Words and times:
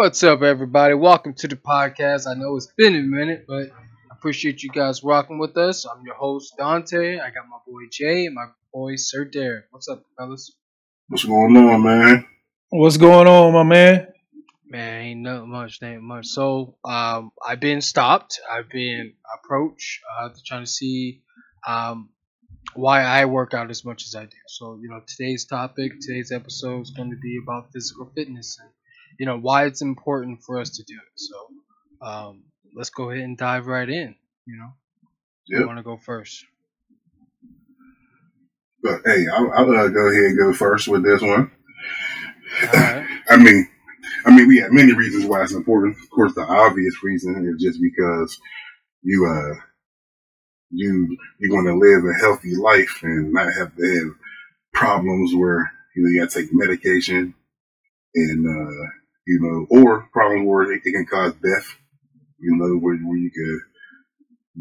What's 0.00 0.22
up, 0.22 0.42
everybody? 0.42 0.94
Welcome 0.94 1.34
to 1.38 1.48
the 1.48 1.56
podcast. 1.56 2.28
I 2.28 2.34
know 2.34 2.54
it's 2.54 2.68
been 2.76 2.94
a 2.94 3.02
minute, 3.02 3.46
but 3.48 3.64
I 3.64 4.12
appreciate 4.12 4.62
you 4.62 4.70
guys 4.70 5.02
rocking 5.02 5.40
with 5.40 5.56
us. 5.56 5.86
I'm 5.86 6.06
your 6.06 6.14
host, 6.14 6.54
Dante. 6.56 7.18
I 7.18 7.30
got 7.30 7.48
my 7.50 7.56
boy 7.66 7.80
Jay 7.90 8.26
and 8.26 8.34
my 8.36 8.46
boy 8.72 8.94
Sir 8.94 9.24
Derek. 9.24 9.64
What's 9.72 9.88
up, 9.88 10.04
fellas? 10.16 10.52
What's 11.08 11.24
going 11.24 11.56
on, 11.56 11.82
man? 11.82 12.24
What's 12.68 12.96
going 12.96 13.26
on, 13.26 13.52
my 13.52 13.64
man? 13.64 14.06
Man, 14.68 15.02
ain't 15.02 15.20
nothing 15.22 15.50
much, 15.50 15.82
ain't 15.82 16.00
much. 16.00 16.28
So, 16.28 16.76
um, 16.84 17.32
I've 17.44 17.58
been 17.58 17.80
stopped. 17.80 18.38
I've 18.48 18.68
been 18.68 19.14
approached 19.42 20.02
uh, 20.16 20.28
trying 20.46 20.62
to 20.62 20.70
see 20.70 21.22
um, 21.66 22.10
why 22.74 23.02
I 23.02 23.24
work 23.24 23.52
out 23.52 23.68
as 23.68 23.84
much 23.84 24.04
as 24.04 24.14
I 24.14 24.26
do. 24.26 24.36
So, 24.46 24.78
you 24.80 24.90
know, 24.90 25.00
today's 25.04 25.44
topic, 25.44 25.94
today's 26.00 26.30
episode 26.30 26.82
is 26.82 26.90
going 26.92 27.10
to 27.10 27.16
be 27.16 27.40
about 27.42 27.72
physical 27.72 28.12
fitness 28.14 28.58
and, 28.60 28.70
you 29.18 29.26
know, 29.26 29.38
why 29.38 29.66
it's 29.66 29.82
important 29.82 30.42
for 30.44 30.60
us 30.60 30.70
to 30.78 30.84
do 30.84 30.94
it. 30.94 31.20
So, 31.20 32.06
um, 32.06 32.44
let's 32.74 32.90
go 32.90 33.10
ahead 33.10 33.24
and 33.24 33.38
dive 33.38 33.66
right 33.66 33.88
in. 33.88 34.16
You 34.46 34.58
know, 34.58 34.70
Yep. 35.48 35.60
you 35.60 35.66
want 35.66 35.78
to 35.78 35.84
go 35.84 35.96
first? 35.98 36.44
But 38.82 39.02
hey, 39.04 39.26
I'll, 39.32 39.50
I'll 39.52 39.70
uh, 39.76 39.88
go 39.88 40.08
ahead 40.10 40.24
and 40.24 40.38
go 40.38 40.52
first 40.54 40.88
with 40.88 41.04
this 41.04 41.22
one. 41.22 41.50
Right. 42.62 43.08
I 43.30 43.36
mean, 43.36 43.68
I 44.26 44.30
mean, 44.34 44.48
we 44.48 44.58
have 44.58 44.72
many 44.72 44.92
reasons 44.94 45.26
why 45.26 45.42
it's 45.42 45.54
important. 45.54 45.96
Of 46.02 46.10
course, 46.10 46.34
the 46.34 46.42
obvious 46.42 47.02
reason 47.02 47.46
is 47.54 47.62
just 47.62 47.80
because 47.82 48.40
you 49.02 49.26
uh 49.26 49.54
you 50.70 51.16
you 51.40 51.54
want 51.54 51.66
to 51.66 51.74
live 51.74 52.04
a 52.04 52.18
healthy 52.20 52.54
life 52.56 53.00
and 53.02 53.32
not 53.32 53.52
have 53.54 53.74
to 53.76 53.94
have 54.00 54.14
problems 54.74 55.34
where 55.34 55.72
you 55.96 56.02
know 56.02 56.10
you 56.10 56.20
got 56.20 56.30
to 56.30 56.40
take 56.42 56.50
medication 56.52 57.34
and 58.14 58.46
uh 58.46 58.88
you 59.28 59.40
know 59.42 59.66
or 59.70 60.08
problems 60.12 60.48
where 60.48 60.72
it, 60.72 60.82
it 60.84 60.92
can 60.92 61.06
cause 61.06 61.34
death. 61.34 61.68
You 62.40 62.56
know 62.56 62.78
where 62.78 62.96
where 62.96 63.18
you 63.18 63.30
could 63.30 63.60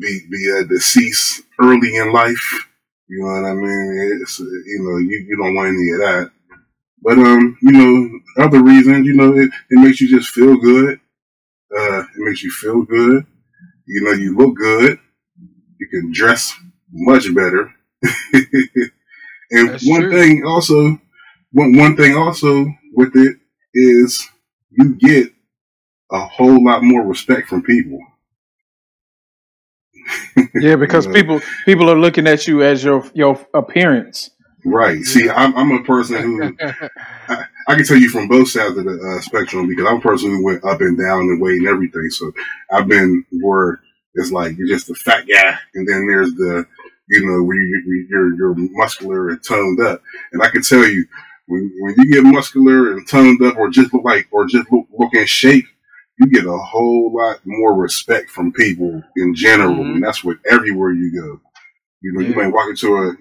be 0.01 0.21
be 0.29 0.53
uh, 0.59 0.63
deceased 0.67 1.43
early 1.61 1.95
in 1.97 2.13
life. 2.13 2.67
You 3.09 3.21
know 3.23 3.41
what 3.41 3.49
I 3.51 3.53
mean? 3.53 4.19
It's, 4.21 4.39
you 4.39 4.79
know, 4.81 4.97
you, 4.97 5.25
you 5.29 5.38
don't 5.38 5.55
want 5.55 5.69
any 5.69 5.91
of 5.91 5.99
that. 5.99 6.31
But, 7.01 7.19
um, 7.19 7.57
you 7.61 7.71
know, 7.71 8.43
other 8.45 8.63
reasons, 8.63 9.07
you 9.07 9.15
know, 9.15 9.33
it, 9.35 9.49
it 9.69 9.79
makes 9.79 10.01
you 10.01 10.09
just 10.09 10.29
feel 10.31 10.57
good. 10.57 10.99
Uh, 11.77 11.99
it 12.01 12.07
makes 12.17 12.43
you 12.43 12.51
feel 12.51 12.83
good. 12.83 13.25
You 13.88 14.01
know, 14.03 14.11
you 14.13 14.38
look 14.38 14.55
good. 14.57 14.99
You 15.79 15.88
can 15.89 16.11
dress 16.13 16.55
much 16.91 17.33
better. 17.35 17.73
and 19.51 19.69
That's 19.69 19.88
one 19.88 20.01
true. 20.01 20.11
thing 20.11 20.45
also, 20.45 20.99
one, 21.51 21.75
one 21.77 21.95
thing 21.95 22.15
also 22.17 22.65
with 22.95 23.15
it 23.15 23.38
is 23.73 24.27
you 24.78 24.95
get 24.95 25.31
a 26.11 26.20
whole 26.20 26.64
lot 26.64 26.83
more 26.83 27.06
respect 27.06 27.50
from 27.50 27.64
people. 27.64 28.00
Yeah, 30.53 30.75
because 30.75 31.07
know? 31.07 31.13
people 31.13 31.41
people 31.66 31.90
are 31.90 32.00
looking 32.00 32.28
at 32.28 32.47
you 32.47 32.63
as 32.63 32.84
your 32.84 33.03
your 33.13 33.46
appearance. 33.53 34.31
Right. 34.66 35.03
See, 35.03 35.29
I'm, 35.29 35.56
I'm 35.56 35.72
a 35.72 35.84
person 35.84 36.18
who 36.22 36.56
I 37.68 37.75
can 37.75 37.85
tell 37.85 37.97
you 37.97 38.09
from 38.09 38.28
both 38.28 38.50
sides 38.50 38.78
of 38.78 38.85
the 38.85 39.18
uh, 39.18 39.22
spectrum 39.22 39.68
because 39.68 39.85
I'm 39.85 39.97
a 39.97 40.01
person 40.01 40.29
who 40.29 40.44
went 40.46 40.63
up 40.63 40.81
and 40.81 40.97
down 40.97 41.22
and 41.22 41.41
weight 41.41 41.59
and 41.59 41.68
everything. 41.68 42.09
So 42.09 42.31
I've 42.72 42.88
been 42.88 43.25
where 43.41 43.80
it's 44.16 44.31
like 44.31 44.57
you're 44.57 44.68
just 44.68 44.90
a 44.90 44.96
fat 44.96 45.25
guy, 45.28 45.57
and 45.75 45.88
then 45.88 46.07
there's 46.07 46.34
the 46.35 46.66
you 47.09 47.25
know 47.25 47.44
where 47.44 47.57
you, 47.57 48.07
you're 48.09 48.35
you're 48.35 48.56
muscular 48.56 49.30
and 49.30 49.44
toned 49.44 49.81
up. 49.81 50.01
And 50.31 50.41
I 50.41 50.50
can 50.50 50.62
tell 50.62 50.88
you 50.88 51.06
when 51.47 51.72
when 51.80 51.96
you 51.97 52.12
get 52.13 52.24
muscular 52.24 52.94
and 52.94 53.08
toned 53.08 53.41
up, 53.44 53.58
or 53.58 53.69
just 53.69 53.94
look 53.94 54.03
like, 54.03 54.28
or 54.31 54.46
just 54.46 54.72
look, 54.72 54.85
look 54.97 55.13
in 55.13 55.25
shape, 55.25 55.66
you 56.19 56.28
get 56.28 56.46
a 56.46 56.58
whole 56.58 57.13
lot 57.16 57.40
more 57.46 57.74
respect 57.75 58.30
from 58.30 58.52
people 58.53 59.03
in 59.18 59.34
general, 59.35 59.75
Mhm. 59.78 59.96
and 59.96 60.03
that's 60.03 60.24
with 60.24 60.38
everywhere 60.50 60.91
you 60.91 61.12
go. 61.13 61.41
You 62.02 62.13
know, 62.13 62.22
you 62.22 62.30
Yeah. 62.30 62.36
might 62.44 62.53
walk 62.53 62.69
into 62.69 62.96
a 62.97 63.16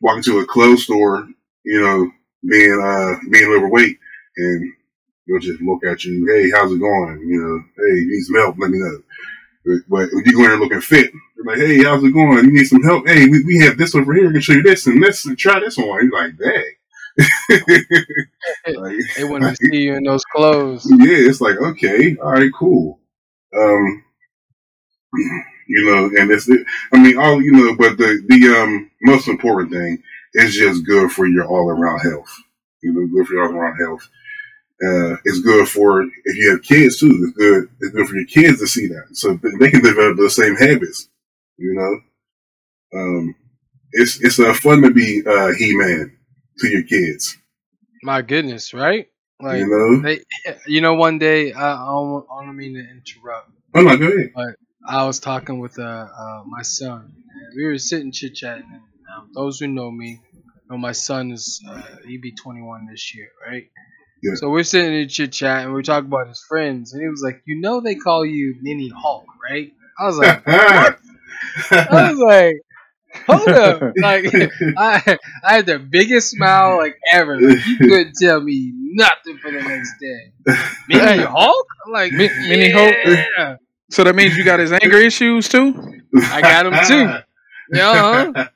walk 0.00 0.16
into 0.18 0.38
a 0.40 0.46
clothes 0.46 0.84
store, 0.84 1.28
you 1.64 1.80
know, 1.80 2.10
being 2.48 2.80
uh 2.82 3.16
being 3.30 3.50
overweight, 3.50 3.98
and 4.36 4.72
they'll 5.26 5.38
just 5.38 5.62
look 5.62 5.84
at 5.84 6.04
you, 6.04 6.26
hey, 6.26 6.50
how's 6.50 6.72
it 6.72 6.80
going? 6.80 7.20
You 7.28 7.40
know, 7.40 7.64
hey, 7.78 8.00
you 8.00 8.08
need 8.08 8.22
some 8.24 8.36
help? 8.36 8.56
Let 8.58 8.70
me 8.70 8.78
know. 8.78 8.98
But, 9.64 9.78
but 9.88 10.08
when 10.12 10.24
you 10.24 10.32
go 10.32 10.40
in 10.40 10.48
there 10.50 10.58
looking 10.58 10.80
fit, 10.80 11.12
they're 11.36 11.44
like, 11.54 11.58
hey, 11.64 11.84
how's 11.84 12.02
it 12.02 12.10
going? 12.12 12.44
You 12.44 12.52
need 12.52 12.64
some 12.66 12.82
help? 12.82 13.06
Hey, 13.06 13.26
we, 13.28 13.44
we 13.44 13.58
have 13.58 13.78
this 13.78 13.94
over 13.94 14.12
here. 14.14 14.28
I 14.28 14.32
can 14.32 14.40
show 14.40 14.54
you 14.54 14.62
this 14.62 14.86
and 14.88 15.02
this, 15.02 15.24
and 15.26 15.38
try 15.38 15.60
this 15.60 15.78
on. 15.78 15.84
You're 15.86 16.10
like, 16.12 16.36
dang. 16.36 16.64
like, 18.74 18.96
They 19.16 19.24
want 19.24 19.44
to 19.44 19.56
see 19.56 19.78
you 19.84 19.94
in 19.94 20.04
those 20.04 20.24
clothes. 20.24 20.86
yeah, 20.90 21.28
it's 21.28 21.40
like 21.40 21.56
okay, 21.56 22.16
all 22.16 22.32
right, 22.32 22.50
cool. 22.54 23.00
Um, 23.56 24.04
you 25.68 25.84
know, 25.86 26.06
and 26.18 26.30
it's 26.30 26.48
I 26.92 27.02
mean, 27.02 27.18
all 27.18 27.42
you 27.42 27.52
know, 27.52 27.76
but 27.76 27.96
the 27.98 28.22
the 28.28 28.60
um 28.60 28.90
most 29.02 29.28
important 29.28 29.72
thing 29.72 30.02
is 30.34 30.54
just 30.54 30.86
good 30.86 31.10
for 31.12 31.26
your 31.26 31.46
all 31.46 31.70
around 31.70 32.00
health. 32.00 32.34
You 32.82 32.92
know, 32.92 33.06
good 33.06 33.26
for 33.26 33.34
your 33.34 33.44
all 33.46 33.52
around 33.54 33.76
health. 33.78 34.08
Uh, 34.84 35.16
it's 35.24 35.40
good 35.40 35.68
for 35.68 36.02
if 36.02 36.36
you 36.36 36.50
have 36.52 36.62
kids 36.62 36.98
too. 36.98 37.10
It's 37.24 37.36
good. 37.38 37.68
It's 37.80 37.94
good 37.94 38.08
for 38.08 38.16
your 38.16 38.26
kids 38.26 38.60
to 38.60 38.66
see 38.66 38.88
that, 38.88 39.08
so 39.12 39.38
they 39.60 39.70
can 39.70 39.82
develop 39.82 40.16
the 40.18 40.30
same 40.30 40.56
habits. 40.56 41.08
You 41.58 41.74
know, 41.74 43.00
um, 43.00 43.34
it's 43.92 44.20
it's 44.22 44.40
uh, 44.40 44.54
fun 44.54 44.82
to 44.82 44.90
be 44.90 45.22
uh, 45.26 45.52
he 45.58 45.76
man 45.76 46.16
to 46.62 46.68
your 46.70 46.82
kids. 46.84 47.36
My 48.02 48.22
goodness, 48.22 48.74
right? 48.74 49.08
Like, 49.40 49.58
you 49.58 49.66
know, 49.66 50.02
they, 50.02 50.20
you 50.66 50.80
know, 50.80 50.94
one 50.94 51.18
day 51.18 51.52
I, 51.52 51.74
I 51.74 51.86
don't, 51.86 52.26
I 52.32 52.44
don't 52.44 52.56
mean 52.56 52.74
to 52.74 52.80
interrupt. 52.80 53.50
oh 53.74 53.82
no, 53.82 53.96
go 53.96 54.06
ahead. 54.06 54.54
I 54.88 55.04
was 55.04 55.20
talking 55.20 55.60
with 55.60 55.78
uh, 55.78 55.82
uh, 55.82 56.42
my 56.46 56.62
son. 56.62 57.12
And 57.34 57.56
we 57.56 57.64
were 57.64 57.78
sitting 57.78 58.10
chit 58.10 58.34
chatting. 58.34 58.82
Um, 59.14 59.30
those 59.34 59.60
who 59.60 59.68
know 59.68 59.90
me 59.90 60.20
know 60.72 60.78
my 60.78 60.92
son 60.92 61.30
is 61.32 61.62
uh, 61.68 61.82
he 62.06 62.18
be 62.18 62.32
21 62.32 62.88
this 62.90 63.14
year, 63.14 63.28
right? 63.46 63.64
Yeah. 64.22 64.34
So 64.36 64.50
we're 64.50 64.62
sitting 64.62 64.94
in 64.94 65.08
chit 65.08 65.32
chat 65.32 65.64
and 65.64 65.72
we're 65.72 65.82
talking 65.82 66.06
about 66.06 66.28
his 66.28 66.42
friends, 66.48 66.92
and 66.92 67.02
he 67.02 67.08
was 67.08 67.22
like, 67.22 67.42
"You 67.44 67.60
know, 67.60 67.80
they 67.80 67.96
call 67.96 68.24
you 68.24 68.56
Mini 68.62 68.88
Hulk, 68.88 69.26
right?" 69.50 69.72
I 69.98 70.06
was 70.06 70.16
like, 70.16 70.46
"What?" 70.46 70.98
I 71.72 72.10
was 72.10 72.18
like, 72.18 72.56
"Hold 73.26 73.52
up!" 73.54 73.84
Like, 73.96 74.26
I 74.76 75.18
I 75.44 75.54
had 75.54 75.66
the 75.66 75.78
biggest 75.78 76.30
smile 76.30 76.76
like 76.78 76.96
ever. 77.12 77.40
Like, 77.40 77.64
you 77.66 77.78
couldn't 77.78 78.14
tell 78.20 78.40
me 78.40 78.72
nothing 78.74 79.38
for 79.38 79.50
the 79.50 79.60
next 79.62 79.94
day. 80.00 80.32
Mini 80.88 81.22
Hulk? 81.22 81.66
Like, 81.92 82.12
Mi- 82.12 82.30
Mini 82.48 82.70
Hulk? 82.70 82.94
So 83.90 84.04
that 84.04 84.14
means 84.14 84.36
you 84.36 84.44
got 84.44 84.60
his 84.60 84.72
anger 84.72 84.98
issues 84.98 85.48
too. 85.48 86.02
I 86.30 86.42
got 86.42 86.66
him 86.66 86.78
too. 86.86 87.18
Yeah, 87.72 88.32
huh? 88.34 88.46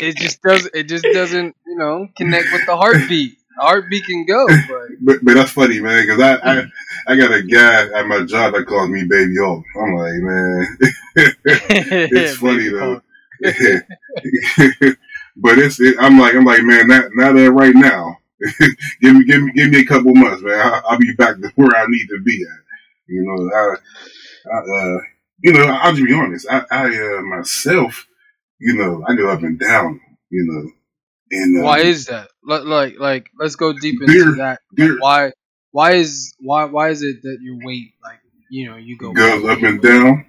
it 0.00 0.16
just 0.16 0.42
doesn't 0.42 0.74
It 0.74 0.84
just 0.84 1.10
doesn't, 1.12 1.56
you 1.66 1.76
know, 1.76 2.08
connect 2.16 2.52
with 2.52 2.66
the 2.66 2.76
heartbeat. 2.76 3.32
The 3.56 3.62
heartbeat 3.62 4.04
can 4.04 4.24
go, 4.26 4.46
but 4.68 4.88
But, 5.00 5.24
but 5.24 5.34
that's 5.34 5.50
funny, 5.50 5.80
man, 5.80 6.02
because 6.06 6.20
I, 6.20 6.34
I 6.60 6.64
I 7.06 7.16
got 7.16 7.32
a 7.32 7.42
guy 7.42 7.88
at 7.98 8.06
my 8.06 8.24
job 8.24 8.54
that 8.54 8.66
calls 8.66 8.90
me 8.90 9.04
Baby 9.04 9.34
Hulk. 9.38 9.64
I'm 9.80 9.94
like, 9.94 10.14
man, 10.14 10.78
it's 12.10 12.32
funny 12.32 12.68
though. 12.68 13.00
But 15.40 15.58
it's 15.58 15.80
it, 15.80 15.94
I'm 16.00 16.18
like 16.18 16.34
I'm 16.34 16.44
like, 16.44 16.62
man, 16.64 16.88
not 16.88 17.10
not 17.14 17.34
that 17.36 17.52
right 17.52 17.74
now. 17.74 18.16
give 19.00 19.14
me 19.14 19.24
give 19.24 19.42
me 19.42 19.52
give 19.54 19.70
me 19.70 19.80
a 19.80 19.84
couple 19.84 20.12
months, 20.14 20.42
man. 20.42 20.58
I, 20.58 20.80
I'll 20.84 20.98
be 20.98 21.12
back 21.14 21.36
to 21.40 21.52
where 21.54 21.76
I 21.76 21.86
need 21.88 22.06
to 22.08 22.20
be 22.24 22.42
at. 22.44 22.60
You 23.06 23.22
know, 23.22 23.48
I, 23.56 23.76
I 24.52 24.58
uh, 24.58 24.98
you 25.44 25.52
know, 25.52 25.64
I'll 25.66 25.92
just 25.92 26.04
be 26.06 26.12
honest. 26.12 26.46
I, 26.50 26.64
I 26.70 26.86
uh, 26.86 27.22
myself, 27.22 28.04
you 28.58 28.74
know, 28.74 29.04
I 29.06 29.14
go 29.14 29.30
up 29.30 29.42
and 29.42 29.58
down. 29.60 30.00
You 30.30 30.44
know, 30.44 30.70
and 31.30 31.60
uh, 31.60 31.64
Why 31.66 31.78
is 31.80 32.06
that? 32.06 32.28
Like, 32.44 32.64
like, 32.64 32.98
like, 32.98 33.30
let's 33.38 33.54
go 33.56 33.72
deep 33.72 34.00
into 34.02 34.12
Dear- 34.12 34.36
that. 34.36 34.60
dear- 34.74 34.98
Why, 34.98 35.30
why 35.70 35.92
is 35.92 36.34
why 36.40 36.64
why 36.64 36.88
is 36.90 37.02
it 37.02 37.22
that 37.22 37.38
your 37.40 37.58
weight, 37.64 37.92
like, 38.02 38.18
you 38.50 38.68
know, 38.68 38.76
you 38.76 38.98
go 38.98 39.12
goes 39.12 39.44
up 39.44 39.62
and 39.62 39.80
down. 39.80 40.26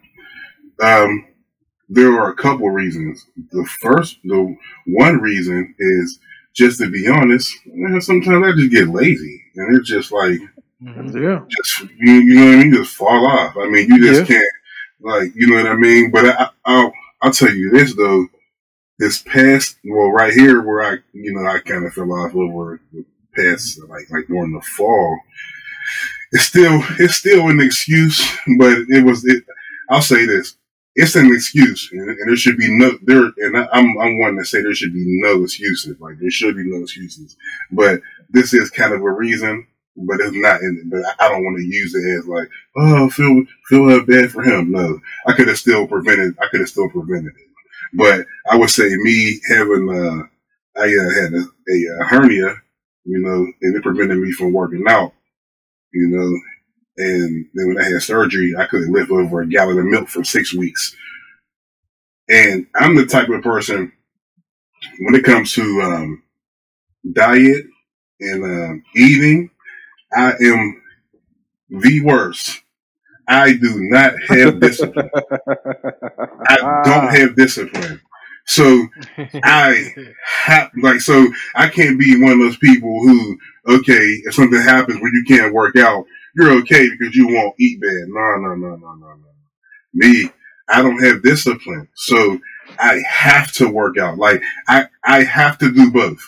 Um, 0.84 1.26
there 1.90 2.14
are 2.14 2.30
a 2.30 2.36
couple 2.36 2.70
reasons. 2.70 3.26
The 3.52 3.66
first, 3.82 4.20
the 4.24 4.56
one 4.86 5.18
reason 5.20 5.76
is 5.80 6.20
just 6.54 6.80
to 6.80 6.90
be 6.90 7.08
honest. 7.08 7.54
Man, 7.66 8.00
sometimes 8.02 8.46
I 8.46 8.52
just 8.54 8.72
get 8.72 8.90
lazy, 8.90 9.44
and 9.56 9.76
it's 9.78 9.90
just 9.90 10.12
like. 10.12 10.40
Yeah. 10.82 11.44
just 11.50 11.92
you, 12.00 12.14
you 12.14 12.36
know 12.36 12.46
what 12.46 12.54
I 12.54 12.64
mean. 12.64 12.74
Just 12.74 12.96
fall 12.96 13.28
off. 13.28 13.58
I 13.58 13.68
mean, 13.68 13.90
you 13.90 14.02
just 14.02 14.26
can't 14.26 14.48
like 15.02 15.32
you 15.36 15.48
know 15.48 15.58
what 15.58 15.68
I 15.68 15.76
mean. 15.76 16.10
But 16.12 16.26
I, 16.26 16.50
I'll 16.66 16.94
I'll 17.22 17.32
tell 17.32 17.54
you 17.54 17.70
this 17.72 17.96
though. 17.96 18.28
This 18.98 19.22
past 19.22 19.78
well, 19.86 20.12
right 20.12 20.34
here 20.34 20.62
where 20.62 20.82
I 20.82 20.98
you 21.14 21.34
know 21.34 21.50
I 21.50 21.60
kind 21.60 21.86
of 21.86 21.94
fell 21.94 22.12
off 22.14 22.36
over 22.36 22.82
the 22.94 23.06
past 23.36 23.80
like 23.90 24.10
like 24.10 24.28
during 24.28 24.54
the 24.54 24.62
fall. 24.62 25.20
It's 26.32 26.46
still 26.46 26.82
it's 27.00 27.16
still 27.16 27.50
an 27.50 27.60
excuse, 27.60 28.20
but 28.58 28.78
it 28.90 29.04
was 29.04 29.26
it. 29.26 29.44
I'll 29.90 30.02
say 30.02 30.26
this: 30.26 30.56
it's 31.02 31.16
an 31.16 31.32
excuse, 31.34 31.90
and, 31.92 32.10
and 32.10 32.30
there 32.30 32.36
should 32.36 32.58
be 32.58 32.70
no 32.78 32.92
there. 33.04 33.32
And 33.38 33.58
I, 33.58 33.68
I'm 33.74 33.98
I'm 34.00 34.20
one 34.20 34.38
to 34.38 34.46
say 34.46 34.62
there 34.62 34.74
should 34.76 34.94
be 34.94 35.06
no 35.24 35.44
excuses. 35.44 36.00
Like 36.00 36.20
there 36.20 36.32
should 36.32 36.56
be 36.56 36.66
no 36.66 36.84
excuses, 36.84 37.38
but 37.72 38.02
this 38.30 38.54
is 38.54 38.70
kind 38.70 38.94
of 38.94 39.02
a 39.02 39.12
reason. 39.12 39.68
but 39.98 40.20
it's 40.22 40.36
not. 40.36 40.62
But 40.92 41.04
I 41.20 41.30
don't 41.30 41.44
want 41.44 41.58
to 41.58 41.64
use 41.66 41.94
it 41.96 42.20
as 42.20 42.28
like, 42.28 42.50
oh, 42.78 43.10
feel 43.10 43.44
feel 43.70 44.06
bad 44.06 44.32
for 44.32 44.44
him. 44.44 44.72
No, 44.72 45.00
I 45.28 45.34
could 45.34 45.48
have 45.48 45.58
still 45.60 45.88
prevented. 45.88 46.38
I 46.42 46.48
could 46.52 46.62
have 46.62 46.70
still 46.70 46.90
prevented 46.90 47.34
it. 47.36 47.48
But 47.94 48.26
I 48.52 48.58
would 48.58 48.70
say 48.70 48.90
me 48.98 49.40
having, 49.50 49.90
uh, 49.90 50.82
I 50.82 50.86
uh, 50.86 51.10
had 51.22 51.34
a, 51.34 51.44
a 52.02 52.06
hernia, 52.06 52.56
you 53.06 53.20
know, 53.20 53.48
and 53.62 53.76
it 53.76 53.84
prevented 53.84 54.20
me 54.20 54.32
from 54.32 54.54
working 54.54 54.86
out, 54.88 55.14
you 55.94 56.08
know. 56.10 56.40
And 57.00 57.48
then 57.56 57.70
when 57.70 57.80
I 57.80 57.86
had 57.86 58.04
surgery, 58.04 58.56
I 58.58 58.68
couldn't 58.68 58.94
live 58.94 59.12
over 59.12 59.42
a 59.42 59.48
gallon 59.48 59.80
of 59.80 59.86
milk 59.86 60.10
for 60.10 60.26
six 60.26 60.54
weeks. 60.54 60.96
And 62.30 62.68
I'm 62.76 62.96
the 62.96 63.06
type 63.08 63.30
of 63.30 63.42
person 63.42 63.94
when 65.00 65.16
it 65.16 65.24
comes 65.24 65.54
to 65.54 65.82
um, 65.82 66.24
diet 67.14 67.66
and 68.20 68.44
um, 68.44 68.84
eating, 68.96 69.50
I 70.14 70.34
am 70.44 70.82
the 71.70 72.02
worst. 72.04 72.62
I 73.28 73.54
do 73.54 73.76
not 73.90 74.14
have 74.28 74.60
discipline. 74.62 75.10
I 76.48 76.82
don't 76.84 77.16
have 77.16 77.36
discipline. 77.36 78.02
So 78.46 78.88
I 79.44 79.94
have 80.46 80.72
like 80.82 81.02
so 81.02 81.28
I 81.56 81.70
can't 81.70 82.00
be 82.00 82.22
one 82.22 82.34
of 82.34 82.40
those 82.40 82.58
people 82.58 83.02
who 83.02 83.38
okay 83.68 84.22
if 84.26 84.34
something 84.34 84.60
happens 84.62 85.00
where 85.02 85.14
you 85.14 85.24
can't 85.28 85.54
work 85.54 85.76
out 85.76 86.06
you're 86.36 86.52
okay 86.60 86.90
because 86.90 87.16
you 87.16 87.28
won't 87.28 87.56
eat 87.60 87.82
bad. 87.82 88.08
No 88.08 88.38
no 88.38 88.56
no 88.56 88.76
no 88.76 88.94
no 88.96 88.96
no. 88.96 89.26
Me 89.94 90.30
I 90.70 90.82
don't 90.82 91.04
have 91.04 91.24
discipline, 91.24 91.88
so 91.96 92.40
I 92.80 93.02
have 93.08 93.52
to 93.54 93.68
work 93.70 93.98
out. 93.98 94.18
Like 94.18 94.42
I 94.68 94.88
I 95.04 95.24
have 95.24 95.58
to 95.60 95.72
do 95.72 95.92
both. 95.92 96.22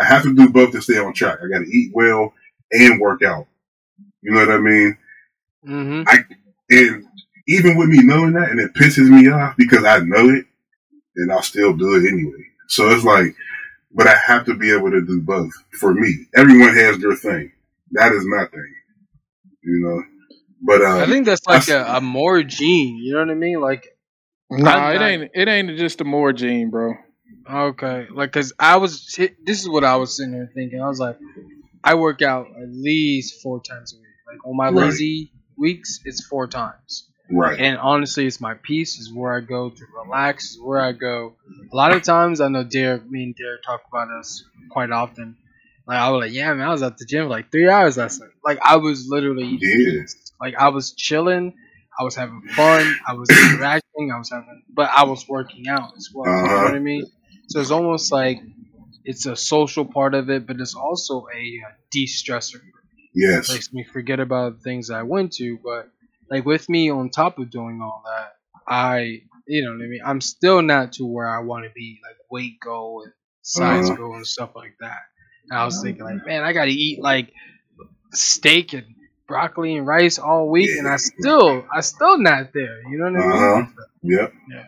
I 0.00 0.04
have 0.04 0.22
to 0.22 0.34
do 0.34 0.48
both 0.50 0.72
to 0.72 0.82
stay 0.82 0.98
on 0.98 1.12
track. 1.12 1.38
I 1.42 1.48
got 1.48 1.64
to 1.64 1.70
eat 1.70 1.90
well 1.94 2.32
and 2.70 3.00
work 3.00 3.22
out. 3.22 3.46
You 4.22 4.32
know 4.32 4.40
what 4.40 4.50
I 4.50 4.58
mean? 4.58 4.98
Mm-hmm. 5.66 6.02
I 6.06 6.24
and 6.70 7.06
even 7.48 7.76
with 7.76 7.88
me 7.88 8.02
knowing 8.02 8.34
that, 8.34 8.50
and 8.50 8.60
it 8.60 8.74
pisses 8.74 9.08
me 9.08 9.28
off 9.30 9.56
because 9.56 9.84
I 9.84 9.98
know 10.00 10.28
it, 10.30 10.46
and 11.16 11.32
I'll 11.32 11.42
still 11.42 11.72
do 11.76 11.94
it 11.94 12.08
anyway. 12.08 12.46
So 12.68 12.88
it's 12.90 13.04
like, 13.04 13.34
but 13.92 14.06
I 14.06 14.14
have 14.14 14.46
to 14.46 14.54
be 14.54 14.72
able 14.72 14.90
to 14.90 15.04
do 15.04 15.20
both 15.20 15.52
for 15.80 15.92
me. 15.92 16.26
Everyone 16.36 16.74
has 16.74 16.98
their 16.98 17.16
thing. 17.16 17.52
That 17.92 18.12
is 18.12 18.24
my 18.24 18.46
thing. 18.46 18.74
You 19.62 19.80
know. 19.80 20.02
But 20.62 20.82
um, 20.84 21.00
I 21.00 21.06
think 21.06 21.24
that's 21.26 21.46
like 21.46 21.68
a, 21.68 21.84
a 21.96 22.00
more 22.00 22.42
gene. 22.42 22.98
You 22.98 23.14
know 23.14 23.20
what 23.20 23.30
I 23.30 23.34
mean? 23.34 23.60
Like, 23.60 23.86
Nah, 24.50 24.70
I'm 24.70 24.96
it 24.96 24.98
not- 24.98 25.10
ain't. 25.10 25.30
It 25.34 25.48
ain't 25.48 25.78
just 25.78 26.00
a 26.00 26.04
more 26.04 26.32
gene, 26.32 26.70
bro. 26.70 26.94
okay, 27.50 28.06
like, 28.12 28.32
cause 28.32 28.52
I 28.58 28.76
was. 28.76 29.06
This 29.44 29.60
is 29.60 29.68
what 29.68 29.84
I 29.84 29.96
was 29.96 30.16
sitting 30.16 30.32
there 30.32 30.50
thinking. 30.54 30.82
I 30.82 30.88
was 30.88 30.98
like, 31.00 31.18
I 31.82 31.94
work 31.94 32.20
out 32.22 32.46
at 32.60 32.68
least 32.70 33.40
four 33.42 33.60
times 33.62 33.94
a 33.94 33.96
week. 33.96 34.06
Like 34.26 34.46
on 34.46 34.56
my 34.56 34.66
Right. 34.68 34.86
lazy 34.90 35.32
weeks, 35.56 36.00
it's 36.04 36.24
four 36.26 36.46
times. 36.46 37.08
right. 37.30 37.58
And 37.58 37.78
honestly, 37.78 38.26
it's 38.26 38.40
my 38.40 38.54
peace. 38.54 38.98
Is 38.98 39.12
where 39.12 39.32
I 39.36 39.40
go 39.40 39.70
to 39.70 39.84
relax. 40.04 40.50
Is 40.50 40.60
where 40.60 40.80
I 40.80 40.92
go. 40.92 41.36
A 41.72 41.76
lot 41.76 41.92
of 41.92 42.02
times, 42.02 42.40
I 42.40 42.48
know 42.48 42.64
Derek. 42.64 43.08
Me 43.10 43.22
and 43.24 43.34
Derek 43.36 43.62
talk 43.62 43.82
about 43.88 44.08
us 44.10 44.44
quite 44.70 44.90
often. 44.90 45.36
Like 45.90 45.98
I 46.00 46.10
was 46.10 46.20
like, 46.26 46.34
yeah, 46.34 46.54
man, 46.54 46.68
I 46.68 46.72
was 46.72 46.82
at 46.84 46.98
the 46.98 47.06
gym 47.06 47.28
like 47.28 47.52
three 47.52 47.68
hours 47.70 47.98
last 47.98 48.20
night. 48.20 48.30
Like 48.44 48.60
I 48.64 48.76
was 48.78 49.06
literally, 49.10 49.58
Yeah. 49.60 50.04
like 50.40 50.54
I 50.56 50.68
was 50.70 50.94
chilling. 50.94 51.54
I 51.98 52.04
was 52.04 52.16
having 52.16 52.42
fun. 52.56 52.98
I 53.06 53.14
was 53.14 53.30
interacting. 53.36 54.12
I 54.14 54.18
was 54.18 54.30
having, 54.30 54.64
but 54.74 54.90
I 54.90 55.04
was 55.04 55.26
working 55.28 55.68
out 55.68 55.90
as 55.98 56.08
well. 56.14 56.40
You 56.48 56.58
know 56.60 56.62
Uh-huh. 56.62 56.70
what 56.72 56.76
I 56.76 56.80
mean? 56.80 57.06
So 57.48 57.60
it's 57.60 57.72
almost 57.72 58.12
like 58.12 58.40
it's 59.04 59.26
a 59.26 59.36
social 59.36 59.86
part 59.86 60.14
of 60.14 60.30
it, 60.30 60.46
but 60.46 60.60
it's 60.60 60.76
also 60.76 61.26
a 61.34 61.60
uh, 61.66 61.72
de-stressor 61.92 62.62
Yes. 63.14 63.48
makes 63.48 63.72
me 63.72 63.84
forget 63.84 64.20
about 64.20 64.54
the 64.56 64.60
things 64.62 64.90
I 64.90 65.02
went 65.04 65.32
to. 65.34 65.58
But 65.64 65.90
like 66.30 66.44
with 66.46 66.68
me 66.68 66.90
on 66.90 67.10
top 67.10 67.38
of 67.38 67.50
doing 67.50 67.80
all 67.82 68.02
that, 68.06 68.32
I 68.68 69.22
you 69.46 69.64
know 69.64 69.72
what 69.72 69.84
I 69.84 69.88
mean. 69.88 70.02
I'm 70.04 70.20
still 70.20 70.62
not 70.62 70.94
to 70.94 71.06
where 71.06 71.28
I 71.28 71.40
want 71.40 71.64
to 71.66 71.72
be, 71.74 72.00
like 72.04 72.16
weight 72.30 72.60
goal 72.60 73.02
and 73.04 73.12
size 73.42 73.90
Uh-huh. 73.90 73.96
goal 73.96 74.16
and 74.16 74.26
stuff 74.26 74.50
like 74.54 74.76
that. 74.80 75.00
And 75.50 75.58
I 75.58 75.64
was 75.64 75.82
thinking 75.82 76.04
like, 76.04 76.24
man, 76.24 76.42
I 76.42 76.52
got 76.52 76.66
to 76.66 76.70
eat 76.70 77.00
like 77.00 77.32
steak 78.12 78.72
and 78.72 78.86
broccoli 79.26 79.76
and 79.76 79.86
rice 79.86 80.18
all 80.18 80.48
week, 80.48 80.70
and 80.78 80.88
I 80.88 80.96
still 80.96 81.64
I 81.72 81.80
still 81.80 82.18
not 82.18 82.52
there. 82.52 82.82
You 82.88 82.98
know 82.98 83.10
what 83.10 83.22
I 83.22 83.26
mean? 83.26 83.32
Uh-huh. 83.32 83.66
Yep. 84.02 84.32
Yeah. 84.50 84.64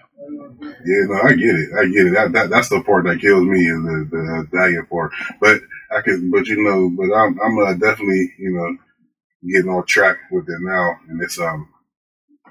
Yeah, 0.84 1.05
no, 1.06 1.20
I 1.23 1.32
get 1.32 1.55
it. 1.56 1.70
I 1.75 1.87
get 1.87 2.06
it. 2.06 2.14
That, 2.14 2.32
that 2.32 2.50
that's 2.50 2.69
the 2.69 2.82
part 2.82 3.05
that 3.05 3.20
kills 3.20 3.44
me 3.44 3.58
is 3.58 3.82
the, 3.82 4.08
the 4.11 4.49
diet 4.56 4.88
part. 4.88 5.12
But 5.40 5.62
I 5.90 6.00
could, 6.00 6.31
but 6.31 6.46
you 6.46 6.62
know, 6.62 6.90
but 6.90 7.14
I'm 7.14 7.38
I'm 7.40 7.58
uh, 7.58 7.73
definitely 7.75 8.32
you 8.38 8.52
know 8.52 8.76
getting 9.49 9.70
on 9.70 9.85
track 9.87 10.19
with 10.31 10.49
it 10.49 10.61
now, 10.61 10.96
and 11.08 11.20
it's 11.23 11.40
um, 11.40 11.69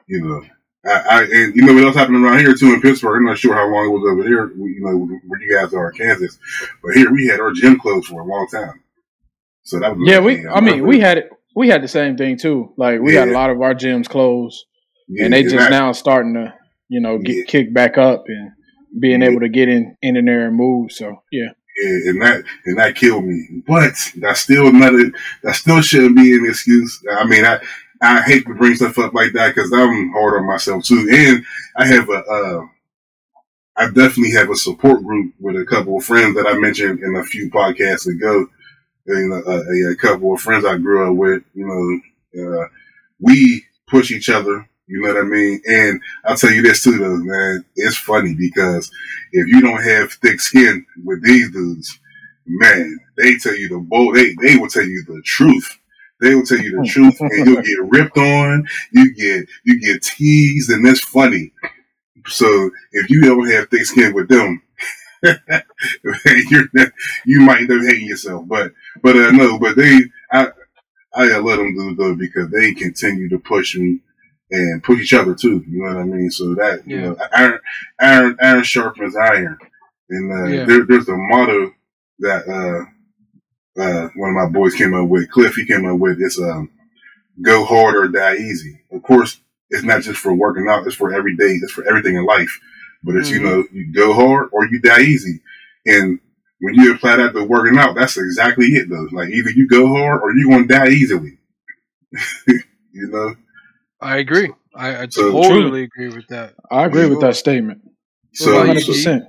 you 0.08 0.22
know, 0.22 0.44
I, 0.86 0.90
I 0.92 1.22
and 1.24 1.56
you 1.56 1.64
know 1.64 1.74
what 1.74 1.84
else 1.84 1.96
happened 1.96 2.24
around 2.26 2.40
here 2.40 2.56
too 2.56 2.74
in 2.74 2.82
Pittsburgh. 2.82 3.18
I'm 3.18 3.26
not 3.26 3.38
sure 3.38 3.54
how 3.54 3.68
long 3.72 3.86
it 3.86 3.90
was 3.90 4.12
over 4.12 4.24
there. 4.24 4.48
we- 4.58 4.74
You 4.74 4.82
know 4.82 5.20
where 5.28 5.42
you 5.42 5.56
guys 5.56 5.74
are 5.74 5.92
in 5.92 5.98
Kansas, 5.98 6.38
but 6.84 6.96
here 6.96 7.12
we 7.12 7.28
had 7.28 7.40
our 7.40 7.52
gym 7.52 7.80
closed 7.80 8.08
for 8.08 8.22
a 8.22 8.26
long 8.26 8.48
time. 8.52 8.82
So 9.64 9.80
that 9.80 9.96
was 9.96 10.08
Yeah, 10.10 10.20
we. 10.20 10.48
I 10.48 10.60
mean, 10.60 10.86
we 10.88 11.00
had 11.00 11.20
it. 11.20 11.30
We 11.56 11.68
had 11.68 11.84
the 11.84 11.88
same 11.88 12.18
thing 12.18 12.38
too. 12.38 12.74
Like 12.78 13.00
we 13.02 13.14
had 13.14 13.28
a 13.30 13.34
lot 13.34 13.50
of 13.52 13.62
our 13.62 13.76
gyms 13.76 14.08
closed, 14.10 14.66
yeah, 15.08 15.26
and 15.26 15.34
they 15.34 15.44
just 15.44 15.56
that- 15.58 15.70
now 15.72 15.92
starting 15.92 16.34
to, 16.34 16.54
you 16.90 17.00
know, 17.02 17.20
get 17.20 17.36
Yeah. 17.36 17.44
kicked 17.48 17.74
back 17.74 17.98
up 17.98 18.24
and 18.28 18.52
being 19.00 19.22
Yeah. 19.22 19.30
able 19.30 19.42
to 19.42 19.50
get 19.50 19.70
in 19.70 19.96
in 20.02 20.18
and 20.18 20.28
there 20.28 20.48
and 20.48 20.56
move. 20.56 20.92
So 20.92 21.22
yeah, 21.32 21.50
Yeah, 21.84 22.10
and 22.10 22.22
that 22.24 22.44
and 22.66 22.78
that 22.80 22.96
killed 22.96 23.26
me. 23.26 23.62
But 23.68 23.94
that's 24.18 24.40
still 24.42 24.72
not 24.72 24.96
a, 24.96 25.12
that 25.44 25.56
still 25.56 25.82
shouldn't 25.82 26.16
be 26.18 26.34
an 26.34 26.46
excuse. 26.48 27.00
I 27.20 27.26
mean, 27.28 27.46
I 27.46 27.60
I 28.02 28.22
hate 28.24 28.46
to 28.48 28.56
bring 28.56 28.76
stuff 28.76 28.98
up 29.00 29.14
like 29.14 29.34
that 29.34 29.54
because 29.56 29.72
I'm 29.74 30.12
hard 30.12 30.40
on 30.42 30.48
myself 30.48 30.84
too, 30.86 31.08
and 31.12 31.46
I 31.78 31.88
have 31.88 32.10
a 32.10 32.14
uh, 32.24 32.66
I 33.78 33.86
definitely 33.88 34.32
have 34.32 34.50
a 34.50 34.56
support 34.56 35.04
group 35.04 35.34
with 35.40 35.56
a 35.56 35.66
couple 35.66 35.98
of 35.98 36.06
friends 36.06 36.36
that 36.36 36.48
I 36.48 36.58
mentioned 36.60 37.00
in 37.02 37.16
a 37.16 37.24
few 37.24 37.50
podcasts 37.50 38.08
ago. 38.08 38.48
And 39.08 39.34
uh, 39.34 39.52
a, 39.52 39.92
a 39.92 39.96
couple 39.96 40.34
of 40.34 40.42
friends 40.42 40.66
I 40.66 40.78
grew 40.78 41.10
up 41.12 41.18
with, 41.18 41.44
you 41.56 42.02
know, 42.36 42.62
uh, 42.64 42.68
we 43.20 43.66
push 43.88 44.12
each 44.12 44.30
other. 44.30 44.68
You 44.88 45.02
know 45.02 45.10
what 45.14 45.18
I 45.18 45.24
mean? 45.24 45.62
And 45.68 46.02
I'll 46.26 46.38
tell 46.38 46.52
you 46.52 46.62
this 46.64 46.84
too, 46.84 46.98
though, 46.98 47.18
man. 47.18 47.66
It's 47.76 47.98
funny 47.98 48.36
because 48.36 48.92
if 49.34 49.48
you 49.48 49.62
don't 49.62 49.84
have 49.84 50.14
thick 50.14 50.42
skin 50.42 50.86
with 51.06 51.24
these 51.24 51.52
dudes, 51.52 52.00
man, 52.46 53.00
they 53.18 53.38
tell 53.38 53.56
you 53.56 53.70
the 53.70 53.80
bull. 53.80 54.14
They 54.14 54.36
they 54.42 54.58
will 54.58 54.70
tell 54.70 54.86
you 54.86 55.04
the 55.08 55.22
truth. 55.26 55.80
They 56.22 56.36
will 56.36 56.46
tell 56.46 56.60
you 56.60 56.72
the 56.82 56.88
truth, 56.88 57.20
and 57.20 57.48
you'll 57.48 57.62
get 57.64 57.90
ripped 58.00 58.18
on. 58.18 58.68
You 58.94 59.14
get 59.16 59.48
you 59.66 59.80
get 59.82 60.04
teased, 60.04 60.70
and 60.70 60.86
that's 60.86 61.02
funny. 61.02 61.52
So 62.28 62.70
if 62.92 63.10
you 63.10 63.22
don't 63.24 63.50
have 63.52 63.70
thick 63.70 63.86
skin 63.86 64.14
with 64.14 64.30
them, 64.30 64.62
not- 65.24 66.92
you 67.26 67.42
might 67.42 67.62
end 67.62 67.72
up 67.72 67.82
hating 67.82 68.08
yourself. 68.08 68.48
But 68.48 68.74
but 69.02 69.16
uh, 69.16 69.32
no, 69.32 69.60
but 69.60 69.76
they 69.76 70.00
I 70.32 70.50
I 71.14 71.38
let 71.40 71.58
them 71.58 71.76
do 71.76 71.96
though 71.96 72.16
because 72.16 72.50
they 72.52 72.74
continue 72.74 73.30
to 73.30 73.40
push 73.40 73.76
me 73.76 74.00
and 74.52 74.84
push 74.84 75.02
each 75.02 75.14
other 75.14 75.34
too. 75.36 75.64
You 75.68 75.80
know 75.84 75.96
what 75.96 75.98
I 75.98 76.04
mean? 76.04 76.32
So 76.32 76.56
that 76.56 76.88
you 76.88 76.98
Yeah. 76.98 77.02
know, 77.10 77.18
iron 77.34 77.60
iron 78.00 78.38
iron 78.42 78.64
sharpens 78.64 79.16
iron, 79.16 79.58
and 80.10 80.32
uh, 80.32 80.48
Yeah. 80.58 80.66
there, 80.66 80.86
there's 80.86 81.10
a 81.10 81.18
motto 81.18 81.74
that 82.20 82.48
uh, 82.48 82.86
uh, 83.80 84.10
one 84.16 84.30
of 84.30 84.36
my 84.36 84.48
boys 84.50 84.76
came 84.76 84.94
up 84.94 85.08
with. 85.08 85.30
Cliff 85.32 85.56
he 85.56 85.66
came 85.66 85.86
up 85.86 86.00
with. 86.00 86.18
It's 86.22 86.40
um, 86.40 86.70
go 87.42 87.66
hard 87.66 87.96
or 87.96 88.08
die 88.08 88.36
easy. 88.36 88.82
Of 88.92 89.04
course, 89.04 89.40
it's 89.70 89.84
not 89.84 90.02
just 90.04 90.20
for 90.20 90.34
working 90.34 90.68
out. 90.70 90.86
It's 90.86 90.96
for 90.96 91.14
every 91.14 91.36
day. 91.36 91.60
It's 91.62 91.72
for 91.72 91.88
everything 91.88 92.16
in 92.16 92.26
life. 92.26 92.60
But 93.04 93.16
it's 93.16 93.30
you 93.32 93.40
Mhm. 93.40 93.44
know 93.44 93.64
you 93.72 93.92
go 93.94 94.14
hard 94.14 94.50
or 94.52 94.66
you 94.68 94.80
die 94.80 95.02
easy, 95.02 95.42
and 95.86 96.20
when 96.60 96.76
you 96.76 96.94
apply 96.94 97.16
that 97.18 97.34
to 97.34 97.44
working 97.44 97.80
out, 97.80 97.96
that's 97.96 98.18
exactly 98.18 98.68
it 98.68 98.90
though. 98.90 99.08
Like 99.12 99.30
either 99.30 99.50
you 99.52 99.68
go 99.68 99.88
hard 99.88 100.22
or 100.22 100.36
you're 100.36 100.50
gonna 100.52 100.68
die 100.68 100.90
easily. 100.90 101.38
you 102.48 102.60
know. 102.94 103.36
I 104.02 104.18
agree. 104.18 104.52
I, 104.76 105.04
I 105.04 105.08
So- 105.10 105.32
totally 105.32 105.84
agree 105.84 106.10
with 106.10 106.28
that. 106.30 106.54
I 106.70 106.86
agree 106.86 107.08
with 107.08 107.22
that 107.22 107.36
statement. 107.36 107.82
So, 108.34 108.56
hundred 108.66 108.82
so 108.82 108.92
percent. 108.94 109.24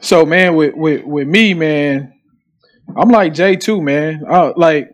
So 0.00 0.26
man, 0.26 0.54
with 0.54 0.74
with 0.74 1.04
with 1.04 1.28
me, 1.28 1.54
man, 1.54 2.12
I'm 2.96 3.08
like 3.08 3.34
Jay 3.34 3.56
too, 3.56 3.80
man. 3.80 4.24
I, 4.28 4.52
like, 4.56 4.90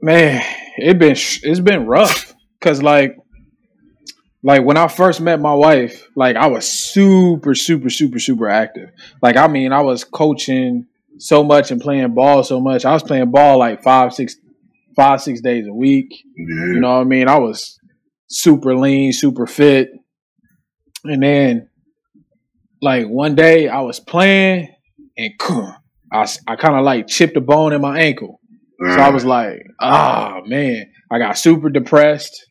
man, 0.00 0.42
it 0.76 0.98
been 0.98 1.14
sh- 1.14 1.40
it's 1.42 1.60
been 1.60 1.86
rough 1.86 2.34
because 2.58 2.82
like, 2.82 3.16
like 4.42 4.64
when 4.64 4.76
I 4.76 4.88
first 4.88 5.20
met 5.20 5.40
my 5.40 5.54
wife, 5.54 6.06
like 6.14 6.36
I 6.36 6.46
was 6.46 6.66
super, 6.68 7.54
super, 7.54 7.90
super, 7.90 8.18
super 8.18 8.48
active. 8.48 8.90
Like 9.22 9.36
I 9.36 9.48
mean, 9.48 9.72
I 9.72 9.80
was 9.80 10.04
coaching 10.04 10.86
so 11.18 11.42
much 11.42 11.70
and 11.70 11.80
playing 11.80 12.14
ball 12.14 12.44
so 12.44 12.60
much. 12.60 12.84
I 12.84 12.92
was 12.92 13.02
playing 13.02 13.30
ball 13.30 13.58
like 13.58 13.82
five, 13.82 14.12
six, 14.12 14.36
five, 14.94 15.20
six 15.20 15.40
days 15.40 15.66
a 15.66 15.72
week. 15.72 16.10
yeah, 16.36 16.44
You 16.74 16.80
know 16.80 16.92
what 16.94 17.00
I 17.00 17.04
mean? 17.04 17.28
I 17.28 17.38
was 17.38 17.78
super 18.28 18.76
lean, 18.76 19.12
super 19.12 19.46
fit. 19.46 19.90
And 21.04 21.22
then, 21.22 21.68
like, 22.82 23.06
one 23.06 23.34
day 23.34 23.68
I 23.68 23.80
was 23.80 24.00
playing 24.00 24.74
and 25.16 25.38
I, 26.12 26.26
I 26.46 26.56
kind 26.56 26.76
of 26.76 26.84
like 26.84 27.06
chipped 27.08 27.36
a 27.36 27.40
bone 27.40 27.72
in 27.72 27.80
my 27.80 28.00
ankle. 28.00 28.40
So 28.78 29.00
I 29.00 29.08
was 29.08 29.24
like, 29.24 29.62
ah, 29.80 30.40
man, 30.44 30.92
I 31.10 31.18
got 31.18 31.38
super 31.38 31.70
depressed. 31.70 32.46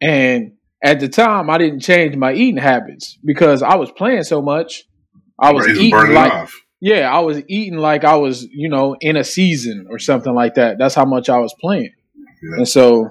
And 0.00 0.52
at 0.84 1.00
the 1.00 1.08
time, 1.08 1.48
I 1.48 1.58
didn't 1.58 1.80
change 1.80 2.16
my 2.16 2.32
eating 2.32 2.58
habits 2.58 3.18
because 3.24 3.62
I 3.62 3.76
was 3.76 3.90
playing 3.90 4.24
so 4.24 4.42
much. 4.42 4.84
I 5.38 5.52
was 5.52 5.66
eating 5.68 6.12
like, 6.12 6.32
off. 6.32 6.54
yeah, 6.80 7.10
I 7.10 7.20
was 7.20 7.42
eating 7.48 7.78
like 7.78 8.04
I 8.04 8.16
was, 8.16 8.44
you 8.44 8.68
know, 8.68 8.94
in 9.00 9.16
a 9.16 9.24
season 9.24 9.86
or 9.88 9.98
something 9.98 10.34
like 10.34 10.54
that. 10.54 10.76
That's 10.78 10.94
how 10.94 11.06
much 11.06 11.30
I 11.30 11.38
was 11.38 11.54
playing. 11.60 11.92
Yeah. 12.42 12.58
And 12.58 12.68
so, 12.68 13.08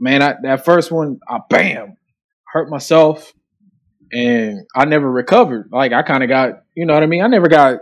man, 0.00 0.22
I, 0.22 0.36
that 0.42 0.64
first 0.64 0.90
one, 0.90 1.20
I 1.28 1.40
bam, 1.50 1.96
hurt 2.46 2.70
myself, 2.70 3.32
and 4.12 4.60
I 4.74 4.86
never 4.86 5.10
recovered. 5.10 5.68
Like 5.72 5.92
I 5.92 6.02
kind 6.02 6.22
of 6.22 6.30
got, 6.30 6.62
you 6.74 6.86
know 6.86 6.94
what 6.94 7.02
I 7.02 7.06
mean. 7.06 7.22
I 7.22 7.26
never 7.26 7.48
got 7.48 7.80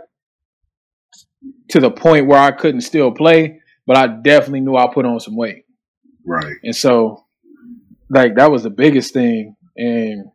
to 1.71 1.79
the 1.79 1.91
point 1.91 2.27
where 2.27 2.39
I 2.39 2.51
couldn't 2.51 2.81
still 2.81 3.11
play, 3.11 3.59
but 3.87 3.97
I 3.97 4.07
definitely 4.07 4.61
knew 4.61 4.75
I 4.75 4.87
put 4.93 5.05
on 5.05 5.19
some 5.19 5.35
weight, 5.35 5.65
Right. 6.25 6.55
and 6.63 6.75
so, 6.75 7.25
like 8.09 8.35
that 8.35 8.51
was 8.51 8.63
the 8.63 8.69
biggest 8.69 9.13
thing, 9.13 9.55
and 9.77 10.25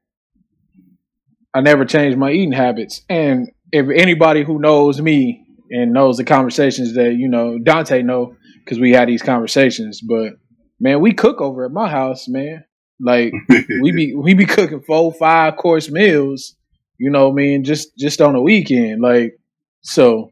I 1.54 1.60
never 1.60 1.84
changed 1.84 2.18
my 2.18 2.30
eating 2.32 2.52
habits. 2.52 3.02
And 3.08 3.50
if 3.72 3.86
anybody 3.94 4.42
who 4.44 4.58
knows 4.58 5.00
me 5.00 5.46
and 5.70 5.92
knows 5.92 6.16
the 6.16 6.24
conversations 6.24 6.94
that 6.94 7.14
you 7.14 7.28
know 7.28 7.58
Dante 7.58 8.02
know, 8.02 8.36
because 8.64 8.78
we 8.78 8.92
had 8.92 9.08
these 9.08 9.22
conversations, 9.22 10.00
but 10.00 10.34
man, 10.80 11.00
we 11.00 11.12
cook 11.12 11.40
over 11.40 11.64
at 11.64 11.72
my 11.72 11.88
house, 11.88 12.28
man. 12.28 12.64
Like 13.00 13.32
we 13.82 13.92
be 13.92 14.14
we 14.14 14.34
be 14.34 14.46
cooking 14.46 14.80
four, 14.82 15.12
five 15.12 15.56
course 15.56 15.90
meals, 15.90 16.54
you 16.98 17.10
know 17.10 17.28
what 17.28 17.32
I 17.32 17.36
mean, 17.44 17.64
just 17.64 17.96
just 17.96 18.20
on 18.20 18.34
the 18.34 18.40
weekend. 18.40 19.00
Like 19.02 19.38
so 19.82 20.30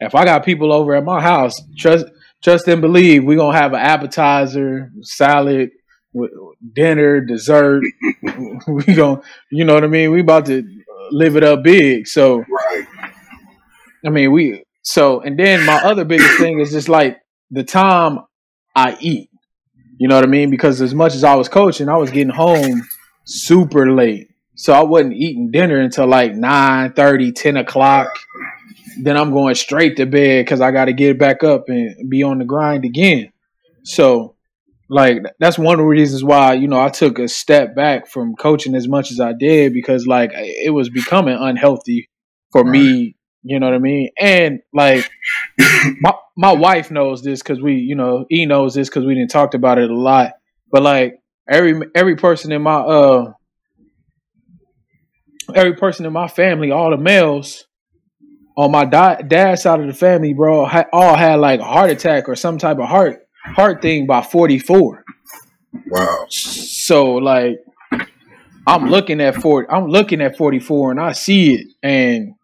if 0.00 0.14
I 0.14 0.24
got 0.24 0.44
people 0.44 0.72
over 0.72 0.94
at 0.94 1.04
my 1.04 1.20
house, 1.20 1.54
trust 1.76 2.06
trust 2.42 2.66
and 2.68 2.80
believe 2.80 3.24
we're 3.24 3.38
gonna 3.38 3.56
have 3.56 3.72
an 3.72 3.80
appetizer, 3.80 4.90
salad, 5.02 5.70
dinner, 6.74 7.20
dessert. 7.20 7.82
we 8.66 8.82
gonna 8.94 9.20
you 9.50 9.64
know 9.64 9.74
what 9.74 9.84
I 9.84 9.88
mean? 9.88 10.10
We 10.10 10.20
about 10.20 10.46
to 10.46 10.62
live 11.10 11.36
it 11.36 11.44
up 11.44 11.62
big. 11.62 12.06
So 12.06 12.38
right. 12.38 12.86
I 14.04 14.10
mean, 14.10 14.32
we 14.32 14.64
so 14.82 15.20
and 15.20 15.38
then 15.38 15.64
my 15.64 15.76
other 15.82 16.04
biggest 16.04 16.38
thing 16.38 16.60
is 16.60 16.72
just 16.72 16.88
like 16.88 17.18
the 17.50 17.64
time 17.64 18.20
I 18.74 18.96
eat. 19.00 19.30
You 19.98 20.08
know 20.08 20.16
what 20.16 20.24
I 20.24 20.28
mean? 20.28 20.50
Because 20.50 20.80
as 20.80 20.94
much 20.94 21.14
as 21.14 21.22
I 21.22 21.36
was 21.36 21.48
coaching, 21.48 21.88
I 21.88 21.96
was 21.96 22.10
getting 22.10 22.32
home 22.32 22.82
super 23.24 23.92
late. 23.92 24.28
So 24.54 24.72
I 24.72 24.82
wasn't 24.82 25.14
eating 25.14 25.50
dinner 25.50 25.80
until 25.80 26.06
like 26.06 26.34
9 26.34 26.92
30, 26.92 27.32
10 27.32 27.56
o'clock. 27.58 28.08
Then 29.00 29.16
I'm 29.16 29.32
going 29.32 29.54
straight 29.54 29.96
to 29.96 30.06
bed 30.06 30.44
because 30.44 30.60
I 30.60 30.70
got 30.70 30.86
to 30.86 30.92
get 30.92 31.18
back 31.18 31.44
up 31.44 31.68
and 31.68 32.10
be 32.10 32.22
on 32.22 32.38
the 32.38 32.44
grind 32.44 32.84
again. 32.84 33.32
So, 33.84 34.36
like, 34.88 35.18
that's 35.38 35.58
one 35.58 35.74
of 35.74 35.78
the 35.78 35.84
reasons 35.84 36.22
why, 36.22 36.54
you 36.54 36.68
know, 36.68 36.80
I 36.80 36.88
took 36.88 37.18
a 37.18 37.28
step 37.28 37.74
back 37.74 38.06
from 38.06 38.36
coaching 38.36 38.74
as 38.74 38.88
much 38.88 39.10
as 39.10 39.20
I 39.20 39.32
did 39.32 39.72
because, 39.72 40.06
like, 40.06 40.30
it 40.34 40.72
was 40.72 40.88
becoming 40.88 41.36
unhealthy 41.38 42.10
for 42.52 42.64
me 42.64 43.16
you 43.42 43.58
know 43.58 43.66
what 43.66 43.74
I 43.74 43.78
mean? 43.78 44.10
And 44.18 44.60
like 44.72 45.10
my 46.00 46.14
my 46.36 46.52
wife 46.52 46.90
knows 46.90 47.22
this 47.22 47.42
because 47.42 47.60
we, 47.60 47.74
you 47.74 47.94
know, 47.94 48.24
he 48.28 48.46
knows 48.46 48.74
this 48.74 48.88
because 48.88 49.04
we 49.04 49.14
didn't 49.14 49.30
talked 49.30 49.54
about 49.54 49.78
it 49.78 49.90
a 49.90 49.96
lot. 49.96 50.32
But 50.70 50.82
like 50.82 51.16
every 51.48 51.80
every 51.94 52.16
person 52.16 52.52
in 52.52 52.62
my 52.62 52.76
uh 52.76 53.32
every 55.54 55.74
person 55.74 56.06
in 56.06 56.12
my 56.12 56.28
family, 56.28 56.70
all 56.70 56.90
the 56.90 56.96
males 56.96 57.66
on 58.56 58.70
my 58.70 58.84
di- 58.84 59.22
dad's 59.26 59.62
side 59.62 59.80
of 59.80 59.86
the 59.86 59.94
family, 59.94 60.34
bro, 60.34 60.66
ha- 60.66 60.86
all 60.92 61.16
had 61.16 61.36
like 61.36 61.60
a 61.60 61.64
heart 61.64 61.90
attack 61.90 62.28
or 62.28 62.36
some 62.36 62.58
type 62.58 62.78
of 62.78 62.88
heart 62.88 63.26
heart 63.44 63.82
thing 63.82 64.06
by 64.06 64.22
forty 64.22 64.58
four. 64.58 65.04
Wow. 65.86 66.26
So 66.28 67.14
like 67.14 67.58
I'm 68.66 68.88
looking 68.88 69.20
at 69.20 69.36
40 69.36 69.68
I'm 69.70 69.86
looking 69.86 70.20
at 70.20 70.36
44 70.36 70.92
and 70.92 71.00
I 71.00 71.12
see 71.12 71.54
it 71.54 71.66
and 71.82 72.34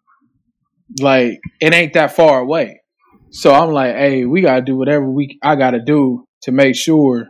like 0.99 1.39
it 1.61 1.73
ain't 1.73 1.93
that 1.93 2.15
far 2.15 2.39
away. 2.39 2.81
So 3.31 3.53
I'm 3.53 3.71
like, 3.71 3.95
hey, 3.95 4.25
we 4.25 4.41
gotta 4.41 4.61
do 4.61 4.75
whatever 4.75 5.09
we 5.09 5.39
I 5.43 5.55
gotta 5.55 5.79
do 5.79 6.25
to 6.43 6.51
make 6.51 6.75
sure 6.75 7.29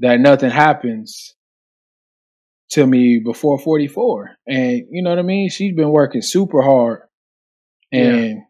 that 0.00 0.20
nothing 0.20 0.50
happens 0.50 1.34
to 2.70 2.86
me 2.86 3.20
before 3.22 3.58
44. 3.58 4.30
And 4.46 4.84
you 4.90 5.02
know 5.02 5.10
what 5.10 5.18
I 5.18 5.22
mean? 5.22 5.50
She's 5.50 5.74
been 5.74 5.90
working 5.90 6.22
super 6.22 6.62
hard 6.62 7.02
and 7.92 8.42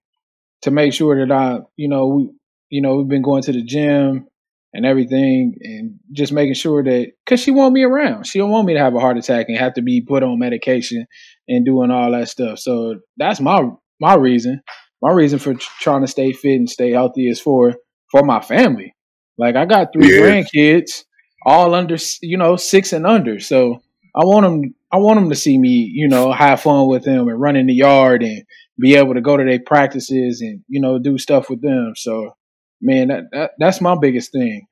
to 0.62 0.70
make 0.70 0.92
sure 0.92 1.26
that 1.26 1.32
I, 1.34 1.60
you 1.76 1.88
know, 1.88 2.06
we 2.08 2.30
you 2.70 2.82
know, 2.82 2.96
we've 2.96 3.08
been 3.08 3.22
going 3.22 3.42
to 3.42 3.52
the 3.52 3.62
gym 3.62 4.26
and 4.72 4.86
everything 4.86 5.56
and 5.62 5.98
just 6.12 6.32
making 6.32 6.54
sure 6.54 6.82
that 6.84 7.12
cuz 7.26 7.40
she 7.40 7.50
want 7.50 7.74
me 7.74 7.82
around. 7.82 8.26
She 8.26 8.38
don't 8.38 8.50
want 8.50 8.66
me 8.66 8.74
to 8.74 8.80
have 8.80 8.94
a 8.94 9.00
heart 9.00 9.18
attack 9.18 9.46
and 9.48 9.58
have 9.58 9.74
to 9.74 9.82
be 9.82 10.00
put 10.00 10.22
on 10.22 10.38
medication 10.38 11.06
and 11.48 11.64
doing 11.64 11.90
all 11.90 12.12
that 12.12 12.28
stuff. 12.28 12.58
So 12.60 12.96
that's 13.16 13.40
my 13.40 13.68
my 14.00 14.14
reason. 14.14 14.62
My 15.02 15.12
reason 15.12 15.38
for 15.38 15.54
tr- 15.54 15.70
trying 15.80 16.02
to 16.02 16.06
stay 16.06 16.32
fit 16.32 16.56
and 16.56 16.70
stay 16.70 16.90
healthy 16.92 17.28
is 17.28 17.40
for 17.40 17.74
for 18.10 18.22
my 18.22 18.40
family. 18.40 18.94
Like 19.38 19.56
I 19.56 19.64
got 19.64 19.92
three 19.92 20.14
Yeah. 20.14 20.20
grandkids, 20.20 21.04
all 21.46 21.74
under 21.74 21.96
you 22.22 22.36
know 22.36 22.56
six 22.56 22.92
and 22.92 23.06
under. 23.06 23.40
So 23.40 23.82
I 24.14 24.24
want 24.24 24.44
them. 24.44 24.74
I 24.92 24.98
want 24.98 25.20
them 25.20 25.30
to 25.30 25.36
see 25.36 25.56
me, 25.58 25.90
you 25.92 26.08
know, 26.08 26.32
have 26.32 26.60
fun 26.62 26.88
with 26.88 27.04
them 27.04 27.28
and 27.28 27.40
run 27.40 27.56
in 27.56 27.66
the 27.66 27.74
yard 27.74 28.22
and 28.22 28.42
be 28.80 28.94
able 28.94 29.14
to 29.14 29.20
go 29.20 29.36
to 29.36 29.44
their 29.44 29.60
practices 29.60 30.40
and 30.40 30.62
you 30.68 30.80
know 30.80 30.98
do 30.98 31.18
stuff 31.18 31.50
with 31.50 31.62
them. 31.62 31.92
So 31.96 32.36
man, 32.80 33.08
that, 33.08 33.24
that 33.32 33.50
that's 33.58 33.80
my 33.80 33.96
biggest 34.00 34.32
thing. 34.32 34.66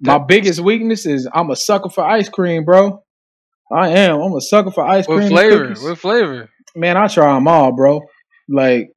My 0.00 0.18
biggest 0.18 0.60
weakness 0.60 1.06
is 1.06 1.28
I'm 1.32 1.50
a 1.50 1.56
sucker 1.56 1.88
for 1.88 2.04
ice 2.04 2.28
cream, 2.28 2.64
bro. 2.64 3.02
I 3.70 3.88
am. 3.90 4.20
I'm 4.20 4.34
a 4.34 4.40
sucker 4.40 4.72
for 4.72 4.84
ice 4.84 5.06
cream. 5.06 5.20
What 5.20 5.28
flavor? 5.28 5.74
What 5.80 5.98
flavor? 5.98 6.50
man, 6.74 6.96
I 6.96 7.06
try 7.08 7.34
them 7.34 7.48
all, 7.48 7.72
bro. 7.72 8.00
Like, 8.48 8.90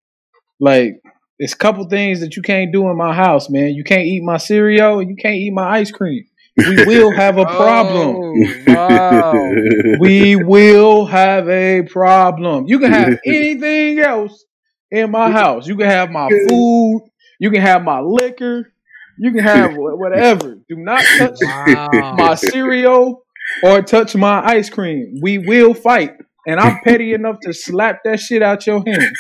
like 0.60 1.02
it's 1.38 1.54
a 1.54 1.58
couple 1.58 1.88
things 1.88 2.22
that 2.22 2.36
you 2.36 2.42
can't 2.42 2.72
do 2.72 2.90
in 2.90 2.98
my 2.98 3.14
house, 3.14 3.50
man. 3.50 3.70
You 3.70 3.84
can't 3.84 4.06
eat 4.06 4.24
my 4.24 4.38
cereal, 4.38 5.00
and 5.00 5.10
you 5.10 5.16
can't 5.16 5.36
eat 5.36 5.54
my 5.54 5.80
ice 5.80 5.92
cream. 5.92 6.26
We 6.58 6.86
will 6.86 7.12
have 7.12 7.38
a 7.38 7.46
problem. 7.58 8.16
Oh, 8.16 8.64
wow. 8.68 9.98
We 10.00 10.36
will 10.36 11.06
have 11.06 11.50
a 11.50 11.84
problem. 11.84 12.66
You 12.68 12.80
can 12.80 12.92
have 12.92 13.20
anything 13.26 14.00
else 14.00 14.46
in 14.92 15.12
my 15.12 15.32
house. 15.32 15.68
You 15.68 15.76
can 15.76 15.88
have 15.88 16.12
my 16.12 16.30
food. 16.50 17.10
You 17.40 17.52
can 17.52 17.62
have 17.62 17.84
my 17.84 18.00
liquor. 18.00 18.72
You 19.18 19.32
can 19.32 19.44
have 19.44 19.74
whatever. 19.76 20.58
Do 20.68 20.76
not 20.76 21.04
touch 21.18 21.38
wow. 21.42 22.16
my 22.18 22.36
cereal 22.36 23.24
or 23.64 23.82
touch 23.82 24.16
my 24.16 24.46
ice 24.46 24.70
cream. 24.70 25.20
We 25.22 25.38
will 25.38 25.74
fight. 25.74 26.14
And 26.48 26.60
I'm 26.60 26.80
petty 26.84 27.14
enough 27.14 27.40
to 27.42 27.54
slap 27.54 28.04
that 28.04 28.20
shit 28.20 28.44
out 28.44 28.68
your 28.68 28.84
hand. 28.86 29.16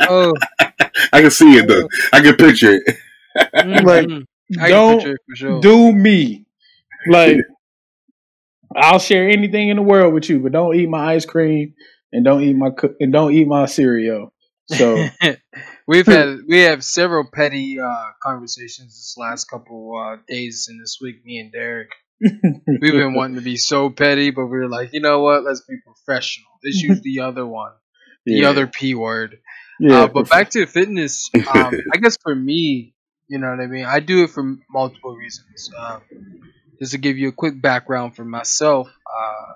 Oh, 0.00 0.32
I 1.12 1.22
can 1.22 1.30
see 1.30 1.56
it 1.56 1.66
though. 1.66 1.88
I 2.12 2.20
can 2.20 2.36
picture 2.36 2.74
it. 2.84 2.96
Like, 3.54 4.06
mhm. 4.06 4.26
I 4.60 4.68
don't 4.68 4.98
picture 4.98 5.14
it 5.14 5.20
for 5.26 5.36
sure. 5.36 5.60
do 5.60 5.92
me. 5.92 6.46
Like, 7.06 7.38
I'll 8.74 8.98
share 8.98 9.28
anything 9.28 9.68
in 9.68 9.76
the 9.76 9.82
world 9.82 10.14
with 10.14 10.28
you, 10.28 10.40
but 10.40 10.52
don't 10.52 10.74
eat 10.76 10.88
my 10.88 11.14
ice 11.14 11.24
cream 11.26 11.74
and 12.12 12.24
don't 12.24 12.42
eat 12.42 12.56
my 12.56 12.70
and 13.00 13.12
don't 13.12 13.32
eat 13.32 13.46
my 13.46 13.66
cereal. 13.66 14.32
So 14.68 15.06
We've 15.88 16.06
had 16.06 16.38
we 16.48 16.60
have 16.60 16.84
several 16.84 17.24
petty 17.32 17.80
uh, 17.80 18.10
conversations 18.22 18.94
this 18.94 19.14
last 19.18 19.46
couple 19.46 19.96
uh, 19.96 20.18
days 20.28 20.66
and 20.70 20.80
this 20.80 20.98
week. 21.00 21.24
Me 21.24 21.38
and 21.40 21.52
Derek, 21.52 21.90
we've 22.20 22.80
been 22.92 23.14
wanting 23.14 23.36
to 23.36 23.42
be 23.42 23.56
so 23.56 23.90
petty, 23.90 24.30
but 24.30 24.46
we 24.46 24.58
are 24.58 24.68
like, 24.68 24.90
you 24.92 25.00
know 25.00 25.20
what? 25.20 25.42
Let's 25.44 25.62
be 25.62 25.76
professional. 25.84 26.46
Let's 26.64 26.80
use 26.82 27.00
the 27.02 27.20
other 27.20 27.44
one, 27.46 27.72
the 28.24 28.34
Yeah. 28.36 28.50
other 28.50 28.66
p 28.68 28.94
word. 28.94 29.38
yeah, 29.80 30.02
uh, 30.02 30.06
but 30.08 30.28
back 30.30 30.50
to 30.50 30.64
fitness, 30.66 31.30
um, 31.34 31.74
I 31.92 31.96
guess 31.98 32.16
for 32.22 32.34
me, 32.34 32.94
you 33.28 33.38
know 33.38 33.50
what 33.50 33.60
I 33.60 33.66
mean. 33.66 33.84
I 33.86 33.98
do 34.00 34.22
it 34.24 34.30
for 34.30 34.44
multiple 34.70 35.16
reasons. 35.16 35.70
Um, 35.76 36.02
just 36.80 36.92
to 36.92 36.98
give 36.98 37.18
you 37.18 37.28
a 37.28 37.32
quick 37.32 37.60
background 37.60 38.16
for 38.16 38.24
myself, 38.24 38.88
uh, 38.88 39.52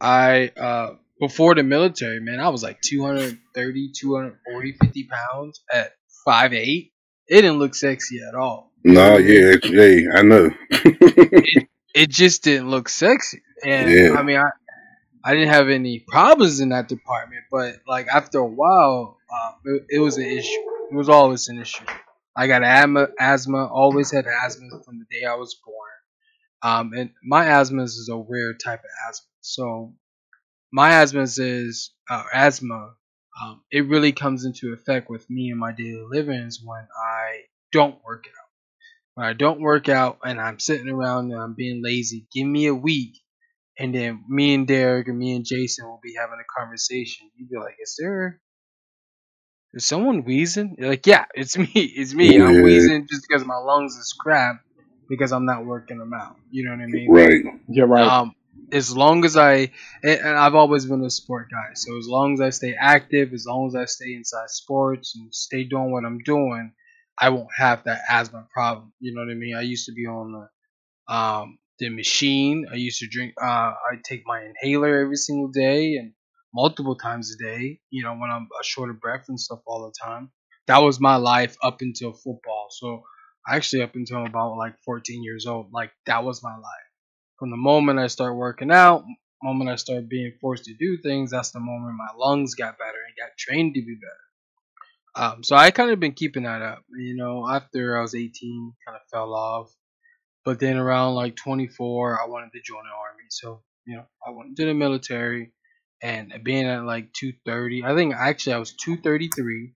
I 0.00 0.50
uh, 0.56 0.94
before 1.20 1.54
the 1.54 1.62
military, 1.62 2.20
man, 2.20 2.40
I 2.40 2.48
was 2.48 2.62
like 2.62 2.80
230, 2.80 3.92
240, 3.92 4.72
50 4.72 5.04
pounds 5.04 5.60
at 5.72 5.92
5'8". 6.26 6.90
It 7.28 7.42
didn't 7.42 7.58
look 7.58 7.74
sexy 7.74 8.20
at 8.26 8.34
all. 8.34 8.72
No, 8.84 9.16
yeah, 9.16 9.56
hey, 9.62 10.06
I 10.12 10.22
know. 10.22 10.50
It 11.94 12.08
just 12.08 12.42
didn't 12.42 12.70
look 12.70 12.88
sexy. 12.88 13.42
And 13.62 13.90
Yeah. 13.90 14.14
I 14.16 14.22
mean, 14.22 14.38
I, 14.38 14.48
I 15.24 15.34
didn't 15.34 15.50
have 15.50 15.68
any 15.68 16.00
problems 16.08 16.60
in 16.60 16.70
that 16.70 16.88
department, 16.88 17.42
but 17.50 17.76
like 17.86 18.08
after 18.08 18.38
a 18.38 18.46
while, 18.46 19.18
um, 19.30 19.54
it, 19.64 19.96
it 19.96 19.98
was 19.98 20.16
an 20.16 20.24
issue. 20.24 20.60
It 20.90 20.94
was 20.94 21.08
always 21.08 21.48
an 21.48 21.60
issue. 21.60 21.84
I 22.34 22.46
got 22.46 22.62
asthma, 22.62 23.08
asthma, 23.20 23.66
always 23.66 24.10
had 24.10 24.26
asthma 24.26 24.82
from 24.84 24.98
the 24.98 25.04
day 25.10 25.26
I 25.26 25.34
was 25.34 25.54
born. 25.54 25.81
Um, 26.62 26.92
and 26.96 27.10
my 27.24 27.46
asthma 27.46 27.82
is 27.82 28.08
a 28.10 28.16
rare 28.16 28.54
type 28.54 28.80
of 28.80 29.08
asthma. 29.08 29.28
So 29.40 29.94
my 30.72 31.02
asthma 31.02 31.22
is 31.22 31.92
uh, 32.08 32.24
asthma. 32.32 32.94
Um, 33.42 33.62
it 33.70 33.88
really 33.88 34.12
comes 34.12 34.44
into 34.44 34.72
effect 34.72 35.10
with 35.10 35.28
me 35.28 35.50
and 35.50 35.58
my 35.58 35.72
daily 35.72 36.04
livings 36.08 36.60
when 36.62 36.86
I 36.96 37.42
don't 37.72 37.98
work 38.04 38.26
out. 38.26 38.48
When 39.14 39.26
I 39.26 39.32
don't 39.32 39.60
work 39.60 39.88
out 39.88 40.18
and 40.24 40.40
I'm 40.40 40.58
sitting 40.58 40.88
around 40.88 41.32
and 41.32 41.40
I'm 41.40 41.54
being 41.54 41.82
lazy, 41.82 42.26
give 42.34 42.46
me 42.46 42.66
a 42.66 42.74
week, 42.74 43.18
and 43.78 43.94
then 43.94 44.24
me 44.28 44.54
and 44.54 44.66
Derek 44.66 45.08
or 45.08 45.14
me 45.14 45.32
and 45.32 45.44
Jason 45.44 45.86
will 45.86 46.00
be 46.02 46.14
having 46.18 46.38
a 46.40 46.60
conversation. 46.60 47.30
You'd 47.36 47.50
be 47.50 47.56
like, 47.56 47.76
"Is 47.82 47.96
there 47.98 48.40
is 49.74 49.86
someone 49.86 50.24
wheezing? 50.24 50.76
You're 50.78 50.90
like, 50.90 51.06
yeah, 51.06 51.24
it's 51.34 51.56
me. 51.56 51.70
It's 51.74 52.14
me. 52.14 52.38
I'm 52.38 52.62
wheezing 52.62 53.06
just 53.10 53.26
because 53.26 53.44
my 53.44 53.56
lungs 53.56 53.96
is 53.96 54.14
crap 54.18 54.62
because 55.12 55.30
I'm 55.30 55.44
not 55.44 55.66
working 55.66 55.98
them 55.98 56.14
out. 56.14 56.36
You 56.50 56.64
know 56.64 56.70
what 56.70 56.80
I 56.80 56.86
mean? 56.86 57.12
Right. 57.12 57.44
You're 57.68 57.86
right. 57.86 58.06
Um, 58.06 58.34
as 58.72 58.96
long 58.96 59.26
as 59.26 59.36
I, 59.36 59.70
and 60.02 60.20
and 60.26 60.38
I've 60.38 60.54
always 60.54 60.86
been 60.86 61.04
a 61.04 61.10
sport 61.10 61.48
guy. 61.50 61.74
So 61.74 61.98
as 61.98 62.06
long 62.08 62.32
as 62.32 62.40
I 62.40 62.48
stay 62.48 62.74
active, 62.80 63.34
as 63.34 63.44
long 63.46 63.66
as 63.66 63.74
I 63.74 63.84
stay 63.84 64.14
inside 64.14 64.48
sports 64.48 65.14
and 65.14 65.28
stay 65.34 65.64
doing 65.64 65.92
what 65.92 66.06
I'm 66.06 66.20
doing, 66.20 66.72
I 67.20 67.28
won't 67.28 67.50
have 67.54 67.84
that 67.84 68.00
asthma 68.08 68.46
problem. 68.54 68.94
You 69.00 69.14
know 69.14 69.20
what 69.20 69.30
I 69.30 69.34
mean? 69.34 69.54
I 69.54 69.60
used 69.60 69.84
to 69.84 69.92
be 69.92 70.06
on 70.06 70.32
the, 70.32 71.14
um, 71.14 71.58
the 71.78 71.90
machine. 71.90 72.64
I 72.72 72.76
used 72.76 73.00
to 73.00 73.06
drink. 73.06 73.34
Uh, 73.38 73.74
I 73.90 74.00
take 74.02 74.22
my 74.24 74.40
inhaler 74.42 75.00
every 75.00 75.16
single 75.16 75.48
day 75.48 75.96
and 75.96 76.14
multiple 76.54 76.96
times 76.96 77.34
a 77.34 77.44
day. 77.44 77.80
You 77.90 78.02
know 78.02 78.14
when 78.14 78.30
I'm 78.30 78.44
uh, 78.44 78.62
short 78.62 78.88
of 78.88 78.98
breath 78.98 79.26
and 79.28 79.38
stuff 79.38 79.60
all 79.66 79.84
the 79.84 79.94
time. 80.02 80.30
That 80.68 80.78
was 80.78 80.98
my 81.00 81.16
life 81.16 81.54
up 81.62 81.82
until 81.82 82.14
football. 82.14 82.68
So 82.70 83.02
actually 83.48 83.82
up 83.82 83.94
until 83.94 84.24
about 84.24 84.56
like 84.56 84.74
14 84.84 85.22
years 85.22 85.46
old, 85.46 85.72
like 85.72 85.90
that 86.06 86.24
was 86.24 86.42
my 86.42 86.54
life 86.54 86.92
from 87.42 87.50
the 87.50 87.56
moment 87.56 87.98
I 87.98 88.06
start 88.06 88.36
working 88.36 88.70
out, 88.70 89.04
moment 89.42 89.68
I 89.68 89.74
start 89.74 90.08
being 90.08 90.32
forced 90.40 90.66
to 90.66 90.74
do 90.74 90.96
things, 90.98 91.32
that's 91.32 91.50
the 91.50 91.58
moment 91.58 91.96
my 91.96 92.06
lungs 92.16 92.54
got 92.54 92.78
better 92.78 92.98
and 93.04 93.16
got 93.18 93.36
trained 93.36 93.74
to 93.74 93.82
be 93.84 93.96
better. 93.96 95.26
Um, 95.26 95.42
so 95.42 95.56
I 95.56 95.72
kind 95.72 95.90
of 95.90 95.98
been 95.98 96.12
keeping 96.12 96.44
that 96.44 96.62
up. 96.62 96.84
You 96.96 97.16
know, 97.16 97.44
after 97.50 97.98
I 97.98 98.00
was 98.00 98.14
18, 98.14 98.74
kind 98.86 98.94
of 98.96 99.02
fell 99.10 99.34
off. 99.34 99.74
But 100.44 100.60
then 100.60 100.76
around 100.76 101.16
like 101.16 101.34
24, 101.34 102.22
I 102.22 102.28
wanted 102.28 102.52
to 102.52 102.60
join 102.62 102.84
the 102.84 102.90
army. 102.90 103.24
So, 103.30 103.62
you 103.88 103.96
know, 103.96 104.04
I 104.24 104.30
went 104.30 104.56
to 104.58 104.64
the 104.64 104.74
military 104.74 105.50
and 106.00 106.32
being 106.44 106.66
at 106.66 106.84
like 106.84 107.12
230, 107.12 107.82
I 107.82 107.96
think 107.96 108.14
actually 108.14 108.52
I 108.52 108.58
was 108.58 108.72
233. 108.74 109.72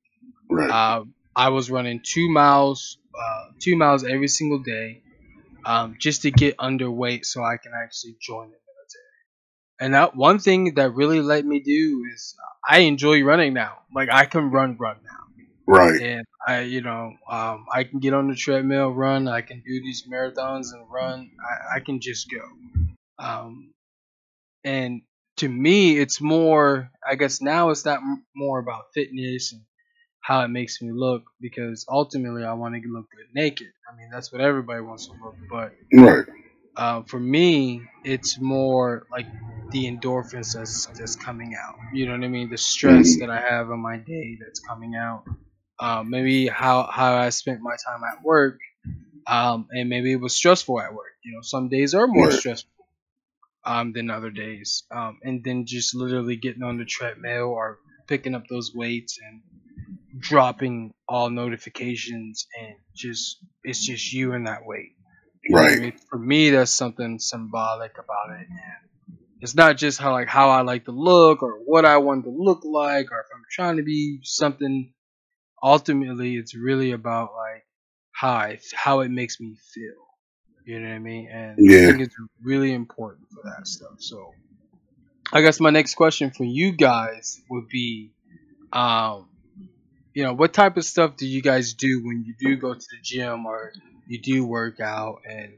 Right. 0.52 0.70
Uh, 0.70 1.04
I 1.34 1.48
was 1.48 1.68
running 1.68 2.00
two 2.04 2.30
miles, 2.30 2.98
uh, 3.20 3.44
two 3.60 3.76
miles 3.76 4.04
every 4.04 4.28
single 4.28 4.58
day, 4.58 5.02
um, 5.64 5.96
just 5.98 6.22
to 6.22 6.30
get 6.30 6.56
underweight 6.58 7.24
so 7.24 7.42
I 7.42 7.56
can 7.56 7.72
actually 7.74 8.16
join 8.20 8.46
the 8.50 8.56
military. 8.56 9.06
And 9.80 9.94
that 9.94 10.16
one 10.16 10.38
thing 10.38 10.74
that 10.74 10.94
really 10.94 11.20
let 11.20 11.44
me 11.44 11.60
do 11.60 12.04
is 12.12 12.34
I 12.66 12.80
enjoy 12.80 13.22
running 13.22 13.54
now. 13.54 13.78
Like 13.94 14.08
I 14.10 14.24
can 14.26 14.50
run, 14.50 14.76
run 14.78 14.96
now, 15.04 15.44
right. 15.66 16.00
and 16.00 16.26
I, 16.46 16.60
you 16.60 16.80
know, 16.80 17.12
um, 17.28 17.66
I 17.72 17.84
can 17.84 18.00
get 18.00 18.14
on 18.14 18.28
the 18.28 18.36
treadmill, 18.36 18.90
run. 18.90 19.28
I 19.28 19.40
can 19.40 19.62
do 19.66 19.80
these 19.80 20.04
marathons 20.10 20.72
and 20.72 20.86
run. 20.90 21.30
I, 21.40 21.76
I 21.76 21.80
can 21.80 22.00
just 22.00 22.30
go. 22.30 22.42
Um, 23.18 23.72
and 24.64 25.02
to 25.38 25.48
me, 25.48 25.98
it's 25.98 26.20
more. 26.20 26.90
I 27.08 27.14
guess 27.14 27.40
now 27.40 27.70
it's 27.70 27.84
not 27.84 28.00
more 28.34 28.58
about 28.58 28.92
fitness 28.94 29.52
and 29.52 29.62
how 30.26 30.42
it 30.44 30.48
makes 30.48 30.82
me 30.82 30.90
look 30.92 31.24
because 31.40 31.86
ultimately 31.88 32.44
I 32.44 32.54
want 32.54 32.74
to 32.74 32.80
look 32.88 33.06
good 33.10 33.28
naked. 33.34 33.68
I 33.90 33.96
mean, 33.96 34.10
that's 34.12 34.32
what 34.32 34.40
everybody 34.40 34.80
wants 34.82 35.06
to 35.08 35.14
look, 35.24 35.36
but 35.50 35.72
Right. 35.92 36.24
uh, 36.76 37.02
for 37.04 37.18
me, 37.20 37.82
it's 38.04 38.40
more 38.40 39.06
like 39.10 39.28
the 39.72 39.84
endorphins 39.86 40.52
that's 40.54 40.86
that's 40.98 41.16
coming 41.16 41.54
out. 41.54 41.74
You 41.92 42.06
know 42.06 42.12
what 42.12 42.24
I 42.24 42.28
mean? 42.28 42.50
The 42.50 42.58
stress 42.58 43.18
that 43.20 43.30
I 43.30 43.40
have 43.40 43.70
on 43.70 43.80
my 43.80 43.96
day 43.98 44.38
that's 44.40 44.60
coming 44.60 44.94
out. 44.96 45.24
Um, 45.80 46.10
maybe 46.10 46.48
how 46.48 46.84
how 46.90 47.16
I 47.16 47.30
spent 47.30 47.60
my 47.62 47.76
time 47.86 48.02
at 48.04 48.22
work, 48.24 48.58
um, 49.26 49.68
and 49.72 49.88
maybe 49.88 50.12
it 50.12 50.20
was 50.20 50.34
stressful 50.34 50.80
at 50.80 50.94
work. 50.94 51.14
You 51.24 51.34
know, 51.34 51.42
some 51.42 51.68
days 51.68 51.94
are 51.94 52.06
more 52.06 52.26
Right. 52.26 52.38
stressful 52.38 52.70
um, 53.64 53.92
than 53.92 54.10
other 54.10 54.30
days. 54.30 54.84
Um, 54.90 55.18
and 55.22 55.42
then 55.44 55.66
just 55.66 55.94
literally 55.94 56.36
getting 56.36 56.62
on 56.62 56.78
the 56.78 56.84
treadmill 56.84 57.48
or 57.50 57.78
picking 58.06 58.34
up 58.34 58.44
those 58.48 58.74
weights 58.74 59.18
and 59.24 59.42
dropping 60.18 60.94
all 61.08 61.30
notifications 61.30 62.46
and 62.58 62.76
just 62.94 63.44
it's 63.64 63.84
just 63.84 64.12
you 64.12 64.32
in 64.34 64.44
that 64.44 64.66
weight. 64.66 64.92
You 65.44 65.56
know 65.56 65.62
I 65.68 65.74
Right. 65.74 65.78
mean? 65.78 65.94
For 66.10 66.18
me, 66.18 66.50
that's 66.50 66.72
something 66.72 67.18
symbolic 67.18 67.92
about 67.98 68.30
it, 68.40 68.46
and 68.48 68.90
it's 69.40 69.54
not 69.54 69.76
just 69.76 69.98
how 69.98 70.12
like 70.12 70.28
how 70.28 70.50
I 70.50 70.62
like 70.62 70.86
to 70.86 70.92
look 70.92 71.42
or 71.42 71.60
what 71.64 71.84
I 71.84 71.98
want 71.98 72.24
to 72.24 72.30
look 72.30 72.64
like, 72.64 73.12
or 73.12 73.20
if 73.20 73.26
I'm 73.34 73.44
trying 73.50 73.76
to 73.78 73.82
be 73.84 74.20
something. 74.22 74.92
Ultimately, 75.62 76.36
it's 76.36 76.54
really 76.54 76.92
about 76.92 77.34
like 77.34 77.66
how 78.12 78.32
I, 78.32 78.58
how 78.74 79.00
it 79.00 79.10
makes 79.10 79.40
me 79.40 79.56
feel. 79.74 79.94
You 80.64 80.80
know 80.80 80.88
what 80.88 80.94
I 80.96 80.98
mean? 80.98 81.28
And 81.30 81.64
I 81.72 81.78
think 81.80 82.00
it's 82.00 82.16
really 82.42 82.72
important 82.72 83.28
for 83.30 83.42
that 83.44 83.66
stuff. 83.66 83.96
So, 83.98 84.36
I 85.32 85.40
guess 85.42 85.60
my 85.60 85.70
next 85.70 85.94
question 85.94 86.30
for 86.30 86.44
you 86.44 86.72
guys 86.72 87.40
would 87.50 87.68
be, 87.68 88.12
um, 88.72 89.28
you 90.16 90.22
know, 90.22 90.32
what 90.32 90.54
type 90.54 90.78
of 90.78 90.84
stuff 90.86 91.18
do 91.18 91.26
you 91.26 91.42
guys 91.42 91.74
do 91.74 92.02
when 92.02 92.24
you 92.24 92.34
do 92.40 92.56
go 92.56 92.72
to 92.72 92.80
the 92.80 92.96
gym 93.02 93.44
or 93.44 93.70
you 94.06 94.18
do 94.18 94.46
work 94.46 94.80
out? 94.80 95.20
And 95.28 95.52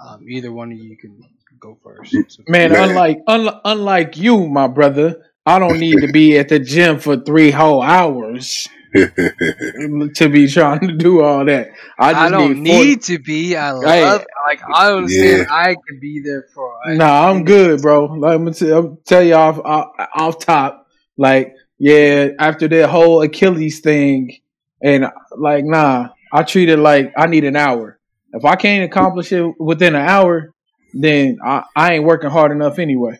um, 0.00 0.24
either 0.30 0.52
one 0.52 0.70
of 0.70 0.78
you 0.78 0.96
can 0.96 1.20
go 1.58 1.76
first. 1.82 2.14
So, 2.28 2.44
Man, 2.46 2.70
Man. 2.70 2.90
unlike 2.90 3.18
unlike 3.26 3.60
unlike 3.64 4.16
you, 4.16 4.46
my 4.46 4.68
brother, 4.68 5.24
I 5.44 5.58
don't 5.58 5.80
need 5.80 6.00
to 6.02 6.12
be 6.12 6.38
at 6.38 6.48
the 6.48 6.60
gym 6.60 7.00
for 7.00 7.16
three 7.16 7.50
whole 7.50 7.82
hours 7.82 8.68
to 8.94 10.28
be 10.30 10.46
trying 10.46 10.86
to 10.86 10.92
do 10.92 11.20
all 11.20 11.44
that. 11.46 11.72
I 11.98 12.26
I, 12.26 12.30
don't 12.30 12.62
need, 12.62 12.70
40 12.70 12.88
need 12.88 13.02
to 13.02 13.18
be. 13.18 13.56
I 13.56 13.72
love. 13.72 14.20
Hey. 14.20 14.26
Like 14.46 14.60
I 14.72 14.88
don't 14.90 14.98
understand. 14.98 15.46
Yeah. 15.48 15.54
I 15.56 15.74
could 15.74 16.00
be 16.00 16.22
there 16.24 16.46
for. 16.54 16.72
Nah, 16.86 17.28
I'm 17.28 17.44
good, 17.44 17.82
bro. 17.82 18.04
Let 18.04 18.40
me 18.40 18.52
tell, 18.52 18.78
I'm 18.78 18.98
tell 19.04 19.24
you 19.24 19.34
off, 19.34 19.58
off 19.58 19.88
off 20.14 20.38
top. 20.38 20.86
Like, 21.16 21.56
yeah, 21.78 22.28
after 22.38 22.68
that 22.68 22.88
whole 22.90 23.22
Achilles 23.22 23.80
thing, 23.80 24.38
and 24.82 25.06
like, 25.36 25.64
nah, 25.64 26.10
I 26.32 26.42
treat 26.42 26.68
it 26.68 26.78
like 26.78 27.12
I 27.16 27.26
need 27.26 27.44
an 27.44 27.56
hour. 27.56 27.98
If 28.32 28.44
I 28.44 28.56
can't 28.56 28.84
accomplish 28.84 29.32
it 29.32 29.54
within 29.58 29.94
an 29.94 30.06
hour, 30.06 30.52
then 30.92 31.38
I, 31.44 31.64
I 31.76 31.94
ain't 31.94 32.04
working 32.04 32.30
hard 32.30 32.52
enough 32.52 32.78
anyway. 32.78 33.18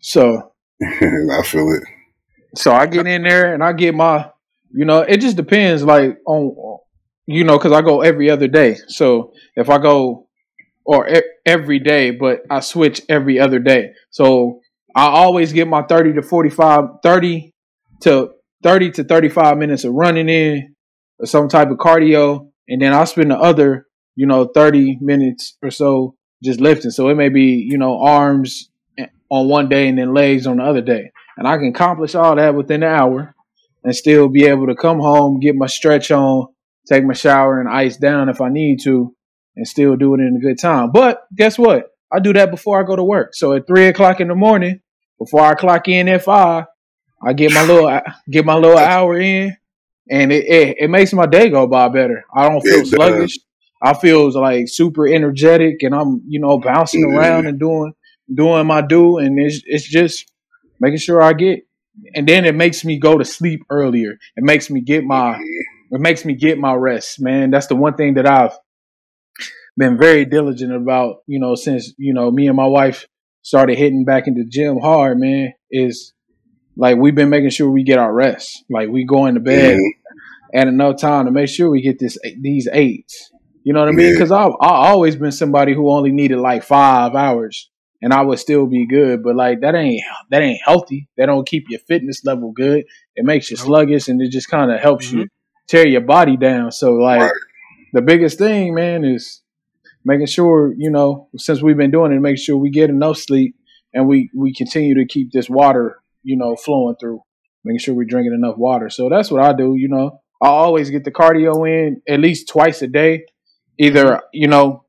So, 0.00 0.52
I 0.82 1.42
feel 1.44 1.72
it. 1.72 1.84
so 2.56 2.72
I 2.72 2.86
get 2.86 3.06
in 3.06 3.22
there 3.22 3.54
and 3.54 3.62
I 3.62 3.72
get 3.72 3.94
my, 3.94 4.30
you 4.72 4.84
know, 4.84 5.00
it 5.00 5.18
just 5.20 5.36
depends, 5.36 5.82
like 5.82 6.18
on, 6.26 6.78
you 7.26 7.44
know, 7.44 7.58
because 7.58 7.72
I 7.72 7.82
go 7.82 8.02
every 8.02 8.30
other 8.30 8.48
day. 8.48 8.76
So 8.88 9.32
if 9.56 9.70
I 9.70 9.78
go, 9.78 10.28
or 10.84 11.08
e- 11.08 11.22
every 11.46 11.78
day, 11.78 12.10
but 12.10 12.42
I 12.50 12.60
switch 12.60 13.02
every 13.08 13.40
other 13.40 13.58
day. 13.58 13.92
So 14.10 14.60
I 14.94 15.06
always 15.06 15.52
get 15.52 15.68
my 15.68 15.82
thirty 15.82 16.12
to 16.14 16.22
45, 16.22 16.84
30 17.02 17.53
to 18.00 18.30
thirty 18.62 18.90
to 18.92 19.04
thirty 19.04 19.28
five 19.28 19.58
minutes 19.58 19.84
of 19.84 19.92
running 19.92 20.28
in, 20.28 20.74
or 21.18 21.26
some 21.26 21.48
type 21.48 21.70
of 21.70 21.78
cardio, 21.78 22.50
and 22.68 22.82
then 22.82 22.92
I 22.92 23.04
spend 23.04 23.30
the 23.30 23.38
other, 23.38 23.86
you 24.16 24.26
know, 24.26 24.46
thirty 24.46 24.98
minutes 25.00 25.56
or 25.62 25.70
so 25.70 26.16
just 26.42 26.60
lifting. 26.60 26.90
So 26.90 27.08
it 27.08 27.14
may 27.14 27.28
be, 27.28 27.66
you 27.68 27.78
know, 27.78 28.00
arms 28.02 28.70
eh, 28.98 29.06
on 29.30 29.48
one 29.48 29.68
day 29.68 29.88
and 29.88 29.96
then 29.96 30.12
legs 30.12 30.46
on 30.46 30.58
the 30.58 30.64
other 30.64 30.82
day 30.82 31.10
and 31.36 31.46
I 31.46 31.56
can 31.56 31.68
accomplish 31.68 32.14
all 32.14 32.36
that 32.36 32.54
within 32.54 32.82
an 32.82 32.92
hour 32.92 33.34
and 33.82 33.94
still 33.94 34.28
be 34.28 34.44
able 34.44 34.66
to 34.66 34.74
come 34.74 34.98
home, 35.00 35.40
get 35.40 35.56
my 35.56 35.66
stretch 35.66 36.10
on, 36.10 36.46
take 36.88 37.04
my 37.04 37.14
shower 37.14 37.60
and 37.60 37.68
ice 37.68 37.96
down 37.96 38.28
if 38.28 38.40
I 38.40 38.48
need 38.48 38.80
to, 38.84 39.14
and 39.56 39.66
still 39.66 39.96
do 39.96 40.14
it 40.14 40.20
in 40.20 40.36
a 40.36 40.40
good 40.40 40.58
time. 40.60 40.90
But 40.92 41.22
guess 41.34 41.58
what? 41.58 41.88
I 42.12 42.20
do 42.20 42.32
that 42.34 42.50
before 42.50 42.80
I 42.80 42.86
go 42.86 42.96
to 42.96 43.04
work. 43.04 43.34
So 43.34 43.52
at 43.52 43.66
three 43.66 43.88
o'clock 43.88 44.20
in 44.20 44.28
the 44.28 44.34
morning, 44.34 44.80
before 45.18 45.42
I 45.42 45.54
clock 45.54 45.88
in 45.88 46.08
at 46.08 46.24
five, 46.24 46.66
I 47.26 47.32
get 47.32 47.52
my 47.52 47.62
little 47.62 48.00
get 48.30 48.44
my 48.44 48.54
little 48.54 48.78
hour 48.78 49.18
in, 49.18 49.56
and 50.10 50.32
it 50.32 50.44
it, 50.46 50.76
it 50.80 50.90
makes 50.90 51.12
my 51.12 51.26
day 51.26 51.50
go 51.50 51.66
by 51.66 51.88
better. 51.88 52.24
I 52.34 52.48
don't 52.48 52.62
feel 52.62 52.84
It 52.84 52.90
does. 52.90 53.30
sluggish. 53.30 53.38
I 53.82 53.94
feel 53.94 54.30
like 54.40 54.68
super 54.68 55.06
energetic, 55.06 55.82
and 55.82 55.94
I'm 55.94 56.22
you 56.26 56.40
know 56.40 56.58
bouncing 56.58 57.04
Mhm. 57.04 57.14
around 57.16 57.46
and 57.46 57.58
doing 57.58 57.92
doing 58.32 58.66
my 58.66 58.82
do, 58.82 59.18
and 59.18 59.38
it's 59.40 59.62
it's 59.66 59.88
just 59.88 60.30
making 60.80 60.98
sure 60.98 61.22
I 61.22 61.34
get, 61.34 61.60
and 62.14 62.28
then 62.28 62.44
it 62.46 62.54
makes 62.56 62.84
me 62.84 62.98
go 62.98 63.18
to 63.18 63.24
sleep 63.24 63.62
earlier. 63.70 64.12
It 64.36 64.44
makes 64.44 64.70
me 64.70 64.80
get 64.82 65.04
my 65.04 65.38
it 65.90 66.00
makes 66.00 66.24
me 66.24 66.34
get 66.34 66.58
my 66.58 66.74
rest, 66.74 67.20
man. 67.20 67.50
That's 67.50 67.68
the 67.68 67.76
one 67.76 67.94
thing 67.96 68.14
that 68.14 68.26
I've 68.26 68.52
been 69.76 69.98
very 69.98 70.24
diligent 70.24 70.72
about, 70.74 71.18
you 71.26 71.40
know, 71.40 71.54
since, 71.56 71.94
you 71.98 72.14
know, 72.14 72.30
me 72.30 72.48
and 72.48 72.56
my 72.56 72.66
wife 72.66 73.06
started 73.42 73.78
hitting 73.78 74.04
back 74.04 74.26
into 74.28 74.44
the 74.44 74.50
gym 74.50 74.78
hard, 74.80 75.18
man, 75.18 75.52
is 75.70 76.13
like 76.76 76.96
we've 76.96 77.14
been 77.14 77.30
making 77.30 77.50
sure 77.50 77.70
we 77.70 77.84
get 77.84 77.98
our 77.98 78.12
rest. 78.12 78.64
Like 78.70 78.88
we 78.88 79.04
go 79.04 79.26
into 79.26 79.40
bed 79.40 79.78
Mhm. 79.78 79.90
at 80.54 80.68
enough 80.68 80.98
time 80.98 81.26
to 81.26 81.30
make 81.30 81.48
sure 81.48 81.70
we 81.70 81.82
get 81.82 81.98
this 81.98 82.18
these 82.40 82.68
eights. 82.72 83.30
You 83.62 83.72
know 83.72 83.80
what 83.80 83.88
I 83.88 83.92
mean? 83.92 84.06
Yeah. 84.08 84.12
Because 84.12 84.30
I've, 84.32 84.52
I've 84.60 84.70
always 84.90 85.16
been 85.16 85.32
somebody 85.32 85.72
who 85.74 85.90
only 85.90 86.12
needed 86.12 86.38
like 86.38 86.62
five 86.64 87.14
hours, 87.14 87.70
and 88.02 88.12
I 88.12 88.20
would 88.20 88.38
still 88.38 88.66
be 88.66 88.86
good. 88.86 89.22
But 89.22 89.36
like 89.36 89.60
that 89.60 89.74
ain't 89.74 90.02
that 90.30 90.42
ain't 90.42 90.60
healthy. 90.64 91.08
That 91.16 91.26
don't 91.26 91.46
keep 91.48 91.64
your 91.70 91.80
fitness 91.80 92.24
level 92.24 92.52
good. 92.52 92.84
It 93.16 93.24
makes 93.24 93.50
you 93.50 93.56
sluggish, 93.56 94.08
and 94.08 94.20
it 94.20 94.30
just 94.30 94.48
kind 94.50 94.70
of 94.70 94.80
helps 94.80 95.10
you 95.12 95.28
tear 95.66 95.86
your 95.88 96.02
body 96.02 96.36
down. 96.36 96.72
So 96.72 96.92
like 96.94 97.20
Right. 97.22 97.32
the 97.94 98.02
biggest 98.02 98.36
thing, 98.38 98.74
man, 98.74 99.04
is 99.04 99.40
making 100.04 100.26
sure 100.26 100.74
you 100.76 100.90
know 100.90 101.28
since 101.38 101.62
we've 101.62 101.76
been 101.78 101.90
doing 101.90 102.12
it, 102.12 102.20
make 102.20 102.36
sure 102.38 102.56
we 102.58 102.68
get 102.70 102.90
enough 102.90 103.16
sleep 103.16 103.54
and 103.94 104.06
we 104.06 104.28
we 104.34 104.52
continue 104.52 104.94
to 104.96 105.06
keep 105.06 105.32
this 105.32 105.48
water 105.48 105.96
you 106.24 106.36
know 106.36 106.56
flowing 106.56 106.96
through, 107.00 107.20
making 107.64 107.78
sure 107.78 107.94
we're 107.94 108.04
drinking 108.04 108.34
enough 108.34 108.56
water. 108.56 108.90
So 108.90 109.08
that's 109.08 109.30
what 109.30 109.42
I 109.42 109.52
do. 109.52 109.74
You 109.76 109.88
know, 109.88 110.20
I 110.42 110.48
always 110.48 110.90
get 110.90 111.04
the 111.04 111.12
cardio 111.12 111.68
in 111.68 112.02
at 112.08 112.20
least 112.20 112.48
twice 112.48 112.82
a 112.82 112.88
day. 112.88 113.26
Either 113.78 114.22
you 114.32 114.48
know, 114.48 114.84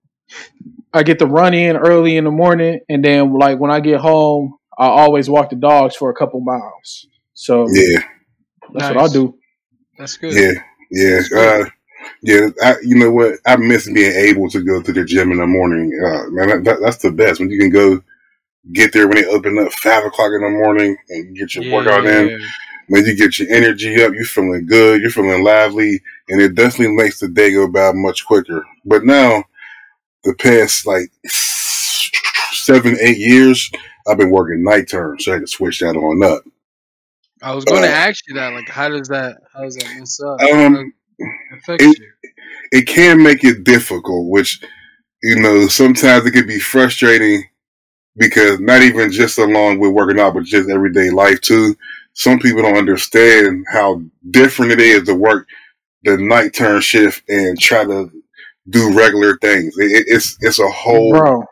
I 0.94 1.04
get 1.04 1.20
the 1.20 1.28
run 1.28 1.54
in 1.54 1.76
early 1.78 2.18
in 2.18 2.24
the 2.24 2.32
morning, 2.32 2.80
and 2.90 3.04
then 3.04 3.34
like 3.34 3.60
when 3.60 3.72
I 3.72 3.80
get 3.80 4.00
home, 4.00 4.58
I 4.78 4.88
always 4.88 5.30
walk 5.30 5.50
the 5.50 5.56
dogs 5.56 5.96
for 5.96 6.10
a 6.10 6.16
couple 6.16 6.40
miles. 6.42 7.08
So 7.34 7.68
Yeah, 7.70 8.00
that's 8.74 8.96
what 8.96 9.12
I 9.12 9.14
do. 9.14 9.38
That's 9.98 10.18
good. 10.18 10.34
yeah, 10.34 10.62
yeah. 10.92 11.22
Uh, 11.38 11.66
yeah, 12.22 12.48
I, 12.64 12.76
you 12.84 12.96
know 12.96 13.12
what? 13.12 13.36
I 13.46 13.56
miss 13.56 13.92
being 13.92 14.12
able 14.12 14.50
to 14.50 14.64
go 14.64 14.82
to 14.82 14.94
the 14.94 15.06
gym 15.06 15.32
in 15.32 15.38
the 15.38 15.48
morning. 15.48 15.92
Uh, 15.94 16.30
man, 16.30 16.48
that, 16.50 16.64
that, 16.64 16.80
that's 16.82 16.98
the 16.98 17.12
best 17.12 17.40
when 17.40 17.50
you 17.50 17.60
can 17.60 17.70
go 17.70 18.02
get 18.74 18.94
there 18.94 19.08
when 19.08 19.18
they 19.18 19.26
open 19.28 19.58
up 19.60 19.72
five 19.74 20.04
o'clock 20.06 20.32
in 20.34 20.42
the 20.42 20.50
morning 20.50 20.98
and 21.10 21.36
get 21.36 21.56
your 21.56 21.72
workout 21.74 22.06
in. 22.06 22.40
When 22.88 23.06
you 23.06 23.16
get 23.16 23.40
your 23.40 23.50
energy 23.52 24.02
up, 24.04 24.14
you're 24.14 24.26
feeling 24.26 24.68
good, 24.68 25.02
you're 25.02 25.10
feeling 25.10 25.44
lively, 25.44 26.02
and 26.30 26.40
it 26.42 26.54
definitely 26.56 26.96
makes 26.96 27.20
the 27.20 27.28
day 27.28 27.52
go 27.52 27.68
by 27.68 27.92
much 27.94 28.26
quicker. 28.26 28.64
But 28.86 29.04
now, 29.06 29.44
the 30.24 30.36
past 30.36 30.86
like 30.86 31.10
seven, 32.52 32.96
eight 33.02 33.18
years, 33.18 33.72
I've 34.08 34.18
been 34.18 34.30
working 34.32 34.64
night 34.64 34.88
term, 34.90 35.20
so 35.20 35.32
I 35.32 35.36
had 35.36 35.42
to 35.42 35.48
switch 35.48 35.80
that 35.80 35.96
on 35.96 36.24
up. 36.24 36.44
I 37.42 37.54
was 37.54 37.66
going 37.66 37.82
to 37.82 37.88
Uh, 37.88 37.92
ask 37.92 38.28
you 38.28 38.36
that. 38.36 38.54
Like, 38.54 38.70
how 38.70 38.90
does 38.90 39.08
that? 39.10 39.38
How 39.54 39.64
does 39.64 39.76
that 39.78 39.96
mess 39.98 40.20
up? 40.22 40.40
Um, 40.42 40.94
How 41.20 41.58
affects 41.58 41.86
it- 41.86 42.00
you? 42.00 42.12
it 42.72 42.88
can 42.88 43.22
make 43.22 43.44
it 43.44 43.64
difficult, 43.64 44.30
which 44.30 44.60
you 45.24 45.38
know 45.40 45.68
sometimes 45.68 46.26
it 46.26 46.32
can 46.32 46.46
be 46.48 46.60
frustrating 46.60 47.44
because 48.18 48.60
not 48.60 48.82
even 48.82 49.12
just 49.12 49.38
along 49.38 49.80
with 49.80 49.92
working 49.92 50.20
out, 50.20 50.34
but 50.36 50.44
just 50.46 50.70
everyday 50.70 51.10
life 51.10 51.42
too. 51.42 51.76
Some 52.14 52.40
people 52.40 52.62
don't 52.62 52.78
understand 52.78 53.66
how 53.72 54.02
different 54.32 54.72
it 54.74 54.80
is 54.80 55.04
to 55.06 55.16
work 55.16 55.48
the 56.04 56.18
night 56.18 56.54
turn 56.54 56.82
shift 56.82 57.24
and 57.30 57.60
try 57.60 57.84
to 57.86 58.12
do 58.70 58.98
regular 58.98 59.38
things. 59.38 59.78
It, 59.78 59.92
it- 59.92 60.06
it's 60.08 60.38
it's 60.42 60.60
a 60.60 60.70
whole 60.70 61.12
Bro, 61.12 61.44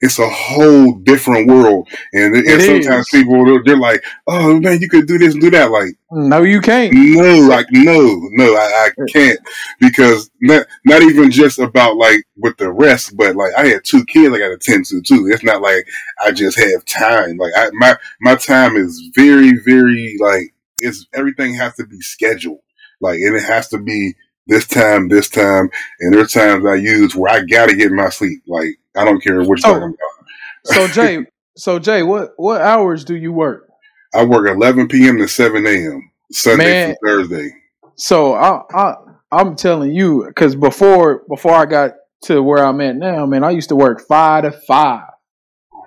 it's 0.00 0.18
a 0.18 0.28
whole 0.28 0.94
different 1.00 1.46
world, 1.46 1.88
and, 2.14 2.34
and 2.34 2.62
sometimes 2.62 3.08
people 3.10 3.44
they're, 3.44 3.62
they're 3.64 3.76
like, 3.76 4.02
"Oh 4.26 4.58
man, 4.58 4.80
you 4.80 4.88
could 4.88 5.06
do 5.06 5.18
this 5.18 5.34
and 5.34 5.42
do 5.42 5.50
that." 5.50 5.70
Like 5.70 5.90
no, 6.10 6.42
you 6.42 6.60
can't. 6.60 6.92
no, 6.94 7.46
like 7.46 7.66
no, 7.70 8.18
no, 8.32 8.54
I, 8.54 8.58
I 8.58 8.88
eh. 8.88 9.04
can't 9.12 9.40
because 9.78 10.30
not 10.40 10.66
not 10.86 11.02
even 11.02 11.30
just 11.30 11.58
about 11.58 11.96
like 11.96 12.24
with 12.38 12.56
the 12.56 12.72
rest, 12.72 13.14
but 13.16 13.36
like 13.36 13.52
I 13.56 13.66
had 13.66 13.84
two 13.84 14.04
kids 14.06 14.34
I 14.34 14.38
got 14.38 14.48
to 14.48 14.58
tend 14.58 14.86
to 14.86 15.02
too. 15.02 15.28
It's 15.30 15.44
not 15.44 15.60
like 15.60 15.86
I 16.24 16.30
just 16.30 16.58
have 16.58 16.84
time. 16.86 17.36
Like 17.36 17.52
I, 17.54 17.68
my 17.74 17.96
my 18.22 18.36
time 18.36 18.76
is 18.76 19.10
very 19.14 19.52
very 19.66 20.16
like 20.18 20.54
it's 20.78 21.06
everything 21.12 21.54
has 21.54 21.74
to 21.76 21.86
be 21.86 22.00
scheduled. 22.00 22.60
Like 23.02 23.20
and 23.20 23.36
it 23.36 23.44
has 23.44 23.68
to 23.68 23.78
be 23.78 24.14
this 24.50 24.66
time, 24.66 25.08
this 25.08 25.28
time, 25.30 25.70
and 26.00 26.12
there's 26.12 26.32
times 26.32 26.66
I 26.66 26.74
use 26.74 27.16
where 27.16 27.32
I 27.32 27.40
gotta 27.44 27.74
get 27.74 27.90
my 27.92 28.10
sleep. 28.10 28.42
Like 28.46 28.68
I 28.96 29.04
don't 29.06 29.22
care 29.22 29.38
what 29.38 29.48
you're 29.48 29.56
So- 29.58 29.72
talking 29.80 29.94
about. 29.94 30.26
So 30.64 30.88
Jay, 31.02 31.26
so 31.56 31.78
Jay, 31.78 32.02
what 32.02 32.32
what 32.36 32.60
hours 32.60 33.04
do 33.04 33.16
you 33.16 33.32
work? 33.32 33.66
I 34.12 34.24
work 34.24 34.48
11 34.48 34.88
p.m. 34.88 35.18
to 35.18 35.28
7 35.28 35.64
a.m. 35.66 36.10
Sunday 36.32 36.64
Man. 36.64 36.96
through 37.00 37.26
Thursday. 37.28 37.50
So 37.96 38.34
I 38.34 38.60
I 38.74 38.94
I'm 39.32 39.54
telling 39.56 39.94
you, 39.94 40.24
because 40.26 40.54
before 40.56 41.22
before 41.28 41.54
I 41.54 41.64
got 41.64 41.92
to 42.24 42.42
where 42.42 42.64
I'm 42.64 42.80
at 42.80 42.96
now, 42.96 43.24
man, 43.26 43.44
I 43.44 43.50
used 43.50 43.68
to 43.70 43.76
work 43.76 44.02
five 44.06 44.42
to 44.44 44.50
five, 44.52 45.04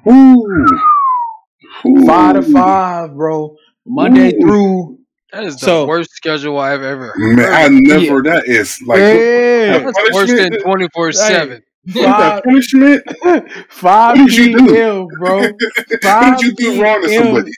Ooh. 0.08 0.66
Ooh. 1.86 2.06
five 2.08 2.36
to 2.36 2.42
five, 2.42 3.14
bro, 3.14 3.56
Monday 3.86 4.34
Ooh. 4.36 4.40
through. 4.42 5.00
That 5.34 5.44
is 5.46 5.56
the 5.58 5.66
So- 5.66 5.88
worst 5.88 6.12
schedule 6.12 6.60
I've 6.60 6.84
ever 6.84 7.12
Man, 7.18 7.40
I 7.40 7.64
heard. 7.64 7.72
never. 7.74 8.22
That 8.24 8.44
is 8.48 8.80
like 8.86 9.00
yeah, 9.00 9.80
That's 9.80 10.14
worse 10.14 10.32
than 10.32 10.60
twenty 10.62 10.88
four 10.94 11.12
seven. 11.12 11.62
What 11.92 11.96
is 11.98 12.04
that 12.06 12.44
punishment. 12.46 13.04
five 13.70 14.18
What 14.18 14.28
did 14.30 14.38
you 14.38 14.58
do? 14.58 14.74
p.m., 14.74 15.08
bro, 15.20 15.40
what 15.42 16.04
five 16.04 16.38
did 16.40 16.46
you 16.48 16.56
do 16.56 16.82
wrong 16.84 17.02
to 17.02 17.10
somebody? 17.10 17.52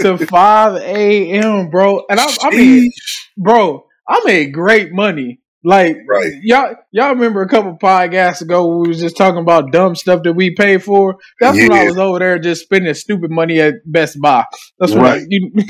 to 0.00 0.16
five 0.26 0.76
a.m., 0.80 1.68
bro, 1.68 2.02
and 2.08 2.18
I, 2.18 2.26
I 2.42 2.50
mean, 2.50 2.90
bro, 3.36 3.84
I 4.08 4.22
made 4.24 4.54
great 4.54 4.92
money. 4.92 5.40
Like 5.64 5.96
Right. 6.08 6.32
y'all, 6.42 6.76
y'all 6.92 7.08
remember 7.10 7.42
a 7.42 7.48
couple 7.48 7.76
podcasts 7.76 8.40
ago 8.40 8.78
we 8.78 8.86
was 8.88 9.00
just 9.00 9.16
talking 9.16 9.40
about 9.40 9.72
dumb 9.72 9.96
stuff 9.96 10.22
that 10.22 10.34
we 10.34 10.54
paid 10.54 10.84
for. 10.84 11.16
That's 11.40 11.58
when 11.58 11.72
I 11.72 11.84
was 11.86 11.98
over 11.98 12.20
there 12.20 12.38
just 12.38 12.62
spending 12.62 12.94
stupid 12.94 13.32
money 13.32 13.60
at 13.60 13.74
Best 13.84 14.20
Buy. 14.20 14.44
That's 14.78 14.92
when 14.92 15.02
Right. 15.02 15.22
I, 15.22 15.26
you, 15.28 15.50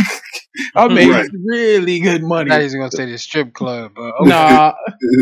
I 0.74 0.88
made 0.92 1.08
Right. 1.10 1.30
Really 1.44 2.00
good 2.00 2.22
thought 2.22 2.46
he 2.46 2.50
money. 2.50 2.64
was 2.64 2.74
gonna 2.74 2.90
say 2.90 3.06
the 3.10 3.18
strip 3.18 3.52
club, 3.52 3.92
but 3.94 4.14
okay. 4.20 4.28
Nah, 4.30 4.74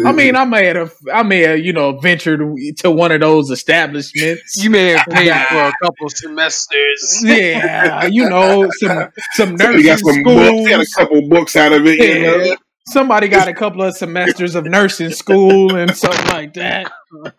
I 0.07 0.13
mean 0.17 0.37
I 0.37 0.45
may 0.45 0.67
have, 0.67 0.93
I 1.13 1.23
may 1.23 1.41
have, 1.41 1.59
you 1.61 1.73
know, 1.73 1.99
ventured 1.99 2.41
to 2.79 2.91
one 2.91 3.13
of 3.13 3.21
those 3.21 3.51
establishments. 3.51 4.63
you 4.63 4.71
may 4.71 4.91
have 4.91 5.07
paid 5.07 5.33
for 5.49 5.57
a 5.69 5.73
couple 5.83 6.09
semesters. 6.09 7.23
yeah, 7.25 8.07
you 8.07 8.29
know, 8.29 8.69
some 8.79 9.09
some 9.33 9.57
nursing 9.57 9.83
got 9.85 9.99
some 10.01 10.23
books, 10.23 10.71
got 10.71 10.81
a 10.81 10.87
couple 10.97 11.29
books 11.29 11.57
out 11.57 11.73
of 11.73 11.87
it. 11.87 11.99
You 11.99 12.23
know? 12.23 12.37
Yeah. 12.37 12.55
Somebody 12.87 13.29
got 13.29 13.49
a 13.49 13.55
couple 13.55 13.83
of 13.83 13.97
semesters 13.97 14.55
of 14.55 14.67
nursing 14.67 15.11
school 15.11 15.75
and 15.75 15.97
something 15.97 16.27
like 16.27 16.53
that. 16.55 16.93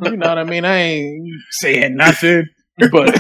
You 0.03 0.17
know 0.17 0.29
what 0.29 0.39
I 0.39 0.43
mean? 0.43 0.65
I 0.65 0.75
ain't 0.77 1.27
saying 1.51 1.95
nothing, 1.95 2.47
but 2.91 3.15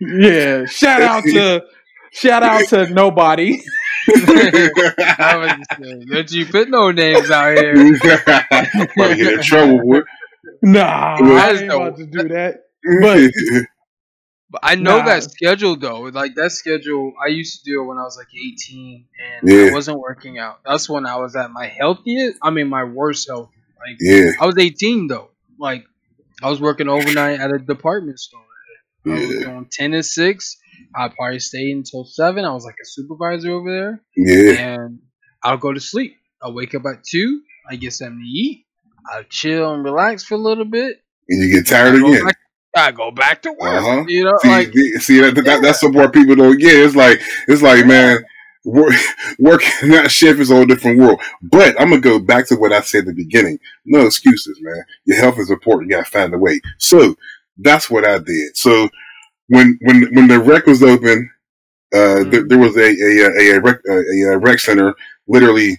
yeah. 0.00 0.64
Shout 0.66 1.02
out 1.02 1.22
to 1.24 1.64
shout 2.16 2.42
out 2.42 2.68
to 2.68 2.88
nobody. 2.90 3.60
I 4.08 5.36
was 5.38 5.50
just 5.68 5.80
saying, 5.82 6.06
Don't 6.10 6.32
you 6.32 6.46
put 6.46 6.68
no 6.70 6.90
names 6.92 7.30
out 7.30 7.56
here? 7.58 7.74
Might 8.96 9.16
get 9.16 9.32
in 9.34 9.42
trouble 9.42 9.80
with. 9.84 10.04
Nah, 10.62 11.16
Well, 11.20 11.36
I 11.36 11.46
that's 11.52 11.60
ain't 11.62 11.70
the- 11.70 11.76
about 11.76 11.96
to 11.98 12.06
do 12.06 12.28
that. 12.28 12.54
But- 13.00 13.64
But 14.48 14.60
I 14.62 14.76
know 14.76 14.98
Nah. 15.00 15.06
that 15.06 15.24
schedule 15.24 15.74
though. 15.76 16.02
Like 16.02 16.36
that 16.36 16.52
schedule, 16.52 17.14
I 17.20 17.26
used 17.30 17.64
to 17.64 17.68
do 17.72 17.82
it 17.82 17.86
when 17.86 17.98
I 17.98 18.02
was 18.04 18.16
like 18.16 18.28
18, 18.32 19.04
and 19.42 19.50
Yeah. 19.50 19.70
I 19.70 19.74
wasn't 19.74 19.98
working 19.98 20.38
out. 20.38 20.60
That's 20.64 20.88
when 20.88 21.04
I 21.04 21.16
was 21.16 21.34
at 21.34 21.50
my 21.50 21.66
healthiest. 21.66 22.38
I 22.40 22.50
mean, 22.50 22.68
my 22.68 22.84
worst 22.84 23.26
health. 23.28 23.50
Like 23.84 23.96
yeah, 23.98 24.30
I 24.40 24.46
was 24.46 24.56
18 24.56 25.08
though. 25.08 25.30
Like 25.58 25.84
I 26.44 26.48
was 26.48 26.60
working 26.60 26.88
overnight 26.88 27.40
at 27.40 27.50
a 27.52 27.58
department 27.58 28.20
store. 28.20 28.40
I 29.04 29.08
was 29.10 29.34
yeah, 29.34 29.40
doing 29.46 29.66
10 29.68 29.90
to 29.90 30.02
6. 30.04 30.56
I 30.94 31.08
probably 31.08 31.38
stay 31.40 31.70
until 31.70 32.04
7. 32.04 32.44
I 32.44 32.52
was 32.52 32.64
like 32.64 32.76
a 32.82 32.86
supervisor 32.86 33.50
over 33.52 33.70
there. 33.70 34.02
yeah. 34.16 34.74
And 34.74 34.98
I'll 35.42 35.58
go 35.58 35.72
to 35.72 35.80
sleep. 35.80 36.16
I'll 36.42 36.54
wake 36.54 36.74
up 36.74 36.86
at 36.86 37.04
2. 37.04 37.40
I 37.70 37.76
get 37.76 37.92
something 37.92 38.18
to 38.18 38.24
eat. 38.24 38.66
I'll 39.12 39.24
chill 39.24 39.72
and 39.72 39.84
relax 39.84 40.24
for 40.24 40.34
a 40.34 40.38
little 40.38 40.64
bit. 40.64 40.96
And 41.28 41.42
you 41.42 41.54
get 41.56 41.66
tired 41.68 41.94
again. 41.94 42.24
back, 42.24 42.36
I 42.76 42.92
go 42.92 43.10
back 43.10 43.42
to 43.42 43.50
work. 43.50 43.60
Uh-huh. 43.62 44.04
You 44.06 44.24
know, 44.24 44.38
See, 44.42 44.48
like 44.48 44.72
see 45.00 45.20
that, 45.20 45.34
that 45.34 45.62
that's 45.62 45.80
the 45.80 45.90
part 45.92 46.12
people 46.12 46.34
don't 46.36 46.58
get. 46.58 46.74
It's 46.74 46.94
like 46.94 47.20
it's 47.48 47.62
like 47.62 47.86
man, 47.86 48.18
work, 48.64 48.92
working 49.38 49.90
that 49.90 50.10
shift 50.10 50.40
is 50.40 50.50
a 50.50 50.54
whole 50.54 50.66
different 50.66 50.98
world. 50.98 51.20
But 51.42 51.80
I'm 51.80 51.90
gonna 51.90 52.00
go 52.00 52.18
back 52.18 52.46
to 52.48 52.56
what 52.56 52.72
I 52.72 52.80
said 52.80 53.00
at 53.00 53.06
the 53.06 53.14
beginning. 53.14 53.58
No 53.84 54.06
excuses, 54.06 54.58
man. 54.60 54.84
Your 55.04 55.18
health 55.18 55.38
is 55.38 55.50
important. 55.50 55.90
You 55.90 55.96
gotta 55.96 56.10
find 56.10 56.34
a 56.34 56.38
way. 56.38 56.60
So 56.78 57.16
that's 57.58 57.90
what 57.90 58.04
I 58.04 58.18
did. 58.18 58.56
So 58.56 58.88
when 59.48 59.78
when 59.82 60.14
when 60.14 60.28
the 60.28 60.40
rec 60.40 60.66
was 60.66 60.82
open, 60.82 61.30
uh, 61.94 62.24
there, 62.24 62.46
there 62.48 62.58
was 62.58 62.76
a 62.76 62.80
a 62.88 63.26
a, 63.26 63.56
a, 63.56 63.60
rec, 63.60 63.80
a, 63.88 64.22
a 64.34 64.38
rec 64.38 64.58
center 64.60 64.94
literally 65.28 65.78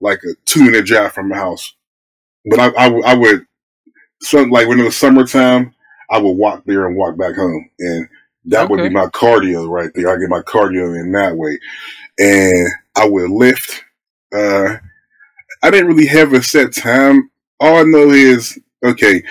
like 0.00 0.20
a 0.24 0.34
two 0.46 0.64
minute 0.64 0.86
drive 0.86 1.12
from 1.12 1.28
my 1.28 1.36
house. 1.36 1.74
But 2.46 2.60
I 2.60 2.68
I 2.88 3.14
would 3.14 3.46
some 4.22 4.50
like 4.50 4.68
when 4.68 4.80
it 4.80 4.84
was 4.84 4.96
summertime, 4.96 5.74
I 6.10 6.18
would 6.18 6.32
walk 6.32 6.64
there 6.66 6.86
and 6.86 6.96
walk 6.96 7.16
back 7.18 7.34
home, 7.36 7.70
and 7.78 8.08
that 8.46 8.68
would 8.68 8.82
be 8.82 8.90
my 8.90 9.06
cardio 9.06 9.68
right 9.68 9.90
there. 9.94 10.08
I 10.10 10.18
get 10.20 10.30
my 10.30 10.42
cardio 10.42 10.98
in 11.00 11.12
that 11.12 11.36
way, 11.36 11.58
and 12.18 12.68
I 12.96 13.08
would 13.08 13.30
lift. 13.30 13.84
Uh, 14.34 14.76
I 15.62 15.70
didn't 15.70 15.88
really 15.88 16.06
have 16.06 16.32
a 16.32 16.42
set 16.42 16.74
time. 16.74 17.30
All 17.60 17.78
I 17.78 17.82
know 17.84 18.10
is 18.10 18.58
okay. 18.84 19.22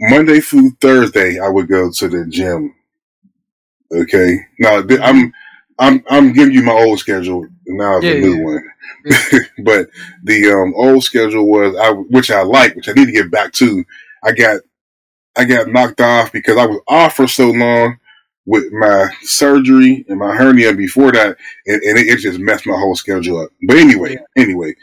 Monday 0.00 0.40
through 0.40 0.72
Thursday, 0.80 1.38
I 1.38 1.48
would 1.48 1.68
go 1.68 1.90
to 1.90 2.08
the 2.08 2.26
gym. 2.26 2.74
Okay, 3.92 4.38
now 4.58 4.82
th- 4.82 5.00
I'm 5.02 5.32
I'm 5.78 6.04
I'm 6.10 6.32
giving 6.32 6.54
you 6.54 6.62
my 6.62 6.72
old 6.72 6.98
schedule 6.98 7.46
now. 7.66 8.02
The 8.02 8.14
Yeah, 8.14 8.16
new 8.16 8.36
yeah. 8.36 8.44
one, 8.44 8.62
but 9.64 9.88
the 10.24 10.50
um, 10.52 10.74
old 10.76 11.04
schedule 11.04 11.48
was 11.50 11.76
I 11.76 11.90
which 11.92 12.30
I 12.30 12.42
like, 12.42 12.74
which 12.76 12.88
I 12.88 12.92
need 12.92 13.06
to 13.06 13.12
get 13.12 13.30
back 13.30 13.52
to. 13.54 13.84
I 14.24 14.32
got 14.32 14.60
I 15.36 15.44
got 15.44 15.68
knocked 15.68 16.00
off 16.00 16.32
because 16.32 16.56
I 16.58 16.66
was 16.66 16.80
off 16.88 17.16
for 17.16 17.26
so 17.28 17.50
long 17.50 17.98
with 18.46 18.72
my 18.72 19.08
surgery 19.22 20.04
and 20.08 20.18
my 20.18 20.34
hernia 20.36 20.74
before 20.74 21.12
that, 21.12 21.36
and, 21.66 21.82
and 21.82 21.98
it, 21.98 22.08
it 22.08 22.18
just 22.18 22.38
messed 22.40 22.66
my 22.66 22.76
whole 22.78 22.96
schedule 22.96 23.40
up. 23.40 23.50
But 23.66 23.78
anyway, 23.78 24.18
anyway, 24.36 24.74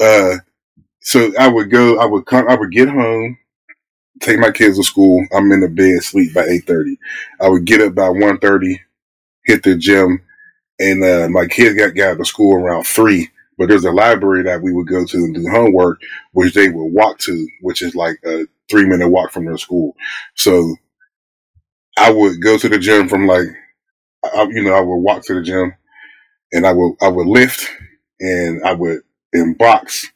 uh, 0.00 0.36
so 1.00 1.32
I 1.38 1.48
would 1.48 1.70
go. 1.70 1.98
I 1.98 2.06
would 2.06 2.26
come. 2.26 2.48
I 2.48 2.56
would 2.56 2.72
get 2.72 2.88
home, 2.88 3.38
take 4.20 4.38
my 4.38 4.50
kids 4.50 4.76
to 4.78 4.84
school. 4.84 5.26
I'm 5.32 5.50
in 5.52 5.60
the 5.60 5.68
bed, 5.68 6.02
sleep 6.02 6.34
by 6.34 6.44
eight 6.44 6.66
thirty. 6.66 6.98
I 7.40 7.48
would 7.48 7.64
get 7.64 7.80
up 7.80 7.94
by 7.94 8.08
one 8.08 8.38
thirty, 8.38 8.80
hit 9.44 9.62
the 9.62 9.76
gym, 9.76 10.22
and 10.78 11.04
uh, 11.04 11.28
my 11.30 11.46
kids 11.46 11.76
got 11.78 11.94
got 11.94 12.18
to 12.18 12.24
school 12.24 12.56
around 12.56 12.86
three. 12.86 13.30
But 13.58 13.68
there's 13.68 13.84
a 13.84 13.90
library 13.92 14.44
that 14.44 14.62
we 14.62 14.72
would 14.72 14.86
go 14.86 15.04
to 15.04 15.16
and 15.16 15.34
do 15.34 15.48
homework, 15.50 16.00
which 16.32 16.54
they 16.54 16.68
would 16.68 16.92
walk 16.92 17.18
to, 17.20 17.48
which 17.60 17.82
is 17.82 17.94
like 17.94 18.18
a 18.24 18.46
three 18.70 18.86
minute 18.86 19.08
walk 19.08 19.32
from 19.32 19.46
their 19.46 19.58
school. 19.58 19.94
So 20.36 20.76
I 21.98 22.10
would 22.10 22.40
go 22.40 22.56
to 22.58 22.68
the 22.68 22.78
gym 22.78 23.08
from 23.08 23.26
like, 23.26 23.48
I, 24.24 24.44
you 24.50 24.62
know, 24.62 24.74
I 24.74 24.80
would 24.80 24.98
walk 24.98 25.24
to 25.26 25.34
the 25.34 25.42
gym, 25.42 25.74
and 26.52 26.66
I 26.66 26.72
would 26.72 26.94
I 27.02 27.08
would 27.08 27.26
lift, 27.26 27.68
and 28.20 28.64
I 28.64 28.72
would 28.74 29.00
in 29.32 29.54
box, 29.54 30.06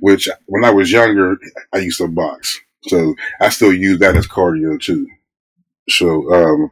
which 0.00 0.28
when 0.46 0.64
I 0.64 0.70
was 0.70 0.92
younger 0.92 1.36
I 1.72 1.78
used 1.78 1.98
to 1.98 2.08
box, 2.08 2.60
so 2.84 3.14
I 3.40 3.48
still 3.50 3.72
use 3.72 3.98
that 4.00 4.16
as 4.16 4.26
cardio 4.26 4.80
too. 4.80 5.06
So 5.88 6.32
um, 6.32 6.70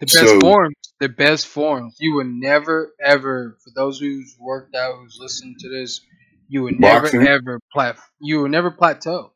The 0.00 0.06
best 0.06 0.18
So- 0.18 0.40
forms, 0.40 0.74
the 1.00 1.08
best 1.08 1.46
forms. 1.46 1.96
You 2.00 2.14
would 2.16 2.26
never 2.28 2.92
ever, 3.04 3.56
for 3.62 3.70
those 3.74 3.98
who's 3.98 4.36
worked 4.40 4.74
out, 4.74 4.94
who's 5.00 5.16
listening 5.20 5.56
to 5.60 5.68
this, 5.68 6.00
you 6.48 6.62
would 6.62 6.78
Boxing? 6.80 7.20
never 7.20 7.34
ever 7.52 7.60
plat. 7.72 7.98
You 8.20 8.42
would 8.42 8.50
never 8.50 8.70
plateau. 8.70 9.32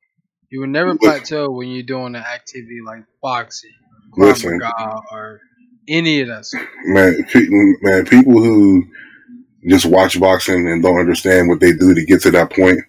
You 0.50 0.60
would 0.60 0.70
never 0.70 0.96
plateau 0.96 1.50
when 1.50 1.68
you're 1.70 1.82
doing 1.82 2.14
an 2.14 2.22
activity 2.22 2.80
like 2.84 3.04
boxing, 3.22 3.70
Listen. 4.16 4.60
Or 5.10 5.40
any 5.88 6.20
of 6.20 6.28
that 6.28 6.44
stuff. 6.44 6.66
man, 6.84 7.24
man, 7.82 8.04
people 8.04 8.32
who 8.34 8.84
just 9.68 9.86
watch 9.86 10.20
boxing 10.20 10.68
and 10.68 10.82
don't 10.82 10.98
understand 10.98 11.48
what 11.48 11.60
they 11.60 11.72
do 11.72 11.94
to 11.94 12.04
get 12.04 12.20
to 12.22 12.30
that 12.32 12.50
point, 12.50 12.80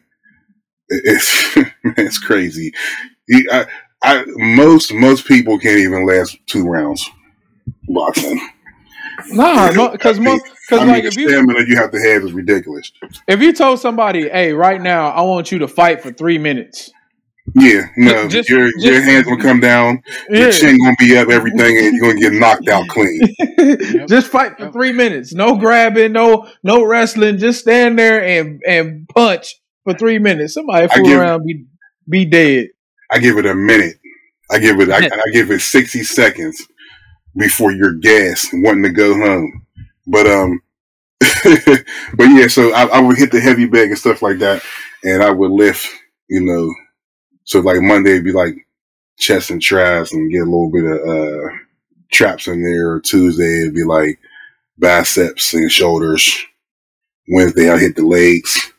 it's 0.89 1.57
it's 1.97 2.19
crazy. 2.19 2.71
I, 3.51 3.65
I, 4.03 4.23
most 4.37 4.93
most 4.93 5.25
people 5.27 5.57
can't 5.59 5.79
even 5.79 6.05
last 6.05 6.37
two 6.47 6.65
rounds 6.65 7.09
boxing. 7.87 8.39
Nah, 9.29 9.69
no, 9.71 9.89
because 9.89 10.19
I 10.19 10.21
mean, 10.21 10.39
because 10.39 10.79
I 10.81 10.85
mean, 10.85 10.87
like 10.89 11.03
if 11.05 11.15
you 11.17 11.29
stamina 11.29 11.59
you 11.67 11.77
have 11.77 11.91
to 11.91 11.99
have 11.99 12.23
is 12.23 12.33
ridiculous. 12.33 12.91
if 13.27 13.41
you 13.41 13.53
told 13.53 13.79
somebody, 13.79 14.27
hey, 14.29 14.53
right 14.53 14.81
now 14.81 15.09
I 15.09 15.21
want 15.21 15.51
you 15.51 15.59
to 15.59 15.67
fight 15.67 16.01
for 16.01 16.11
three 16.11 16.37
minutes, 16.37 16.91
Yeah, 17.55 17.83
no, 17.95 18.27
Just- 18.27 18.49
your 18.49 18.69
your 18.79 19.01
hands 19.01 19.25
gonna 19.25 19.41
come 19.41 19.59
down, 19.61 20.01
your 20.29 20.51
chin 20.51 20.77
gonna 20.83 20.95
be 20.99 21.15
up, 21.17 21.29
everything, 21.29 21.77
and 21.77 21.95
you're 21.95 22.07
gonna 22.13 22.19
get 22.19 22.33
knocked 22.33 22.67
out 22.67 22.87
clean. 22.89 23.21
just 24.07 24.27
fight 24.27 24.57
for 24.57 24.65
Yep. 24.65 24.73
three 24.73 24.91
minutes. 24.91 25.33
No 25.33 25.55
grabbing, 25.57 26.11
no 26.11 26.49
no 26.63 26.83
wrestling. 26.83 27.37
Just 27.37 27.61
stand 27.61 27.97
there 27.97 28.21
and 28.23 28.61
and 28.67 29.07
punch 29.09 29.55
for 29.83 29.93
three 29.93 30.19
minutes. 30.19 30.53
Somebody 30.53 30.85
I 30.85 30.95
fool 30.95 31.05
give- 31.05 31.19
around, 31.19 31.45
be 31.45 31.65
be 32.07 32.25
dead. 32.25 32.69
I 33.11 33.19
give 33.19 33.37
it 33.37 33.45
a 33.45 33.55
minute. 33.55 33.97
I 34.51 34.59
give 34.59 34.79
it. 34.79 34.89
I, 34.89 35.05
I 35.05 35.31
give 35.31 35.51
it 35.51 35.61
sixty 35.61 36.03
seconds 36.03 36.67
before 37.35 37.71
your 37.71 37.93
gas 37.93 38.49
wanting 38.53 38.83
to 38.83 38.89
go 38.89 39.13
home. 39.13 39.65
But 40.07 40.27
um, 40.27 40.61
but 41.43 42.25
yeah. 42.25 42.47
So 42.47 42.71
I, 42.73 42.85
I 42.85 42.99
would 42.99 43.17
hit 43.17 43.31
the 43.31 43.39
heavy 43.39 43.65
bag 43.65 43.89
and 43.89 43.97
stuff 43.97 44.21
like 44.21 44.39
that, 44.39 44.63
and 45.03 45.23
I 45.23 45.29
would 45.29 45.51
lift. 45.51 45.87
You 46.29 46.41
know, 46.41 46.73
so 47.43 47.59
like 47.59 47.81
Monday 47.81 48.11
it'd 48.11 48.23
be 48.23 48.31
like 48.31 48.55
chest 49.17 49.49
and 49.51 49.61
traps, 49.61 50.13
and 50.13 50.31
get 50.31 50.41
a 50.41 50.45
little 50.45 50.71
bit 50.71 50.85
of 50.85 50.99
uh 51.07 51.49
traps 52.11 52.47
in 52.47 52.63
there. 52.63 52.91
Or 52.93 52.99
Tuesday 53.01 53.61
it'd 53.61 53.75
be 53.75 53.83
like 53.83 54.19
biceps 54.77 55.53
and 55.53 55.71
shoulders. 55.71 56.37
Wednesday 57.29 57.69
I 57.71 57.77
hit 57.77 57.95
the 57.95 58.05
legs. 58.05 58.72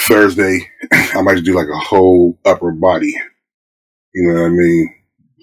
Thursday 0.00 0.68
I 0.92 1.22
might 1.22 1.44
do 1.44 1.54
like 1.54 1.68
a 1.68 1.78
whole 1.78 2.38
upper 2.44 2.72
body. 2.72 3.14
You 4.14 4.28
know 4.28 4.42
what 4.42 4.46
I 4.46 4.50
mean? 4.50 4.94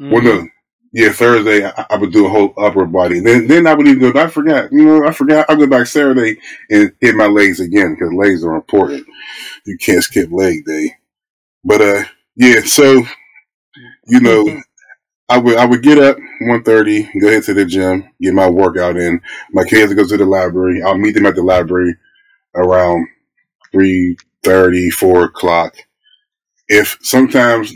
Well, 0.09 0.21
Mm-hmm. 0.21 0.45
no. 0.45 0.47
Yeah, 0.93 1.11
Thursday 1.11 1.65
I, 1.65 1.85
I 1.91 1.97
would 1.97 2.13
do 2.13 2.25
a 2.25 2.29
whole 2.29 2.53
upper 2.57 2.85
body. 2.85 3.19
Then 3.19 3.47
then 3.47 3.67
I 3.67 3.73
would 3.75 3.87
even 3.87 4.11
go. 4.13 4.19
I 4.19 4.27
forgot. 4.27 4.71
You 4.71 4.85
know, 4.85 5.07
I 5.07 5.11
forgot. 5.13 5.45
I 5.49 5.55
go 5.55 5.67
back 5.67 5.87
Saturday 5.87 6.39
and 6.69 6.93
hit 7.01 7.15
my 7.15 7.27
legs 7.27 7.59
again 7.59 7.95
because 7.95 8.13
legs 8.13 8.43
are 8.45 8.55
important. 8.55 9.05
You 9.65 9.77
can't 9.77 10.03
skip 10.03 10.29
leg 10.31 10.65
day. 10.65 10.95
But 11.63 11.81
uh, 11.81 12.03
yeah. 12.35 12.61
So 12.61 13.03
you 14.07 14.19
know, 14.21 14.61
I 15.29 15.37
would 15.39 15.57
I 15.57 15.65
would 15.65 15.83
get 15.83 15.99
up 15.99 16.17
one 16.41 16.63
thirty, 16.63 17.03
go 17.19 17.27
ahead 17.29 17.43
to 17.45 17.53
the 17.55 17.65
gym, 17.65 18.09
get 18.21 18.33
my 18.33 18.49
workout 18.49 18.97
in. 18.97 19.21
My 19.53 19.63
kids 19.65 19.89
would 19.89 19.97
go 19.97 20.07
to 20.07 20.17
the 20.17 20.25
library. 20.25 20.83
I'll 20.83 20.97
meet 20.97 21.13
them 21.13 21.25
at 21.25 21.35
the 21.35 21.43
library 21.43 21.95
around 22.55 23.07
three 23.75 24.17
thirty, 24.43 24.89
four 24.89 25.25
o'clock. 25.25 25.75
If 26.67 26.97
sometimes 27.01 27.73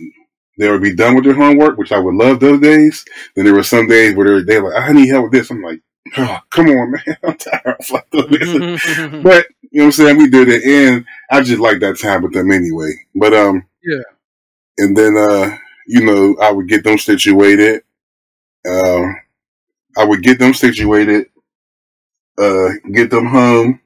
they 0.57 0.69
would 0.69 0.81
be 0.83 0.95
done 0.95 1.15
with 1.15 1.25
their 1.25 1.33
homework, 1.35 1.77
which 1.77 1.91
I 1.91 1.99
would 1.99 2.15
love 2.15 2.39
those 2.39 2.61
days. 2.61 3.05
Then 3.35 3.45
there 3.45 3.53
were 3.55 3.63
some 3.63 3.87
days 3.87 4.15
where 4.15 4.27
they're, 4.27 4.45
they're 4.45 4.63
like, 4.63 4.83
I 4.89 4.93
need 4.93 5.07
help 5.09 5.25
with 5.25 5.33
this. 5.33 5.51
I'm 5.51 5.61
like, 5.63 5.81
oh, 6.17 6.39
come 6.51 6.67
on, 6.69 6.91
man. 6.91 7.17
I'm 7.23 7.37
tired 7.37 7.77
of 7.79 7.91
like 7.91 8.09
doing 8.11 8.29
this. 8.31 8.49
Mhm. 8.49 9.23
But 9.23 9.47
you 9.71 9.79
know 9.79 9.85
what 9.85 9.87
I'm 9.87 9.91
saying? 9.93 10.17
We 10.17 10.29
did 10.29 10.49
it 10.49 10.63
and 10.65 11.05
I 11.31 11.41
just 11.43 11.61
like 11.61 11.79
that 11.81 11.99
time 11.99 12.23
with 12.23 12.33
them 12.33 12.51
anyway. 12.51 12.91
But 13.15 13.33
um 13.33 13.65
Yeah. 13.83 14.03
And 14.79 14.97
then 14.97 15.17
uh, 15.17 15.57
you 15.87 16.05
know, 16.05 16.37
I 16.41 16.51
would 16.51 16.67
get 16.69 16.83
them 16.83 16.97
situated. 16.97 17.83
Um 18.69 19.15
I 19.97 20.05
would 20.05 20.23
get 20.23 20.39
them 20.39 20.53
situated, 20.53 21.27
uh, 22.37 22.69
get 22.91 23.09
them 23.11 23.25
home, 23.27 23.81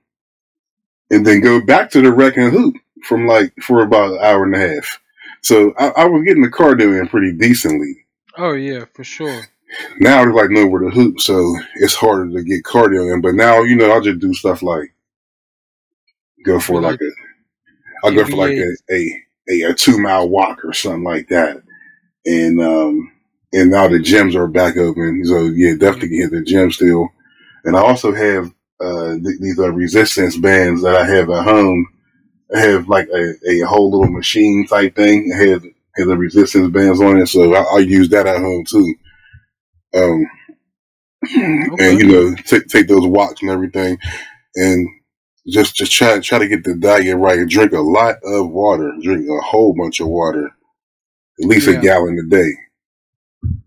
and 1.11 1.25
then 1.25 1.41
go 1.41 1.61
back 1.61 1.89
to 1.91 2.01
the 2.01 2.11
rec 2.11 2.37
and 2.37 2.51
hoop 2.51 2.75
from 3.03 3.27
like 3.27 3.53
for 3.61 3.81
about 3.81 4.13
an 4.13 4.19
hour 4.21 4.43
and 4.43 4.55
a 4.55 4.59
half. 4.59 4.99
So 5.41 5.73
I, 5.77 5.87
I 5.89 6.05
was 6.05 6.23
getting 6.23 6.43
the 6.43 6.49
cardio 6.49 6.99
in 6.99 7.07
pretty 7.07 7.33
decently. 7.33 8.05
oh 8.37 8.53
yeah, 8.53 8.85
for 8.93 9.03
sure. 9.03 9.41
Now 9.99 10.23
there's 10.23 10.35
like 10.35 10.51
nowhere 10.51 10.81
to 10.81 10.89
hoop, 10.89 11.19
so 11.19 11.55
it's 11.75 11.95
harder 11.95 12.29
to 12.31 12.43
get 12.43 12.63
cardio 12.63 13.13
in. 13.13 13.21
But 13.21 13.35
now, 13.35 13.61
you 13.63 13.75
know, 13.75 13.91
I'll 13.91 14.01
just 14.01 14.19
do 14.19 14.33
stuff 14.33 14.61
like 14.61 14.93
go 16.45 16.59
for 16.59 16.79
like 16.79 16.99
a, 17.01 17.11
I'll 18.03 18.13
go 18.13 18.25
for 18.25 18.35
like 18.35 18.53
a, 18.53 18.75
a, 18.91 19.23
a, 19.49 19.61
a 19.71 19.73
two 19.73 19.97
mile 19.97 20.29
walk 20.29 20.63
or 20.63 20.73
something 20.73 21.03
like 21.03 21.27
that. 21.29 21.61
And, 22.25 22.61
um, 22.61 23.11
and 23.51 23.71
now 23.71 23.87
the 23.87 23.97
gyms 23.97 24.35
are 24.35 24.47
back 24.47 24.77
open. 24.77 25.23
So 25.25 25.45
yeah, 25.45 25.73
definitely 25.73 26.09
can 26.09 26.21
hit 26.21 26.31
the 26.31 26.43
gym 26.43 26.71
still. 26.71 27.09
And 27.65 27.75
I 27.75 27.81
also 27.81 28.13
have, 28.13 28.53
uh, 28.84 29.13
th- 29.15 29.39
these 29.39 29.60
are 29.60 29.72
resistance 29.72 30.38
bands 30.38 30.82
that 30.84 30.96
I 30.96 31.06
have 31.06 31.30
at 31.30 31.43
home. 31.46 31.88
I 32.56 32.60
have 32.60 32.88
like 32.89 33.08
a, 33.10 33.34
a 33.50 33.62
whole 33.62 33.91
little 33.91 34.12
machine 34.13 34.67
type 34.67 34.96
thing. 34.96 35.32
I 35.36 35.43
have, 35.50 35.63
have 35.96 36.08
the 36.08 36.17
resistance 36.17 36.69
bands 36.72 37.02
on 37.02 37.19
it. 37.19 37.28
So 37.28 37.54
I, 37.56 37.63
I 37.78 37.80
use 37.80 38.10
that 38.10 38.28
at 38.28 38.38
home 38.41 38.65
too. 38.65 38.96
Um, 39.96 40.26
Okay. 41.26 41.89
and 41.89 42.00
you 42.00 42.08
know, 42.08 42.36
take 42.36 42.67
take 42.67 42.88
those 42.88 43.08
walks 43.08 43.41
and 43.41 43.50
everything, 43.50 43.98
and 44.56 44.88
just 45.48 45.74
just 45.76 45.91
try 45.93 46.19
try 46.19 46.38
to 46.39 46.48
get 46.50 46.65
the 46.65 46.76
diet 46.76 47.15
right. 47.17 47.48
Drink 47.48 47.72
a 47.72 47.80
lot 47.80 48.15
of 48.26 48.50
water. 48.50 48.91
Drink 49.02 49.26
a 49.30 49.41
whole 49.41 49.74
bunch 49.74 50.02
of 50.02 50.08
water, 50.10 50.48
at 51.41 51.46
least 51.48 51.67
Yeah. 51.69 51.76
a 51.78 51.82
gallon 51.82 52.19
a 52.19 52.30
day. 52.30 52.52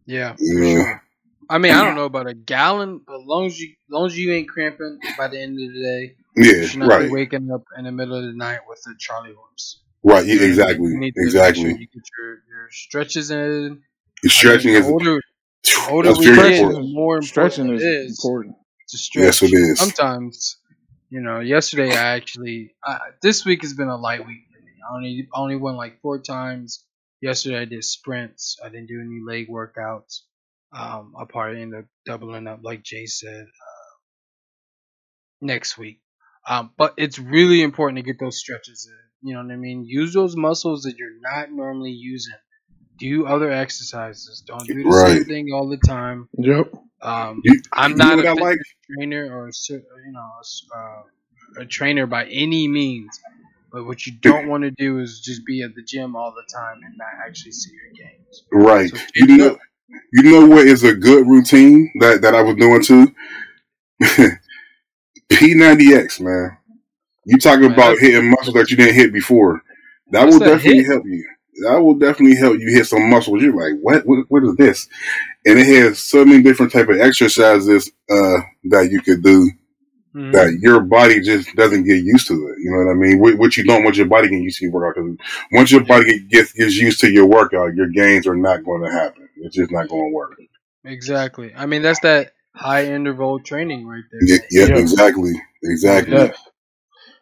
Yeah. 0.07 0.37
sure. 0.37 1.03
I 1.49 1.59
mean, 1.59 1.73
I 1.73 1.85
don't 1.85 1.95
know 1.97 2.05
about 2.07 2.27
a 2.29 2.35
gallon, 2.35 3.01
but 3.07 3.17
as 3.17 3.23
long 3.27 3.47
as 3.47 3.59
you, 3.61 3.69
as 3.71 3.91
long 3.91 4.07
as 4.07 4.19
you 4.19 4.33
ain't 4.33 4.49
cramping 4.49 5.01
by 5.17 5.29
the 5.29 5.41
end 5.41 5.61
of 5.61 5.73
the 5.75 5.81
day, 5.83 6.17
you 6.55 6.61
Yeah, 6.61 6.67
should 6.67 6.81
not 6.81 6.91
right, 6.91 6.99
be 6.99 7.07
waking 7.07 7.51
up 7.53 7.63
in 7.77 7.85
the 7.85 7.93
middle 7.93 8.17
of 8.17 8.25
the 8.25 8.33
night 8.33 8.61
with 8.69 8.81
a 8.89 8.95
Charlie 8.99 9.35
horse. 9.35 9.83
right. 10.03 10.27
Yeah, 10.27 10.35
You 10.35 10.41
exactly, 10.43 10.91
need 10.99 11.15
to 11.17 11.25
make 11.25 11.27
exactly. 11.27 11.55
sure 11.55 11.71
you 11.71 11.87
get 11.89 12.03
your, 12.19 12.35
your 12.49 12.69
stretches 12.71 13.31
in. 13.31 13.83
Your 14.23 14.31
stretching 14.31 14.75
I 14.75 14.81
is 14.81 14.87
mean, 14.87 14.97
the 14.99 15.07
older, 15.07 15.21
the 15.75 15.81
older 15.91 16.09
that's 16.09 16.19
we 16.19 16.27
very 16.27 16.49
get, 16.49 16.71
the 16.71 16.81
important. 16.81 16.93
more 16.93 17.19
important 17.19 17.29
Stretching 17.29 17.71
it 17.71 17.77
is 17.77 17.83
is 17.83 18.19
important. 18.19 18.57
to 18.89 18.99
stretch. 18.99 19.25
Yes, 19.25 19.43
it 19.43 19.53
is. 19.53 19.79
Sometimes, 19.79 20.59
you 21.11 21.21
know, 21.21 21.41
yesterday 21.41 21.95
I 21.95 22.17
actually, 22.17 22.75
I, 22.85 22.99
this 23.23 23.45
week 23.45 23.63
has 23.63 23.75
been 23.75 23.89
a 23.89 23.97
light 23.97 24.27
week 24.27 24.43
for 24.53 24.61
me. 24.61 24.73
I 24.89 24.95
only, 24.97 25.29
I 25.35 25.41
only 25.41 25.57
went 25.57 25.77
like 25.77 26.01
four 26.01 26.21
times. 26.21 26.85
Yesterday 27.21 27.61
I 27.61 27.65
did 27.65 27.85
sprints. 27.85 28.59
I 28.65 28.69
didn't 28.69 28.87
do 28.89 29.01
any 29.01 29.21
leg 29.27 29.49
workouts. 29.49 30.21
Um, 30.73 31.15
I'll 31.19 31.27
probably 31.27 31.63
end 31.63 31.75
up 31.75 31.85
doubling 32.05 32.47
up, 32.47 32.61
like 32.63 32.83
Jay 32.83 33.07
said, 33.07 33.45
uh, 33.45 33.87
next 35.41 35.79
week. 35.79 36.01
Um, 36.49 36.71
but 36.77 36.95
it's 36.97 37.19
really 37.19 37.63
important 37.63 37.99
to 37.99 38.03
get 38.03 38.19
those 38.21 38.39
stretches 38.39 38.89
in. 38.91 39.29
You 39.29 39.35
know 39.35 39.43
what 39.43 39.53
I 39.53 39.57
mean? 39.57 39.85
Use 39.85 40.13
those 40.15 40.37
muscles 40.37 40.83
that 40.83 40.95
you're 40.97 41.19
not 41.21 41.51
normally 41.51 41.91
using. 41.91 42.35
Do 42.99 43.27
other 43.27 43.51
exercises. 43.51 44.43
Don't 44.47 44.67
do 44.67 44.85
the 44.85 44.93
same 44.93 45.25
thing 45.25 45.49
all 45.53 45.69
the 45.69 45.77
time. 45.79 46.29
Yep. 46.39 46.73
Um, 47.03 47.43
You- 47.45 47.63
I'm 47.73 47.93
you 47.93 47.97
not 47.97 48.19
a 48.25 48.35
like? 48.35 48.59
trainer 48.95 49.27
or 49.37 49.49
a 49.49 49.53
you 49.71 49.83
know 50.13 50.31
uh, 50.75 51.63
a 51.63 51.67
trainer 51.67 52.07
by 52.07 52.27
any 52.27 52.69
means, 52.69 53.19
but 53.73 53.85
what 53.85 54.07
you 54.07 54.13
don't 54.21 54.49
want 54.49 54.65
to 54.65 54.71
do 54.71 54.99
is 55.01 55.21
just 55.25 55.45
be 55.45 55.63
at 55.63 55.75
the 55.75 55.83
gym 55.83 56.17
all 56.17 56.33
the 56.33 56.47
time 56.55 56.81
and 56.85 56.95
not 56.97 57.27
actually 57.27 57.53
see 57.53 57.71
your 57.73 58.09
gains. 58.09 58.45
Right. 58.53 58.89
So 58.91 58.97
You 59.15 59.37
know. 59.37 59.59
You 60.13 60.23
know 60.25 60.47
what 60.47 60.67
is 60.67 60.85
a 60.85 60.95
good 60.95 61.27
routine 61.29 61.93
that 62.01 62.23
that 62.23 62.35
I 62.35 62.43
was 62.43 62.57
doing 62.57 62.83
too. 62.83 63.15
P90X, 65.33 66.21
man. 66.21 66.59
You 67.25 67.39
talking 67.39 67.69
Man, 67.69 67.73
about 67.73 67.99
hitting 67.99 68.31
muscles 68.31 68.55
that 68.55 68.71
you 68.71 68.77
didn't 68.77 68.95
hit 68.95 69.13
before. 69.13 69.63
that 70.11 70.29
will 70.29 70.41
definitely 70.41 70.85
hit? 70.85 70.87
help 70.87 71.05
you. 71.07 71.27
That 71.65 71.79
will 71.81 71.97
definitely 71.97 72.37
help 72.37 72.59
you 72.59 72.71
hit 72.71 72.87
some 72.87 73.11
muscles. 73.11 73.43
You're 73.43 73.55
like, 73.57 73.81
what? 73.83 74.07
What, 74.07 74.27
what 74.29 74.45
is 74.45 74.57
this? 74.57 74.89
And 75.47 75.59
it 75.59 75.67
has 75.67 75.99
so 75.99 76.25
many 76.25 76.43
different 76.43 76.73
type 76.73 76.89
of 76.89 77.01
exercises 77.01 77.91
uh, 78.11 78.39
that 78.65 78.91
you 78.91 79.03
could 79.03 79.23
do 79.23 79.51
Mhm. 80.15 80.33
that 80.33 80.59
your 80.61 80.81
body 80.81 81.21
just 81.21 81.55
doesn't 81.57 81.85
get 81.85 82.03
used 82.05 82.27
to 82.29 82.35
it. 82.35 82.57
You 82.61 82.71
know 82.73 82.85
what 82.87 82.91
I 82.93 82.95
mean? 82.95 83.19
What, 83.21 83.39
what 83.39 83.57
you 83.57 83.65
don't 83.65 83.85
want 83.85 83.97
your 83.97 84.07
body 84.07 84.29
getting 84.29 84.45
used 84.45 84.59
to 84.59 84.67
your 84.67 84.73
workout. 84.75 85.05
Because 85.05 85.19
once 85.53 85.73
your 85.73 85.85
body 85.85 86.07
get, 86.07 86.29
gets 86.29 86.53
gets 86.53 86.77
used 86.77 87.01
to 87.01 87.11
your 87.11 87.27
workout, 87.27 87.75
your 87.75 87.89
gains 87.89 88.27
are 88.27 88.37
not 88.37 88.65
going 88.65 88.83
to 88.85 88.91
happen. 88.91 89.26
It's 89.37 89.57
just 89.57 89.71
not 89.71 89.89
going 89.89 90.11
to 90.11 90.15
work. 90.15 90.37
Exactly. 90.85 91.53
I 91.55 91.67
mean, 91.67 91.83
that's 91.83 92.01
that 92.01 92.33
high 92.55 92.87
interval 92.87 93.41
training 93.41 93.87
right 93.87 94.05
there. 94.11 94.21
Yeah, 94.23 94.39
yep, 94.51 94.69
Yeah. 94.71 94.79
exactly, 94.79 95.33
exactly. 95.63 96.15
Yeah. 96.17 96.33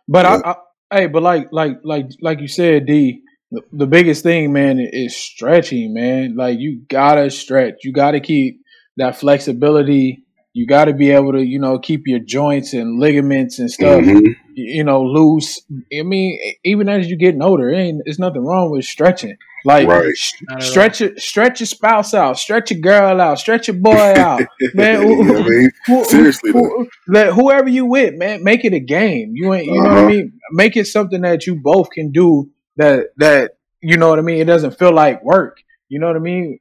But 0.09 0.25
Yeah. 0.27 0.41
I, 0.45 0.51
I, 0.51 0.99
hey, 1.01 1.07
but 1.07 1.23
like, 1.23 1.49
like, 1.53 1.79
like, 1.85 2.07
like 2.21 2.41
you 2.41 2.49
said, 2.49 2.87
D. 2.87 3.21
The, 3.51 3.63
the 3.73 3.87
biggest 3.87 4.23
thing, 4.23 4.53
man, 4.53 4.81
is 4.81 5.17
stretching, 5.17 5.95
man. 5.95 6.35
Like 6.37 6.59
you 6.59 6.83
gotta 6.89 7.31
stretch. 7.31 7.75
You 7.85 7.93
gotta 7.93 8.19
keep 8.21 8.61
that 8.97 9.17
flexibility. 9.17 10.25
You 10.55 10.67
gotta 10.67 10.93
be 10.93 11.11
able 11.11 11.33
to, 11.33 11.43
you 11.43 11.61
know, 11.61 11.79
keep 11.79 12.03
your 12.07 12.19
joints 12.21 12.73
and 12.73 12.99
ligaments 12.99 13.59
and 13.59 13.71
stuff, 13.71 14.03
Mhm. 14.03 14.35
you 14.55 14.83
know, 14.85 15.03
loose. 15.05 15.61
I 15.97 16.03
mean, 16.03 16.39
even 16.65 16.89
as 16.89 17.07
you're 17.09 17.19
getting 17.19 17.43
older, 17.43 17.69
it 17.71 17.77
ain't 17.77 18.03
there's 18.05 18.19
nothing 18.19 18.43
wrong 18.45 18.71
with 18.71 18.85
stretching. 18.85 19.37
Like 19.67 19.89
Right. 19.89 20.07
s- 20.09 20.33
Not 20.49 20.59
at 20.59 20.63
all. 20.65 20.71
stretch 20.71 21.01
your 21.01 21.17
stretch 21.17 21.61
your 21.61 21.67
spouse 21.67 22.13
out, 22.13 22.39
stretch 22.39 22.71
your 22.71 22.81
girl 22.81 23.21
out, 23.21 23.39
stretch 23.39 23.69
your 23.69 23.77
boy 23.79 23.93
out, 24.17 24.43
man. 24.75 25.03
you 25.09 25.25
know 25.25 25.33
what 25.33 25.43
I 25.45 25.49
mean? 25.49 25.71
Who- 25.87 25.99
who- 25.99 26.05
Seriously, 26.05 26.53
who- 26.53 26.89
let 27.09 27.33
whoever 27.33 27.69
you 27.69 27.87
with, 27.87 28.15
man, 28.15 28.45
make 28.45 28.65
it 28.65 28.75
a 28.75 28.81
game. 28.81 29.33
You 29.35 29.55
ain't, 29.55 29.67
you 29.67 29.73
know 29.75 29.79
what 29.81 29.91
Uh-huh. 29.93 30.05
I 30.05 30.09
mean. 30.09 30.33
Make 30.53 30.77
it 30.77 30.87
something 30.87 31.23
that 31.23 31.47
you 31.47 31.55
both 31.57 31.91
can 31.91 32.13
do. 32.13 32.51
That 32.77 33.07
that 33.19 33.53
you 33.81 33.97
know 33.97 34.11
what 34.11 34.19
I 34.19 34.23
mean. 34.23 34.39
It 34.39 34.45
doesn't 34.47 34.79
feel 34.79 34.93
like 34.93 35.25
work. 35.25 35.59
You 35.89 35.99
know 35.99 36.09
what 36.09 36.17
I 36.17 36.21
mean. 36.21 36.59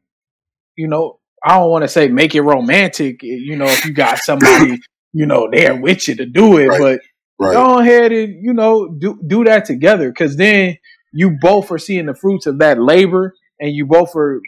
You 0.77 0.87
know, 0.87 1.19
I 1.45 1.57
don't 1.57 1.69
want 1.71 1.83
to 1.83 1.87
say 1.89 2.07
make 2.07 2.35
it 2.35 2.41
romantic. 2.41 3.21
You 3.21 3.55
know, 3.57 3.65
if 3.65 3.85
you 3.85 3.93
got 3.93 4.19
somebody, 4.19 4.79
you 5.13 5.25
know, 5.25 5.49
there 5.51 5.75
with 5.75 6.07
you 6.07 6.15
to 6.15 6.25
do 6.25 6.57
it, 6.57 6.67
Right. 6.67 6.79
but 6.79 6.99
Right. 7.39 7.53
go 7.53 7.79
ahead 7.79 8.11
and 8.11 8.43
you 8.45 8.53
know 8.53 8.87
do 8.87 9.19
do 9.25 9.43
that 9.43 9.65
together 9.65 10.07
because 10.09 10.37
then 10.37 10.77
you 11.13 11.37
both 11.41 11.71
are 11.71 11.77
seeing 11.77 12.05
the 12.07 12.15
fruits 12.15 12.45
of 12.45 12.59
that 12.59 12.81
labor 12.81 13.33
and 13.59 13.71
you 13.75 13.85
both 13.85 14.15
are 14.15 14.41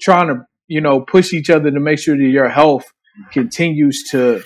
trying 0.00 0.28
to 0.28 0.42
you 0.68 0.80
know 0.80 1.00
push 1.00 1.32
each 1.32 1.50
other 1.50 1.70
to 1.70 1.80
make 1.80 1.98
sure 1.98 2.16
that 2.16 2.22
your 2.24 2.48
health 2.48 2.92
continues 3.32 4.08
to 4.10 4.42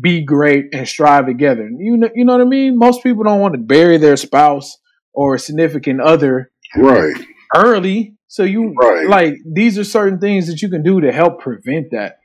be 0.00 0.22
great 0.24 0.66
and 0.72 0.86
strive 0.86 1.26
together 1.26 1.68
you 1.78 1.96
know 1.96 2.08
you 2.14 2.24
know 2.24 2.32
what 2.36 2.42
i 2.42 2.48
mean 2.48 2.76
most 2.78 3.02
people 3.02 3.24
don't 3.24 3.40
want 3.40 3.54
to 3.54 3.60
bury 3.60 3.96
their 3.98 4.16
spouse 4.16 4.76
or 5.12 5.38
significant 5.38 6.00
other 6.00 6.50
Right. 6.76 7.14
early 7.54 8.14
so 8.28 8.42
you 8.42 8.74
Right. 8.80 9.06
like 9.08 9.34
these 9.46 9.78
are 9.78 9.84
certain 9.84 10.18
things 10.18 10.48
that 10.48 10.60
you 10.60 10.68
can 10.68 10.82
do 10.82 11.00
to 11.00 11.12
help 11.12 11.40
prevent 11.40 11.86
that 11.92 12.18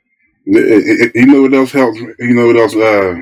It- 0.46 0.56
it- 0.56 1.00
it- 1.00 1.12
You 1.14 1.26
know 1.26 1.42
what 1.42 1.54
else 1.54 1.72
helps? 1.72 1.98
You 2.00 2.34
know 2.34 2.46
what 2.46 2.56
else 2.56 2.74
uh, 2.74 3.14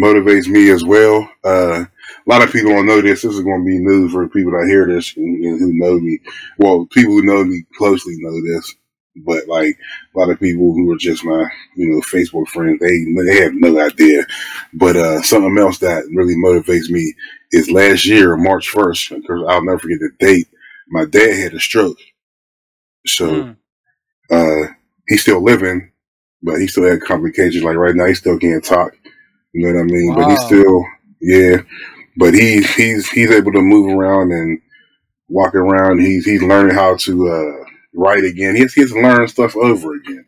motivates 0.00 0.48
me 0.48 0.70
as 0.70 0.84
well? 0.84 1.28
Uh, 1.44 1.84
a 1.84 2.30
lot 2.30 2.42
of 2.42 2.52
people 2.52 2.70
don't 2.70 2.86
know 2.86 3.00
this. 3.02 3.22
This 3.22 3.34
is 3.34 3.40
going 3.42 3.62
to 3.62 3.66
be 3.66 3.78
news 3.80 4.12
for 4.12 4.28
people 4.28 4.52
that 4.52 4.66
hear 4.68 4.86
this 4.86 5.16
and, 5.16 5.44
and 5.44 5.60
who 5.60 5.72
know 5.74 5.98
me. 6.00 6.20
Well, 6.58 6.86
people 6.86 7.12
who 7.14 7.22
know 7.22 7.44
me 7.44 7.64
closely 7.76 8.14
know 8.18 8.40
this, 8.42 8.74
but 9.16 9.48
like 9.48 9.76
a 10.14 10.18
lot 10.18 10.30
of 10.30 10.40
people 10.40 10.72
who 10.74 10.90
are 10.92 10.98
just 10.98 11.24
my, 11.24 11.48
you 11.76 11.90
know, 11.90 12.00
Facebook 12.00 12.48
friends, 12.48 12.80
they 12.80 13.04
they 13.26 13.42
have 13.42 13.54
no 13.54 13.78
idea. 13.80 14.26
But 14.74 14.96
uh, 14.96 15.22
something 15.22 15.58
else 15.58 15.78
that 15.78 16.04
really 16.14 16.36
motivates 16.36 16.90
me 16.90 17.14
is 17.52 17.70
last 17.70 18.06
year, 18.06 18.36
March 18.36 18.68
first, 18.68 19.10
because 19.10 19.44
I'll 19.48 19.64
never 19.64 19.78
forget 19.78 19.98
the 20.00 20.10
date. 20.18 20.48
My 20.88 21.04
dad 21.06 21.34
had 21.38 21.54
a 21.54 21.60
stroke, 21.60 21.98
so 23.06 23.28
Mm. 23.28 23.56
uh, 24.30 24.72
he's 25.08 25.22
still 25.22 25.42
living, 25.42 25.92
but 26.42 26.60
he 26.60 26.66
still 26.66 26.84
had 26.88 27.02
complications. 27.02 27.64
Like 27.64 27.76
right 27.76 27.94
now, 27.96 28.06
he 28.06 28.14
still 28.14 28.38
can't 28.38 28.64
talk. 28.64 28.94
You 29.52 29.66
know 29.68 29.74
what 29.74 29.80
I 29.80 29.84
mean? 29.84 30.14
But 30.14 30.28
he's 30.28 30.42
still, 30.44 30.84
yeah. 31.20 31.58
But 32.18 32.34
he 32.34 32.62
he's 32.62 33.08
he's 33.10 33.30
able 33.30 33.52
to 33.52 33.60
move 33.62 33.92
around 33.98 34.32
and 34.32 34.60
walk 35.28 35.54
around. 35.54 36.00
He's 36.00 36.24
he's 36.26 36.42
learning 36.42 36.74
how 36.76 36.96
to 36.96 37.28
uh, 37.28 37.64
write 37.94 38.24
again. 38.24 38.56
He's 38.56 38.74
he's 38.74 38.74
he 38.74 38.80
has 38.82 38.92
to 38.92 39.00
learn 39.02 39.28
stuff 39.28 39.56
over 39.56 39.94
again. 39.94 40.26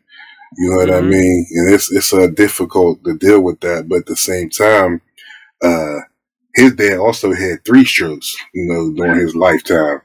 You 0.57 0.69
know 0.71 0.77
what 0.77 0.91
I 0.97 1.01
Mhm. 1.01 1.03
mean? 1.03 1.47
And 1.51 1.73
it's 1.73 1.91
it's 1.91 2.13
uh, 2.13 2.27
difficult 2.27 3.03
to 3.05 3.17
deal 3.17 3.41
with 3.41 3.61
that, 3.61 3.89
but 3.89 3.99
at 3.99 4.05
the 4.07 4.17
same 4.17 4.49
time, 4.49 5.01
uh, 5.63 5.99
his 6.55 6.75
dad 6.75 6.99
also 6.99 7.33
had 7.33 7.65
three 7.65 7.85
strokes. 7.85 8.35
You 8.53 8.65
know, 8.67 8.93
during 8.93 9.21
his 9.21 9.35
lifetime. 9.35 10.01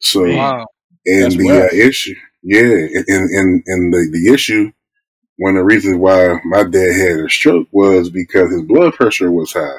So 0.00 0.22
Wow. 0.24 0.66
and 1.06 1.36
That's 1.36 1.36
the 1.38 1.60
uh, 1.72 1.76
issue, 1.76 2.14
yeah, 2.42 2.62
and 2.62 3.30
and 3.30 3.62
and 3.66 3.92
the 3.94 4.08
the 4.12 4.32
issue, 4.34 4.72
one 5.38 5.56
of 5.56 5.60
the 5.60 5.64
reasons 5.64 5.96
why 5.96 6.40
my 6.44 6.64
dad 6.64 6.92
had 6.94 7.20
a 7.20 7.28
stroke 7.30 7.68
was 7.72 8.10
because 8.10 8.52
his 8.52 8.62
blood 8.62 8.94
pressure 8.94 9.30
was 9.32 9.52
high, 9.52 9.78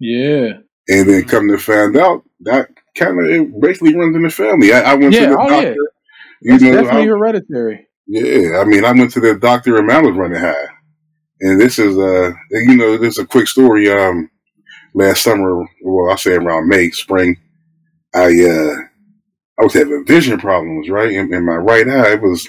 yeah 0.00 0.52
and 0.88 1.08
then 1.08 1.24
come 1.24 1.48
to 1.48 1.58
find 1.58 1.96
out 1.96 2.24
that 2.40 2.70
kind 2.96 3.20
of 3.20 3.26
it 3.30 3.60
basically 3.60 3.94
runs 3.94 4.16
in 4.16 4.22
the 4.22 4.30
family. 4.30 4.72
I, 4.72 4.92
I 4.92 4.94
went 4.94 5.14
Yeah, 5.14 5.20
to 5.20 5.26
the 5.26 5.38
oh, 5.38 5.48
doctor. 5.48 5.68
yeah. 5.72 5.74
You 6.42 6.58
that's 6.58 6.62
know, 6.62 6.72
definitely 6.72 7.04
I, 7.04 7.08
hereditary 7.08 7.88
yeah, 8.06 8.58
I 8.60 8.64
mean, 8.64 8.84
I 8.84 8.92
went 8.92 9.12
to 9.12 9.20
the 9.20 9.38
doctor 9.38 9.76
and 9.78 9.86
mine 9.86 10.04
was 10.06 10.16
running 10.16 10.40
high, 10.40 10.66
and 11.40 11.60
this 11.60 11.78
is 11.78 11.98
uh, 11.98 12.32
you 12.50 12.76
know, 12.76 12.98
this 12.98 13.18
is 13.18 13.24
a 13.24 13.26
quick 13.26 13.48
story. 13.48 13.90
Um, 13.90 14.30
last 14.94 15.22
summer, 15.24 15.64
well, 15.82 16.12
I 16.12 16.16
say 16.16 16.34
around 16.34 16.68
May, 16.68 16.90
spring, 16.90 17.36
I 18.14 18.26
uh, 18.26 18.76
I 19.60 19.64
was 19.64 19.74
having 19.74 20.04
vision 20.06 20.38
problems, 20.40 20.88
right? 20.90 21.12
In, 21.12 21.32
in 21.34 21.44
my 21.46 21.56
right 21.56 21.88
eye, 21.88 22.12
it 22.14 22.22
was 22.22 22.48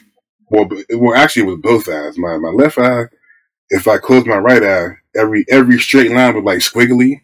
well, 0.50 0.70
well, 0.96 1.16
actually, 1.16 1.44
it 1.44 1.52
was 1.52 1.60
both 1.62 1.90
eyes. 1.90 2.18
My 2.18 2.38
my 2.38 2.50
left 2.50 2.78
eye, 2.78 3.04
if 3.70 3.88
I 3.88 3.98
closed 3.98 4.28
my 4.28 4.38
right 4.38 4.64
eye, 4.64 4.90
every 5.16 5.46
every 5.50 5.80
straight 5.80 6.12
line 6.12 6.36
was 6.36 6.44
like 6.44 6.60
squiggly, 6.60 7.22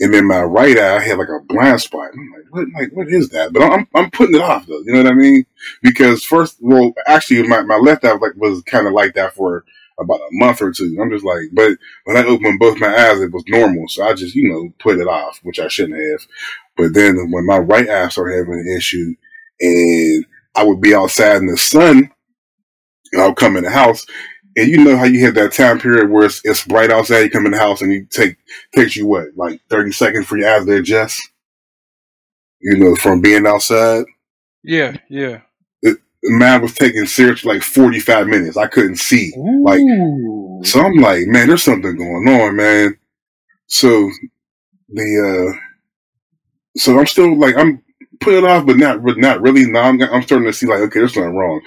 and 0.00 0.12
then 0.12 0.26
my 0.26 0.42
right 0.42 0.78
eye, 0.78 1.00
had 1.00 1.18
like 1.18 1.28
a 1.28 1.44
blind 1.46 1.80
spot. 1.80 2.10
I'm 2.12 2.32
like, 2.32 2.44
what, 2.50 2.66
like 2.80 2.90
what 2.92 3.08
is 3.08 3.30
that? 3.30 3.52
But 3.52 3.62
I'm 3.62 3.86
I'm 3.94 4.10
putting 4.10 4.36
it 4.36 4.42
off 4.42 4.66
though. 4.66 4.80
You 4.84 4.92
know 4.92 5.02
what 5.02 5.12
I 5.12 5.14
mean? 5.14 5.44
Because 5.82 6.24
first, 6.24 6.58
well, 6.60 6.92
actually, 7.06 7.46
my 7.48 7.62
my 7.62 7.76
left 7.76 8.04
eye 8.04 8.12
like 8.12 8.36
was 8.36 8.62
kind 8.62 8.86
of 8.86 8.92
like 8.92 9.14
that 9.14 9.34
for 9.34 9.64
about 9.98 10.20
a 10.20 10.28
month 10.32 10.62
or 10.62 10.72
two. 10.72 10.96
I'm 11.00 11.10
just 11.10 11.24
like, 11.24 11.42
but 11.52 11.72
when 12.04 12.16
I 12.16 12.24
opened 12.24 12.58
both 12.58 12.78
my 12.80 12.88
eyes, 12.88 13.20
it 13.20 13.32
was 13.32 13.44
normal. 13.48 13.86
So 13.88 14.02
I 14.02 14.14
just, 14.14 14.34
you 14.34 14.48
know, 14.50 14.72
put 14.78 14.98
it 14.98 15.06
off, 15.06 15.40
which 15.42 15.60
I 15.60 15.68
shouldn't 15.68 16.00
have. 16.00 16.26
But 16.76 16.94
then 16.94 17.30
when 17.30 17.46
my 17.46 17.58
right 17.58 17.88
eye 17.88 18.08
started 18.08 18.38
having 18.38 18.54
an 18.54 18.74
issue 18.76 19.14
and 19.60 20.24
I 20.54 20.64
would 20.64 20.80
be 20.80 20.94
outside 20.94 21.36
in 21.36 21.46
the 21.46 21.56
sun 21.58 22.10
and 23.12 23.20
I'll 23.22 23.34
come 23.34 23.56
in 23.56 23.64
the 23.64 23.70
house 23.70 24.04
and 24.56 24.68
you 24.68 24.84
know 24.84 24.96
how 24.96 25.04
you 25.04 25.24
have 25.24 25.34
that 25.34 25.52
time 25.52 25.78
period 25.78 26.10
where 26.10 26.26
it's, 26.26 26.40
it's 26.44 26.64
bright 26.64 26.90
outside, 26.90 27.20
you 27.20 27.30
come 27.30 27.46
in 27.46 27.52
the 27.52 27.58
house 27.58 27.82
and 27.82 27.92
you 27.92 28.04
take, 28.06 28.36
takes 28.74 28.96
you 28.96 29.06
what, 29.06 29.28
like 29.36 29.60
30 29.70 29.92
seconds 29.92 30.26
for 30.26 30.36
your 30.36 30.50
eyes 30.54 30.66
to 30.66 30.76
adjust? 30.76 31.20
You 32.60 32.76
know, 32.76 32.94
from 32.96 33.20
being 33.20 33.46
outside. 33.46 34.04
Yeah. 34.62 34.96
Yeah. 35.08 35.40
Mine 36.22 36.60
was 36.60 36.74
taking 36.74 37.06
seriously 37.06 37.54
like 37.54 37.62
45 37.62 38.26
minutes. 38.26 38.56
I 38.58 38.66
couldn't 38.66 38.96
see. 38.96 39.32
Like, 39.36 39.80
So 40.66 40.80
I'm 40.80 40.96
like, 40.96 41.26
man, 41.26 41.48
there's 41.48 41.62
something 41.62 41.96
going 41.96 42.28
on, 42.28 42.56
man. 42.56 42.98
So 43.68 44.10
the 44.90 45.54
uh 45.54 45.58
so 46.76 46.98
I'm 46.98 47.06
still 47.06 47.38
like 47.38 47.56
I'm 47.56 47.82
putting 48.20 48.44
it 48.44 48.50
off, 48.50 48.66
but 48.66 48.76
not 48.76 49.02
but 49.02 49.18
not 49.18 49.40
really. 49.42 49.66
Now 49.70 49.82
I'm 49.84 50.00
I'm 50.02 50.22
starting 50.22 50.46
to 50.46 50.52
see 50.52 50.66
like, 50.66 50.80
okay, 50.80 51.00
there's 51.00 51.14
something 51.14 51.34
wrong. 51.36 51.60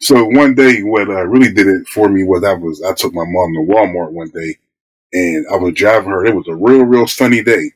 So 0.00 0.24
one 0.26 0.54
day, 0.54 0.82
what 0.82 1.08
uh, 1.08 1.26
really 1.26 1.52
did 1.52 1.66
it 1.66 1.88
for 1.88 2.08
me 2.08 2.24
was 2.24 2.44
I 2.44 2.54
was 2.54 2.82
I 2.82 2.94
took 2.94 3.14
my 3.14 3.24
mom 3.26 3.54
to 3.54 3.72
Walmart 3.72 4.12
one 4.12 4.30
day, 4.30 4.56
and 5.12 5.46
I 5.52 5.56
was 5.56 5.74
driving 5.74 6.10
her. 6.10 6.26
It 6.26 6.34
was 6.36 6.48
a 6.48 6.56
real 6.56 6.84
real 6.84 7.06
sunny 7.08 7.42
day, 7.42 7.72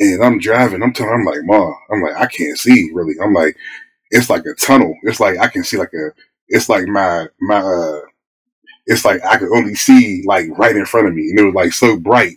and 0.00 0.24
I'm 0.24 0.38
driving. 0.40 0.82
I'm 0.82 0.92
telling, 0.92 1.14
I'm 1.14 1.24
like, 1.26 1.40
mom, 1.44 1.74
I'm 1.92 2.02
like, 2.02 2.16
I 2.16 2.26
can't 2.26 2.58
see 2.58 2.90
really. 2.94 3.14
I'm 3.22 3.34
like, 3.34 3.56
it's 4.10 4.30
like 4.30 4.44
a 4.46 4.54
tunnel. 4.54 4.94
It's 5.04 5.20
like 5.20 5.38
I 5.38 5.48
can 5.48 5.64
see 5.64 5.78
like 5.78 5.92
a. 5.94 6.10
It's 6.48 6.68
like 6.68 6.86
my 6.88 7.28
my. 7.40 7.58
uh 7.60 8.00
it's 8.86 9.04
like 9.04 9.24
I 9.24 9.36
could 9.38 9.52
only 9.56 9.74
see 9.74 10.22
like 10.26 10.46
right 10.58 10.74
in 10.76 10.84
front 10.86 11.08
of 11.08 11.14
me, 11.14 11.28
and 11.30 11.38
it 11.38 11.44
was 11.44 11.54
like 11.54 11.72
so 11.72 11.98
bright. 11.98 12.36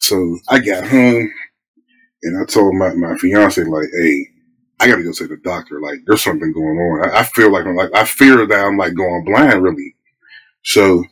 So 0.00 0.38
I 0.48 0.60
got 0.60 0.86
home, 0.86 1.32
and 2.22 2.38
I 2.42 2.44
told 2.46 2.74
my 2.74 2.94
my 2.94 3.16
fiance 3.16 3.62
like, 3.64 3.88
"Hey, 4.00 4.28
I 4.80 4.88
got 4.88 4.96
to 4.96 5.04
go 5.04 5.12
to 5.12 5.26
the 5.28 5.36
doctor. 5.38 5.80
Like, 5.80 6.00
there's 6.06 6.22
something 6.24 6.52
going 6.52 6.78
on. 6.78 7.10
I, 7.10 7.20
I 7.20 7.22
feel 7.24 7.52
like 7.52 7.66
I'm 7.66 7.76
like 7.76 7.94
I 7.94 8.04
fear 8.04 8.46
that 8.46 8.64
I'm 8.66 8.76
like 8.76 8.94
going 8.94 9.24
blind, 9.24 9.62
really." 9.62 9.94
So 10.64 11.04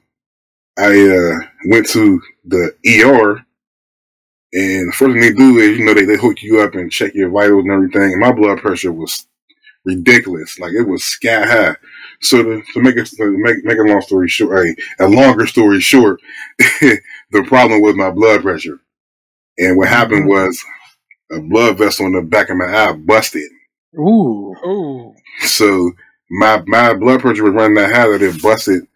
I 0.78 0.90
uh 1.08 1.38
went 1.66 1.88
to 1.90 2.20
the 2.44 2.74
ER, 2.86 3.44
and 4.52 4.88
the 4.88 4.92
first 4.92 5.12
thing 5.12 5.20
they 5.20 5.32
do 5.32 5.58
is 5.58 5.78
you 5.78 5.84
know 5.84 5.94
they 5.94 6.04
they 6.04 6.16
hook 6.16 6.42
you 6.42 6.60
up 6.60 6.74
and 6.74 6.90
check 6.92 7.14
your 7.14 7.30
vitals 7.30 7.64
and 7.64 7.72
everything. 7.72 8.02
And 8.12 8.20
my 8.20 8.32
blood 8.32 8.58
pressure 8.58 8.92
was 8.92 9.26
ridiculous, 9.84 10.58
like 10.60 10.72
it 10.74 10.88
was 10.88 11.04
sky 11.04 11.46
high. 11.46 11.76
So 12.22 12.42
to, 12.42 12.62
to 12.74 12.80
make 12.82 12.96
it 12.96 13.06
to 13.06 13.38
make 13.38 13.64
make 13.64 13.78
a 13.78 13.82
long 13.82 14.02
story 14.02 14.28
short, 14.28 14.66
a, 15.00 15.06
a 15.06 15.08
longer 15.08 15.46
story 15.46 15.80
short, 15.80 16.20
the 16.58 17.44
problem 17.46 17.82
was 17.82 17.96
my 17.96 18.10
blood 18.10 18.42
pressure, 18.42 18.80
and 19.58 19.76
what 19.76 19.88
happened 19.88 20.28
was 20.28 20.64
a 21.32 21.40
blood 21.40 21.78
vessel 21.78 22.06
in 22.06 22.12
the 22.12 22.22
back 22.22 22.50
of 22.50 22.56
my 22.56 22.66
eye 22.66 22.92
busted. 22.92 23.50
Ooh. 23.98 24.54
Ooh. 24.64 25.14
So 25.40 25.92
my 26.30 26.62
my 26.66 26.94
blood 26.94 27.20
pressure 27.20 27.44
was 27.44 27.52
running 27.52 27.74
that 27.76 27.94
high 27.94 28.08
that 28.08 28.22
it 28.22 28.42
busted. 28.42 28.86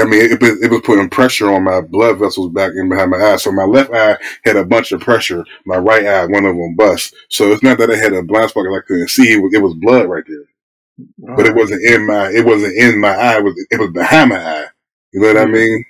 I 0.00 0.04
mean, 0.04 0.22
it, 0.22 0.42
it, 0.42 0.62
it 0.62 0.70
was 0.70 0.82
putting 0.82 1.10
pressure 1.10 1.50
on 1.52 1.64
my 1.64 1.80
blood 1.80 2.18
vessels 2.18 2.52
back 2.52 2.72
in 2.76 2.88
behind 2.88 3.10
my 3.10 3.18
eye. 3.18 3.36
So 3.36 3.50
my 3.50 3.64
left 3.64 3.92
eye 3.92 4.16
had 4.44 4.56
a 4.56 4.64
bunch 4.64 4.92
of 4.92 5.00
pressure. 5.00 5.44
My 5.66 5.78
right 5.78 6.06
eye, 6.06 6.26
one 6.26 6.44
of 6.44 6.54
them 6.54 6.76
bust. 6.76 7.14
So 7.28 7.50
it's 7.50 7.62
not 7.62 7.78
that 7.78 7.90
I 7.90 7.96
had 7.96 8.12
a 8.12 8.22
blind 8.22 8.50
spot 8.50 8.66
'cause 8.66 8.78
I 8.78 8.86
couldn't 8.86 9.10
see. 9.10 9.32
It 9.32 9.42
was, 9.42 9.52
it 9.52 9.62
was 9.62 9.74
blood 9.74 10.08
right 10.08 10.24
there, 10.28 11.36
but 11.36 11.46
it 11.46 11.56
wasn't 11.56 11.82
in 11.84 12.06
my. 12.06 12.30
It 12.30 12.46
wasn't 12.46 12.76
in 12.76 13.00
my 13.00 13.14
eye. 13.14 13.38
It 13.38 13.44
was 13.44 13.66
it 13.70 13.80
was 13.80 13.90
behind 13.90 14.30
my 14.30 14.38
eye. 14.40 14.66
You 15.12 15.20
know 15.20 15.28
what 15.28 15.36
I 15.38 15.46
hmm. 15.46 15.52
mean? 15.52 15.84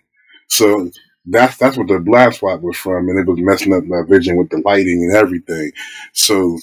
So 0.48 0.90
that's 1.26 1.56
that's 1.58 1.76
what 1.76 1.88
the 1.88 2.00
blind 2.00 2.34
spot 2.34 2.62
was 2.62 2.76
from, 2.76 3.08
and 3.08 3.18
it 3.18 3.26
was 3.26 3.38
messing 3.40 3.74
up 3.74 3.84
my 3.84 4.02
vision 4.08 4.36
with 4.36 4.50
the 4.50 4.58
lighting 4.64 5.04
and 5.04 5.16
everything. 5.16 5.72
So 6.14 6.58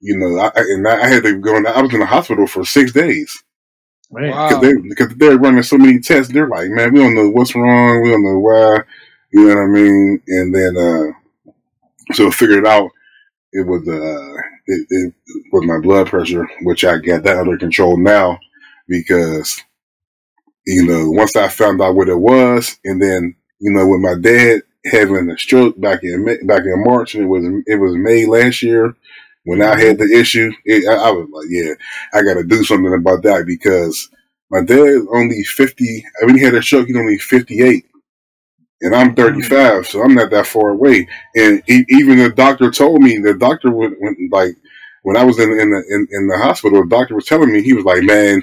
you 0.00 0.18
know, 0.18 0.38
I, 0.40 0.48
I- 0.48 0.66
and 0.74 0.88
I, 0.88 1.08
had 1.08 1.22
to 1.24 1.38
go. 1.38 1.56
In, 1.56 1.66
I 1.66 1.80
was 1.82 1.94
in 1.94 2.00
the 2.00 2.06
hospital 2.06 2.46
for 2.46 2.64
six 2.64 2.92
days. 2.92 3.42
Wow. 4.10 4.48
because 4.48 4.62
they 4.62 4.88
because 4.88 5.16
they're 5.16 5.38
running 5.38 5.62
so 5.62 5.78
many 5.78 5.98
tests. 6.00 6.32
They're 6.32 6.48
like, 6.48 6.68
man, 6.70 6.92
we 6.92 7.00
don't 7.00 7.14
know 7.14 7.30
what's 7.30 7.54
wrong. 7.54 8.02
We 8.02 8.10
don't 8.10 8.24
know 8.24 8.38
why. 8.38 8.80
You 9.32 9.48
know 9.48 9.54
what 9.56 9.62
I 9.62 9.66
mean? 9.66 10.22
And 10.28 10.54
then 10.54 10.76
uh, 10.76 11.12
so 12.14 12.28
I 12.28 12.30
figured 12.30 12.66
out 12.66 12.90
it 13.52 13.66
was 13.66 13.86
uh 13.88 14.34
it, 14.66 14.86
it 14.90 15.14
was 15.52 15.66
my 15.66 15.78
blood 15.80 16.08
pressure, 16.08 16.48
which 16.62 16.84
I 16.84 16.98
got 16.98 17.24
that 17.24 17.38
under 17.38 17.58
control 17.58 17.96
now 17.98 18.38
because 18.88 19.62
you 20.66 20.86
know 20.86 21.10
once 21.10 21.36
I 21.36 21.48
found 21.48 21.80
out 21.82 21.96
what 21.96 22.08
it 22.08 22.18
was, 22.18 22.78
and 22.84 23.00
then 23.02 23.36
you 23.60 23.72
know 23.72 23.86
with 23.86 24.00
my 24.00 24.14
dad 24.20 24.62
having 24.86 25.30
a 25.30 25.38
stroke 25.38 25.80
back 25.80 26.00
in 26.02 26.24
back 26.46 26.62
in 26.64 26.84
March, 26.84 27.14
and 27.14 27.24
it 27.24 27.26
was 27.26 27.44
it 27.66 27.76
was 27.76 27.96
May 27.96 28.26
last 28.26 28.62
year 28.62 28.94
when 29.44 29.62
I 29.62 29.78
had 29.78 29.98
mm-hmm. 29.98 30.08
the 30.08 30.18
issue. 30.18 30.50
It, 30.64 30.88
I, 30.88 31.08
I 31.08 31.10
was 31.10 31.28
like, 31.32 31.46
yeah, 31.48 31.74
I 32.12 32.22
got 32.22 32.34
to 32.34 32.44
do 32.44 32.64
something 32.64 32.92
about 32.92 33.22
that 33.22 33.46
because 33.46 34.10
my 34.50 34.62
dad 34.62 35.06
only 35.12 35.42
fifty. 35.44 36.04
When 36.22 36.36
he 36.36 36.42
had 36.42 36.54
a 36.54 36.62
stroke, 36.62 36.86
he's 36.86 36.96
only 36.96 37.18
fifty 37.18 37.62
eight. 37.62 37.86
And 38.80 38.94
I'm 38.94 39.14
mm-hmm. 39.14 39.40
35, 39.40 39.86
so 39.86 40.02
I'm 40.02 40.14
not 40.14 40.30
that 40.30 40.46
far 40.46 40.70
away. 40.70 41.08
And 41.34 41.62
e 41.70 41.84
even 41.88 42.18
the 42.18 42.28
doctor 42.28 42.70
told 42.70 43.00
me 43.00 43.16
the 43.16 43.32
doctor 43.32 43.70
would 43.70 43.94
when, 43.98 44.28
like 44.30 44.50
when 45.04 45.16
I 45.16 45.24
was 45.24 45.38
in 45.38 45.50
in 45.50 45.70
the 45.70 45.84
in, 45.90 46.08
in 46.10 46.26
the 46.26 46.38
hospital, 46.38 46.82
the 46.82 46.88
doctor 46.88 47.14
was 47.14 47.24
telling 47.24 47.50
me 47.50 47.62
he 47.62 47.72
was 47.72 47.84
like, 47.84 48.02
man, 48.02 48.42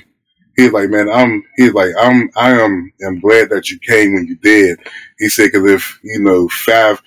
he 0.55 0.63
was 0.63 0.73
like, 0.73 0.89
man, 0.89 1.09
I'm 1.09 1.43
he's 1.57 1.73
like, 1.73 1.91
I'm 1.99 2.29
I 2.35 2.51
am 2.59 2.91
am 3.05 3.19
glad 3.19 3.49
that 3.49 3.69
you 3.69 3.79
came 3.79 4.13
when 4.13 4.27
you 4.27 4.35
did. 4.37 4.79
He 5.19 5.29
said, 5.29 5.51
because 5.51 5.69
if 5.71 5.99
you 6.03 6.19
know 6.21 6.47
five 6.49 7.01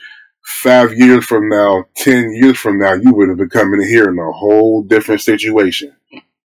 five 0.62 0.92
years 0.94 1.24
from 1.24 1.48
now, 1.48 1.84
ten 1.96 2.32
years 2.34 2.58
from 2.58 2.78
now, 2.78 2.94
you 2.94 3.14
would 3.14 3.28
have 3.28 3.38
been 3.38 3.48
coming 3.50 3.82
here 3.86 4.08
in 4.10 4.18
a 4.18 4.32
whole 4.32 4.82
different 4.82 5.20
situation. 5.20 5.94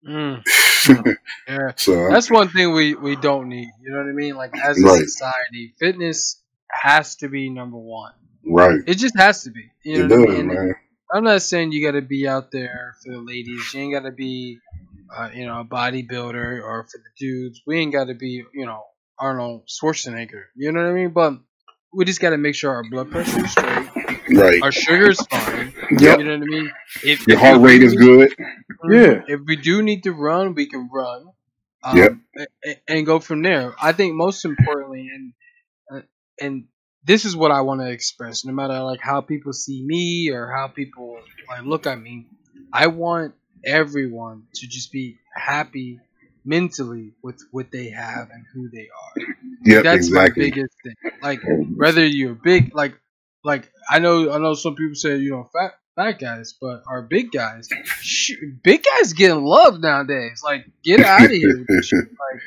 Mm. 0.05 0.43
Yeah. 1.47 1.73
so 1.75 1.95
That's 2.07 2.29
one 2.29 2.49
thing 2.49 2.73
we, 2.73 2.95
we 2.95 3.15
don't 3.15 3.49
need. 3.49 3.69
You 3.81 3.91
know 3.91 3.97
what 3.97 4.09
I 4.09 4.13
mean? 4.13 4.35
Like 4.35 4.53
as 4.63 4.83
a 4.83 4.89
Right. 4.89 5.05
society, 5.07 5.73
fitness 5.79 6.41
has 6.71 7.15
to 7.17 7.29
be 7.29 7.49
number 7.49 7.77
one. 7.77 8.13
right, 8.45 8.81
It 8.85 8.95
just 8.95 9.17
has 9.17 9.43
to 9.43 9.51
be. 9.51 9.71
You 9.83 9.97
it 9.97 10.07
know 10.07 10.07
what 10.07 10.15
I 10.19 10.21
mean? 10.21 10.47
Man. 10.47 10.75
I'm 11.13 11.23
not 11.23 11.41
saying 11.41 11.71
you 11.71 11.85
got 11.85 11.93
to 11.97 12.01
be 12.01 12.27
out 12.27 12.51
there 12.51 12.95
for 13.03 13.11
the 13.11 13.19
ladies. 13.19 13.73
You 13.73 13.81
ain't 13.81 13.93
got 13.93 14.03
to 14.03 14.11
be, 14.11 14.61
uh, 15.15 15.29
you 15.33 15.45
know, 15.45 15.59
a 15.61 15.65
bodybuilder 15.65 16.61
or 16.63 16.83
for 16.89 16.97
the 16.97 17.09
dudes. 17.17 17.61
We 17.65 17.79
ain't 17.79 17.93
got 17.93 18.05
to 18.05 18.13
be, 18.15 18.43
you 18.53 18.65
know, 18.65 18.83
Arnold 19.19 19.67
Schwarzenegger. 19.67 20.43
You 20.55 20.71
know 20.71 20.81
what 20.83 20.89
I 20.89 20.93
mean? 20.93 21.09
But 21.09 21.33
we 21.93 22.05
just 22.05 22.19
got 22.19 22.31
to 22.31 22.37
make 22.37 22.55
sure 22.55 22.71
our 22.71 22.83
blood 22.89 23.09
pressure 23.11 23.43
is 23.45 23.51
straight, 23.51 23.89
Right, 24.29 24.61
our 24.61 24.71
sugar's 24.71 25.25
fine. 25.27 25.73
Yep. 25.99 26.19
You 26.19 26.25
know 26.25 26.31
what 26.37 26.41
I 26.43 26.45
mean? 26.45 26.71
If, 27.03 27.27
your 27.27 27.37
if 27.37 27.43
heart 27.43 27.61
rate 27.61 27.79
do 27.79 27.85
is 27.85 27.93
need- 27.95 27.99
good. 27.99 28.35
Yeah. 28.89 29.21
If 29.27 29.41
we 29.45 29.55
do 29.55 29.81
need 29.81 30.03
to 30.03 30.11
run, 30.11 30.53
we 30.53 30.67
can 30.67 30.89
run. 30.93 31.27
Um, 31.83 31.97
Yep. 31.97 32.11
a- 32.37 32.69
a- 32.69 32.81
And 32.89 33.05
go 33.05 33.19
from 33.19 33.41
there. 33.41 33.73
I 33.81 33.93
think 33.93 34.15
most 34.15 34.43
importantly, 34.45 35.09
and 35.13 35.33
uh, 35.91 36.01
and 36.41 36.65
this 37.05 37.23
is 37.23 37.35
what 37.35 37.51
I 37.51 37.61
want 37.61 37.79
to 37.81 37.89
express. 37.89 38.43
No 38.45 38.51
matter 38.51 38.79
like 38.81 38.99
how 38.99 39.21
people 39.21 39.53
see 39.53 39.81
me 39.83 40.29
or 40.31 40.51
how 40.51 40.67
people 40.67 41.17
like 41.47 41.63
look 41.63 41.87
at 41.87 41.99
me, 41.99 42.27
I 42.73 42.87
want 42.87 43.33
everyone 43.67 44.43
to 44.55 44.67
just 44.67 44.91
be 44.91 45.17
happy 45.35 45.99
mentally 46.45 47.11
with 47.21 47.39
what 47.51 47.71
they 47.71 47.89
have 47.89 48.29
and 48.31 48.45
who 48.53 48.69
they 48.69 48.87
are. 48.87 49.35
Yep, 49.65 49.83
That's 49.83 50.07
exactly. 50.07 50.43
my 50.43 50.49
biggest 50.49 50.75
thing. 50.83 50.95
Like 51.21 51.41
whether 51.75 52.05
you're 52.05 52.33
big, 52.35 52.73
like 52.73 52.93
like 53.43 53.69
I 53.89 53.99
know 53.99 54.31
I 54.31 54.37
know 54.39 54.53
some 54.53 54.75
people 54.75 54.95
say 54.95 55.17
you 55.17 55.31
know 55.31 55.49
fat 55.53 55.73
fat 55.95 56.19
guys, 56.19 56.53
but 56.59 56.83
our 56.87 57.01
big 57.01 57.31
guys, 57.31 57.67
sh- 58.01 58.33
big 58.63 58.83
guys 58.83 59.13
getting 59.13 59.43
love 59.43 59.79
nowadays. 59.81 60.41
Like 60.43 60.65
get 60.83 61.01
out 61.01 61.25
of 61.25 61.31
here. 61.31 61.57
with 61.57 61.67
this 61.67 61.87
shit. 61.87 62.05
Like 62.33 62.41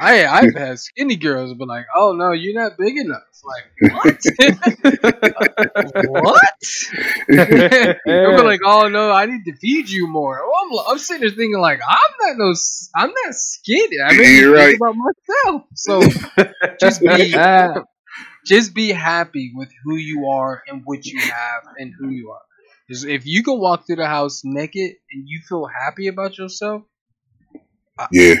I 0.00 0.26
I've 0.26 0.54
had 0.54 0.78
skinny 0.78 1.16
girls, 1.16 1.52
but 1.54 1.68
like 1.68 1.86
oh 1.94 2.12
no, 2.12 2.32
you're 2.32 2.54
not 2.60 2.78
big 2.78 2.96
enough. 2.96 3.22
Like 3.44 3.92
what? 3.92 4.22
what? 6.08 6.58
They'll 8.22 8.34
be 8.34 8.42
like, 8.42 8.60
oh 8.64 8.88
no, 8.88 9.10
I 9.10 9.26
need 9.26 9.44
to 9.46 9.56
feed 9.56 9.88
you 9.88 10.06
more. 10.08 10.38
Well, 10.46 10.80
I'm, 10.86 10.92
I'm 10.92 10.98
sitting 10.98 11.22
there 11.22 11.30
thinking 11.30 11.58
like, 11.60 11.80
I'm 11.86 12.12
not 12.20 12.36
no, 12.38 12.50
s- 12.52 12.90
I'm 12.94 13.08
not 13.10 13.34
skinny. 13.34 13.96
I 14.04 14.12
mean, 14.14 14.40
You're 14.40 14.52
right. 14.52 14.76
about 14.76 14.94
myself. 14.96 15.62
So 15.74 16.16
just 16.80 17.06
be, 17.06 17.42
just 18.46 18.74
be 18.74 18.90
happy 18.90 19.52
with 19.54 19.70
who 19.84 19.96
you 19.96 20.28
are 20.28 20.62
and 20.68 20.82
what 20.84 21.04
you 21.04 21.24
have 21.30 21.62
and 21.78 21.92
who 21.98 22.08
you 22.08 22.30
are. 22.32 22.42
'Cause 22.88 23.04
if 23.04 23.26
you 23.26 23.42
can 23.42 23.58
walk 23.58 23.86
through 23.86 23.96
the 23.96 24.06
house 24.06 24.42
naked 24.44 24.92
and 25.12 25.24
you 25.28 25.40
feel 25.48 25.66
happy 25.66 26.08
about 26.08 26.38
yourself, 26.38 26.82
Yeah, 28.10 28.34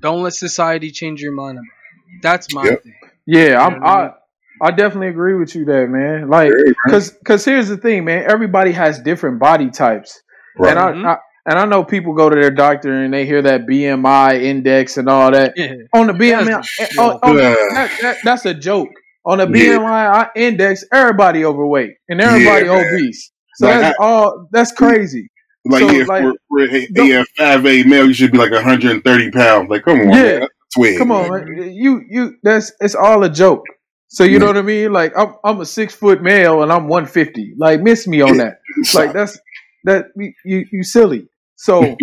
don't 0.00 0.22
let 0.22 0.34
society 0.34 0.90
change 0.90 1.20
your 1.20 1.32
mind. 1.32 1.58
About 1.58 1.64
it. 1.66 2.22
That's 2.22 2.50
my 2.50 2.70
Yep. 2.70 2.82
thing. 2.82 2.94
Yeah, 3.26 3.60
I'm, 3.60 3.76
You 3.76 3.82
I 3.82 3.96
mean? 3.96 4.14
I 4.62 4.68
I 4.68 4.70
definitely 4.70 5.08
agree 5.08 5.34
with 5.34 5.54
you 5.54 5.64
there, 5.64 5.86
man. 5.88 6.28
Like, 6.28 6.52
cause 6.88 7.16
cause 7.24 7.44
here's 7.44 7.68
the 7.68 7.76
thing, 7.76 8.04
man. 8.04 8.24
Everybody 8.28 8.72
has 8.72 9.00
different 9.00 9.38
body 9.38 9.70
types, 9.70 10.20
right. 10.58 10.70
and 10.70 10.78
I, 10.78 10.92
Mhm. 10.92 11.06
I 11.06 11.16
and 11.46 11.58
I 11.58 11.64
know 11.66 11.84
people 11.84 12.14
go 12.14 12.30
to 12.30 12.34
their 12.34 12.50
doctor 12.50 12.90
and 12.92 13.12
they 13.12 13.26
hear 13.26 13.42
that 13.42 13.66
BMI 13.66 14.40
index 14.42 14.96
and 14.96 15.08
all 15.08 15.30
that. 15.32 15.52
Yeah. 15.56 15.74
On 15.92 16.06
the 16.06 16.12
BMI, 16.14 16.62
That's 16.78 16.96
a 16.96 17.00
on, 17.02 17.10
on- 17.22 17.36
joke. 17.36 17.58
that, 17.74 17.98
that, 18.00 18.16
that's 18.24 18.46
a 18.46 18.54
joke. 18.54 18.88
On 19.26 19.38
the 19.38 19.46
Yeah. 19.48 19.76
BMI 19.78 20.30
index, 20.36 20.84
everybody 20.92 21.44
overweight 21.44 21.92
and 22.08 22.20
everybody 22.22 22.64
Yeah, 22.66 22.72
obese. 22.94 23.30
So 23.56 23.66
Like, 23.66 23.80
that's 23.80 23.96
all. 24.00 24.48
That's 24.52 24.72
crazy. 24.72 25.28
like, 25.66 25.80
so, 25.80 25.90
yeah, 25.90 26.04
like, 26.06 26.22
for, 26.24 26.32
for 26.48 26.60
a, 26.62 26.86
don't- 26.94 27.10
a 27.10 27.24
five 27.36 27.66
eight 27.66 27.86
male, 27.86 28.06
you 28.06 28.14
should 28.14 28.32
be 28.32 28.38
like 28.38 28.52
130 28.52 29.30
pounds. 29.30 29.68
Like, 29.68 29.82
come 29.84 30.00
on, 30.00 30.08
Yeah. 30.12 30.38
man, 30.40 30.48
twig. 30.74 30.96
Come 30.98 31.10
on, 31.12 31.28
man. 31.30 31.72
You 31.72 32.02
you 32.08 32.36
that's 32.42 32.72
it's 32.80 32.94
all 32.94 33.22
a 33.24 33.28
joke. 33.30 33.64
So 34.14 34.22
you 34.22 34.38
know 34.38 34.46
what 34.46 34.56
I 34.56 34.62
mean? 34.62 34.92
Like 34.92 35.12
I'm 35.18 35.34
I'm 35.42 35.60
a 35.60 35.66
six 35.66 35.92
foot 35.94 36.22
male 36.22 36.62
and 36.62 36.72
I'm 36.72 36.86
one 36.86 37.04
fifty. 37.06 37.54
Like 37.58 37.80
miss 37.80 38.06
me 38.06 38.20
on 38.20 38.36
that. 38.38 38.60
Like 38.94 39.12
that's 39.12 39.38
that 39.84 40.06
you 40.16 40.64
you 40.70 40.82
silly. 40.84 41.26
So 41.56 41.96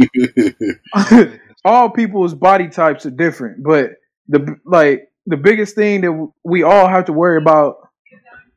all 1.66 1.89
people's 1.89 2.34
body 2.34 2.68
types 2.68 3.05
are 3.05 3.12
different, 3.12 3.64
but 3.64 3.91
the 4.28 4.57
like 4.66 5.07
the 5.26 5.38
biggest 5.38 5.76
thing 5.76 6.01
that 6.01 6.30
we 6.43 6.64
all 6.64 6.88
have 6.88 7.05
to 7.05 7.14
worry 7.14 7.38
about 7.38 7.76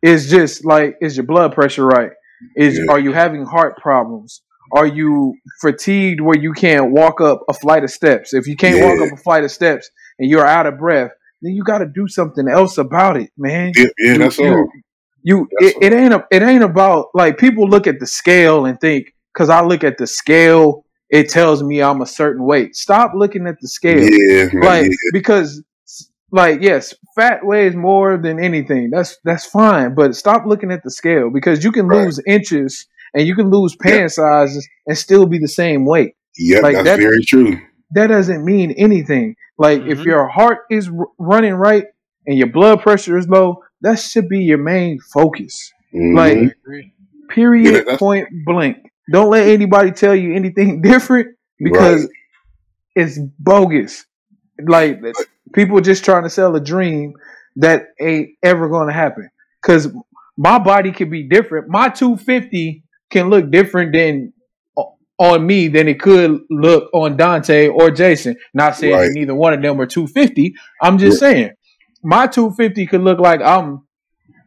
is 0.03 0.31
just 0.31 0.65
like 0.65 0.97
is 1.01 1.17
your 1.17 1.27
blood 1.27 1.55
pressure 1.55 1.87
right? 1.87 2.11
Is 2.57 2.77
Yeah. 2.79 2.93
are 2.93 2.99
you 2.99 3.13
having 3.13 3.45
heart 3.45 3.79
problems? 3.79 4.43
Are 4.73 4.87
you 4.87 5.35
fatigued 5.61 6.21
where 6.21 6.37
you 6.37 6.53
can't 6.53 6.91
walk 6.91 7.21
up 7.21 7.43
a 7.49 7.53
flight 7.55 7.85
of 7.85 7.91
steps? 7.91 8.35
If 8.35 8.49
you 8.49 8.57
can't 8.57 8.81
walk 8.85 9.07
up 9.07 9.17
a 9.17 9.23
flight 9.23 9.45
of 9.45 9.51
steps 9.53 9.89
and 10.19 10.29
you're 10.29 10.45
out 10.45 10.67
of 10.67 10.79
breath, 10.79 11.13
then 11.45 11.55
you 11.55 11.63
got 11.65 11.79
to 11.79 11.87
do 11.87 12.09
something 12.09 12.49
else 12.49 12.79
about 12.79 13.17
it, 13.17 13.31
man. 13.37 13.73
yeah, 13.77 13.87
yeah, 13.99 14.19
that's 14.19 14.39
you, 14.39 14.47
all. 14.49 14.69
You, 15.23 15.49
That's 15.61 15.75
it, 15.77 15.83
it 15.85 15.93
ain't 15.97 16.13
a, 16.13 16.27
it 16.31 16.43
ain't 16.43 16.63
about 16.63 17.07
like 17.15 17.39
people 17.39 17.67
look 17.69 17.87
at 17.87 17.99
the 17.99 18.07
scale 18.07 18.67
and 18.67 18.79
think 18.81 19.15
because 19.33 19.49
I 19.49 19.63
look 19.63 19.83
at 19.83 19.97
the 19.99 20.07
scale, 20.07 20.85
it 21.11 21.31
tells 21.31 21.63
me 21.63 21.81
I'm 21.83 22.03
a 22.03 22.07
certain 22.07 22.45
weight. 22.45 22.77
Stop 22.77 23.13
looking 23.15 23.47
at 23.47 23.57
the 23.61 23.69
scale, 23.69 24.03
Yeah, 24.03 24.49
like 24.61 24.85
yeah. 24.87 24.97
because 25.13 25.63
like 26.31 26.61
yes, 26.61 26.93
fat 27.17 27.41
weighs 27.45 27.75
more 27.75 28.19
than 28.19 28.39
anything. 28.43 28.91
That's 28.91 29.17
that's 29.25 29.47
fine, 29.47 29.95
but 29.95 30.15
stop 30.15 30.45
looking 30.47 30.71
at 30.71 30.83
the 30.83 30.91
scale 30.91 31.31
because 31.33 31.65
you 31.65 31.73
can 31.73 31.87
Right. 31.87 32.05
lose 32.05 32.21
inches 32.27 32.87
and 33.15 33.27
you 33.27 33.35
can 33.35 33.49
lose 33.51 33.75
Yeah. 33.83 33.91
pant 34.01 34.13
sizes 34.13 34.69
and 34.87 34.99
still 34.99 35.25
be 35.27 35.39
the 35.39 35.49
same 35.49 35.87
weight. 35.87 36.17
Yep, 36.37 36.63
like 36.63 36.75
that's 36.75 36.85
that- 36.87 36.99
very 36.99 37.23
true. 37.25 37.59
That 37.95 38.09
doesn't 38.09 38.45
mean 38.45 38.73
anything. 38.73 39.37
Like 39.59 39.83
if 39.83 39.99
Mhm. 40.01 40.05
your 40.07 40.29
heart 40.29 40.59
is 40.71 40.89
r- 40.89 41.07
running 41.19 41.55
right 41.55 41.85
and 42.27 42.37
your 42.37 42.49
blood 42.49 42.83
pressure 42.83 43.17
is 43.17 43.29
low, 43.29 43.63
that 43.83 43.99
should 43.99 44.29
be 44.29 44.41
your 44.45 44.59
main 44.59 44.99
focus. 45.01 45.73
Mhm. 45.95 46.17
Like, 46.17 46.57
Period. 47.31 47.87
Yeah, 47.89 47.97
point 47.97 48.29
blank. 48.45 48.77
Don't 49.11 49.31
let 49.31 49.49
anybody 49.49 49.91
tell 49.93 50.15
you 50.15 50.35
anything 50.35 50.83
different 50.91 51.37
because 51.59 52.03
Right. 52.03 52.11
it's 52.97 53.19
bogus. 53.39 54.05
Like 54.63 55.01
people 55.55 55.81
just 55.81 56.05
trying 56.05 56.25
to 56.25 56.31
sell 56.31 56.55
a 56.55 56.61
dream 56.61 57.15
that 57.57 57.87
ain't 58.01 58.31
ever 58.43 58.69
going 58.69 58.89
to 58.89 58.93
happen. 58.93 59.31
Because 59.63 59.89
my 60.37 60.59
body 60.59 60.93
could 60.93 61.11
be 61.11 61.23
different. 61.29 61.69
My 61.69 61.89
250 61.89 62.85
can 63.11 63.31
look 63.31 63.51
different 63.51 63.93
than 63.93 64.33
on 65.33 65.47
me 65.47 65.69
than 65.69 65.89
it 65.89 66.01
could 66.01 66.41
look 66.51 66.91
on 66.93 67.17
Dante 67.17 67.69
or 67.69 67.91
Jason. 67.91 68.37
Not 68.53 68.77
saying 68.77 68.95
Right. 68.95 69.09
neither 69.13 69.35
one 69.35 69.53
of 69.55 69.63
them 69.63 69.81
are 69.81 69.87
250. 69.87 70.55
I'm 70.83 70.99
just 70.99 71.19
saying 71.19 71.51
my 72.03 72.27
250 72.27 72.87
could 72.87 73.01
look 73.03 73.19
like 73.19 73.41
I'm 73.41 73.83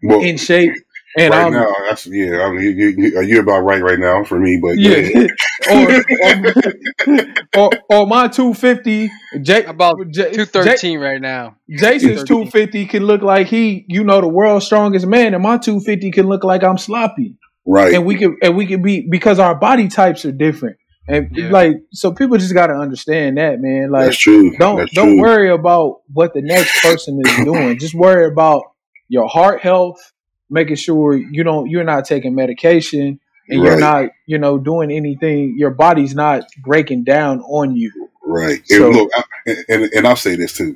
Well, 0.04 0.22
in 0.22 0.38
shape 0.38 0.74
and 1.18 1.34
right 1.34 1.46
I'm 1.48 1.54
now, 1.54 1.66
that's 1.90 2.06
yeah. 2.06 2.44
I 2.44 2.52
mean, 2.52 2.62
you, 2.62 2.70
you, 2.70 2.88
you- 2.98 3.22
you're 3.24 3.42
about 3.42 3.62
right 3.62 3.82
right 3.82 3.98
now 3.98 4.24
for 4.24 4.40
me, 4.40 4.60
but 4.62 4.78
yeah. 4.78 5.26
or, 5.72 6.04
or, 6.22 7.26
or 7.58 7.72
or 7.90 8.08
my 8.08 8.28
250 8.28 9.10
J, 9.42 9.64
About 9.66 9.98
J- 10.14 10.32
Two 10.34 10.46
thirteen 10.46 11.00
right 11.00 11.20
now. 11.20 11.56
Jason's 11.70 12.24
250 12.24 12.86
can 12.86 13.04
look 13.04 13.24
like 13.24 13.48
he, 13.48 13.86
you 13.88 14.04
know, 14.04 14.22
the 14.22 14.28
world's 14.28 14.66
strongest 14.68 15.08
man, 15.08 15.34
and 15.34 15.42
my 15.42 15.58
250 15.58 16.12
can 16.12 16.28
look 16.28 16.44
like 16.44 16.64
I'm 16.64 16.78
sloppy. 16.78 17.36
Right. 17.68 17.94
And 17.94 18.06
we 18.06 18.16
can 18.16 18.38
and 18.42 18.56
we 18.58 18.66
can 18.66 18.82
be 18.82 19.08
because 19.10 19.38
our 19.40 19.54
body 19.56 19.88
types 19.90 20.26
are 20.26 20.32
different. 20.32 20.78
And 21.10 21.30
Yeah. 21.38 21.52
like 21.52 21.78
so 21.92 22.12
people 22.12 22.38
just 22.38 22.54
gotta 22.54 22.74
understand 22.74 23.38
that, 23.38 23.60
man. 23.62 23.92
Like 23.92 24.06
that's 24.06 24.18
true. 24.18 24.56
don't 24.58 24.78
That's 24.78 24.94
don't 24.94 25.14
true. 25.18 25.22
worry 25.22 25.50
about 25.52 26.02
what 26.12 26.34
the 26.34 26.42
next 26.42 26.82
person 26.82 27.22
is 27.26 27.36
doing. 27.46 27.78
Just 27.80 27.94
worry 27.94 28.26
about 28.26 28.64
your 29.08 29.28
heart 29.28 29.62
health, 29.62 30.12
making 30.50 30.76
sure 30.76 31.16
you 31.16 31.44
don't 31.44 31.70
you're 31.70 31.84
not 31.86 32.06
taking 32.06 32.34
medication 32.36 33.20
and 33.50 33.64
you're 33.64 33.80
not, 33.80 34.10
you 34.26 34.38
know, 34.38 34.58
doing 34.58 34.92
anything. 34.92 35.56
Your 35.58 35.72
body's 35.72 36.14
not 36.14 36.44
breaking 36.66 37.06
down 37.06 37.40
on 37.42 37.76
you. 37.78 37.92
Right. 38.26 38.60
So- 38.66 38.88
and 38.88 38.96
look, 38.96 39.10
I, 39.16 39.24
and 39.70 39.84
and 39.96 40.06
I'll 40.08 40.18
say 40.18 40.36
this 40.36 40.58
too. 40.58 40.76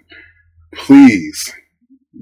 Please 0.74 1.54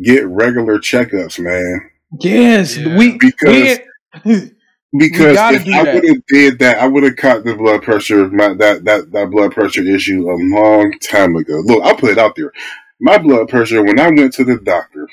get 0.03 0.25
regular 0.27 0.79
checkups, 0.79 1.39
man. 1.39 1.91
Yes, 2.19 2.77
Yeah. 2.77 2.97
we 2.97 3.17
Because- 3.19 3.79
we 4.25 4.51
Because 4.97 5.37
if 5.37 5.67
I 5.67 5.93
would 5.93 6.07
have 6.07 6.25
did 6.27 6.59
that, 6.59 6.79
I 6.79 6.87
would 6.87 7.03
have 7.03 7.15
caught 7.15 7.43
the 7.43 7.55
blood 7.55 7.83
pressure, 7.83 8.27
my, 8.29 8.53
that 8.55 8.85
that 8.85 9.11
that 9.11 9.29
blood 9.29 9.51
pressure 9.51 9.83
issue 9.83 10.29
a 10.29 10.33
long 10.33 10.97
time 10.99 11.35
ago. 11.35 11.61
Look, 11.63 11.83
I'll 11.83 11.95
put 11.95 12.11
it 12.11 12.17
out 12.17 12.35
there. 12.35 12.51
My 12.99 13.19
blood 13.19 13.49
pressure 13.49 13.83
when 13.83 13.99
I 13.99 14.09
went 14.09 14.33
to 14.33 14.43
the 14.43 14.57
doctor, 14.57 15.07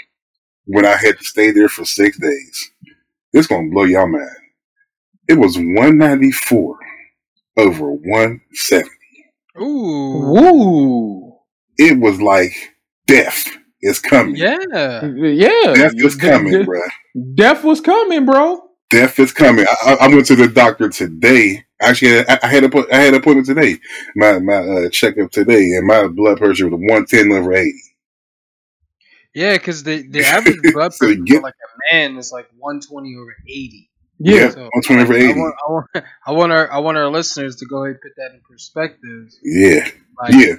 when 0.65 0.87
I 0.87 0.97
had 0.97 1.19
to 1.19 1.25
stay 1.25 1.51
there 1.51 1.69
for 1.69 1.85
six 1.85 2.19
days, 2.19 2.71
it's 3.35 3.47
gonna 3.47 3.69
blow 3.71 3.85
y'all 3.85 4.09
mad. 4.09 4.29
It 5.29 5.35
was 5.35 5.59
one 5.59 5.99
ninety 5.99 6.33
four 6.33 6.79
over 7.59 7.91
one 7.91 8.41
seventy. 8.55 8.91
Ooh. 9.61 10.39
Ooh. 10.39 11.33
It 11.77 11.99
was 11.99 12.21
like 12.21 12.53
death 13.07 13.57
is 13.83 14.01
coming. 14.01 14.37
Yeah. 14.37 14.57
Yeah. 14.73 15.75
Death 15.75 15.93
was 16.03 16.17
coming, 16.17 16.53
de- 16.53 16.65
bruh. 16.65 16.89
Death 17.35 17.63
was 17.63 17.83
coming, 17.83 18.25
bro. 18.25 18.66
Death 18.91 19.19
is 19.19 19.33
coming. 19.33 19.67
I, 19.67 19.93
I- 19.93 20.05
I 20.07 20.09
went 20.09 20.27
to 20.27 20.37
the 20.37 20.49
doctor 20.49 20.89
today. 20.89 21.65
Actually, 21.81 22.21
I, 22.29 22.39
I 22.43 22.47
had 22.49 22.65
a 22.65 22.95
I 22.95 22.97
had 22.97 23.15
an 23.15 23.21
appointment 23.21 23.47
today. 23.47 23.79
My 24.15 24.39
my 24.39 24.55
uh, 24.55 24.89
checkup 24.91 25.31
today, 25.31 25.73
and 25.77 25.87
my 25.87 26.07
blood 26.09 26.39
pressure 26.39 26.69
was 26.69 26.81
one 26.83 27.05
ten 27.07 27.31
over 27.33 27.53
eighty. 27.53 27.83
Yeah, 29.35 29.53
because 29.55 29.83
the, 29.83 30.03
the 30.09 30.21
average 30.25 30.57
blood 30.73 30.95
So 30.95 31.07
pressure 31.07 31.21
get- 31.23 31.37
for 31.37 31.43
like 31.43 31.55
a 31.55 31.95
man 31.95 32.17
is 32.17 32.33
like 32.33 32.49
120 32.59 33.17
over 33.17 33.37
80. 33.47 33.91
Yeah. 34.19 34.49
So, 34.51 34.71
one 34.73 34.83
twenty 34.83 35.03
over 35.03 35.13
I 35.15 35.17
eighty. 35.17 35.39
want, 35.39 35.55
I, 35.69 35.71
want, 35.73 35.87
I 36.27 36.33
want 36.33 36.53
our 36.53 36.73
I 36.73 36.79
want 36.79 36.97
our 36.97 37.09
listeners 37.11 37.57
to 37.57 37.67
go 37.67 37.85
ahead 37.85 37.97
and 37.97 38.01
put 38.01 38.13
that 38.17 38.33
in 38.35 38.41
perspective. 38.49 39.29
Yeah, 39.45 39.89
Like, 40.19 40.33
yeah, 40.33 40.55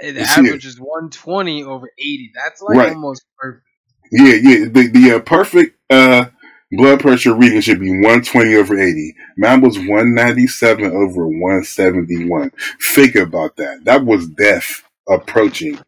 The 0.00 0.20
It's 0.20 0.34
here. 0.34 0.46
average 0.46 0.66
is 0.66 0.80
120 0.80 1.62
over 1.62 1.88
80. 1.96 2.32
That's 2.34 2.60
like 2.60 2.76
Right. 2.76 2.92
almost 2.92 3.22
perfect. 3.38 3.64
yeah, 4.10 4.34
yeah. 4.34 4.64
The 4.64 4.88
the 4.92 5.12
uh, 5.16 5.20
perfect 5.20 5.78
uh, 5.90 6.24
blood 6.72 7.00
pressure 7.00 7.34
reading 7.34 7.60
should 7.60 7.80
be 7.80 8.00
one 8.00 8.22
twenty 8.22 8.54
over 8.56 8.78
eighty. 8.78 9.14
Mine 9.36 9.60
was 9.60 9.78
one 9.78 10.14
ninety 10.14 10.46
seven 10.46 10.86
over 10.86 11.26
one 11.26 11.64
seventy 11.64 12.28
one. 12.28 12.52
Think 12.94 13.14
about 13.14 13.56
that. 13.56 13.84
That 13.84 14.04
was 14.04 14.28
death 14.28 14.84
approaching. 15.08 15.78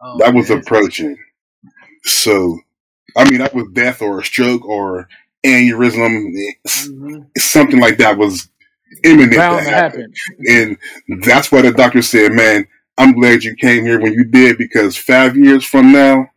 Um, 0.00 0.18
that 0.18 0.34
was 0.34 0.50
approaching. 0.50 1.16
So, 2.04 2.58
I 3.16 3.28
mean, 3.28 3.38
that 3.38 3.54
was 3.54 3.68
death 3.72 4.02
or 4.02 4.20
a 4.20 4.24
stroke 4.24 4.64
or 4.64 5.08
aneurysm. 5.44 6.32
Mhm. 6.66 7.26
Something 7.38 7.80
like 7.80 7.98
that 7.98 8.18
was 8.18 8.48
imminent 9.04 9.32
to 9.34 9.40
happen. 9.40 9.68
happen. 9.68 10.14
And 10.48 11.22
that's 11.24 11.52
why 11.52 11.62
the 11.62 11.72
doctor 11.72 12.02
said, 12.02 12.32
man, 12.32 12.66
I'm 12.98 13.12
glad 13.12 13.44
you 13.44 13.54
came 13.54 13.84
here 13.84 14.00
when 14.00 14.12
you 14.12 14.24
did 14.24 14.58
because 14.58 14.96
five 14.96 15.36
years 15.36 15.64
from 15.64 15.92
now, 15.92 16.28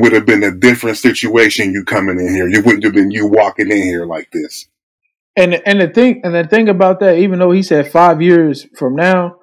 would 0.00 0.12
have 0.12 0.26
been 0.26 0.42
a 0.42 0.54
different 0.54 0.96
situation 0.96 1.72
you 1.72 1.84
coming 1.84 2.18
in 2.18 2.34
here. 2.34 2.48
You 2.48 2.62
wouldn't 2.62 2.84
have 2.84 2.94
been 2.94 3.10
you 3.10 3.26
walking 3.26 3.70
in 3.70 3.82
here 3.82 4.06
like 4.06 4.30
this. 4.32 4.66
And 5.36 5.54
and 5.66 5.80
the 5.80 5.88
thing 5.88 6.20
and 6.24 6.34
the 6.34 6.44
thing 6.44 6.68
about 6.68 7.00
that, 7.00 7.18
even 7.18 7.38
though 7.38 7.52
he 7.52 7.62
said 7.62 7.90
five 7.90 8.20
years 8.20 8.66
from 8.76 8.94
now, 8.94 9.36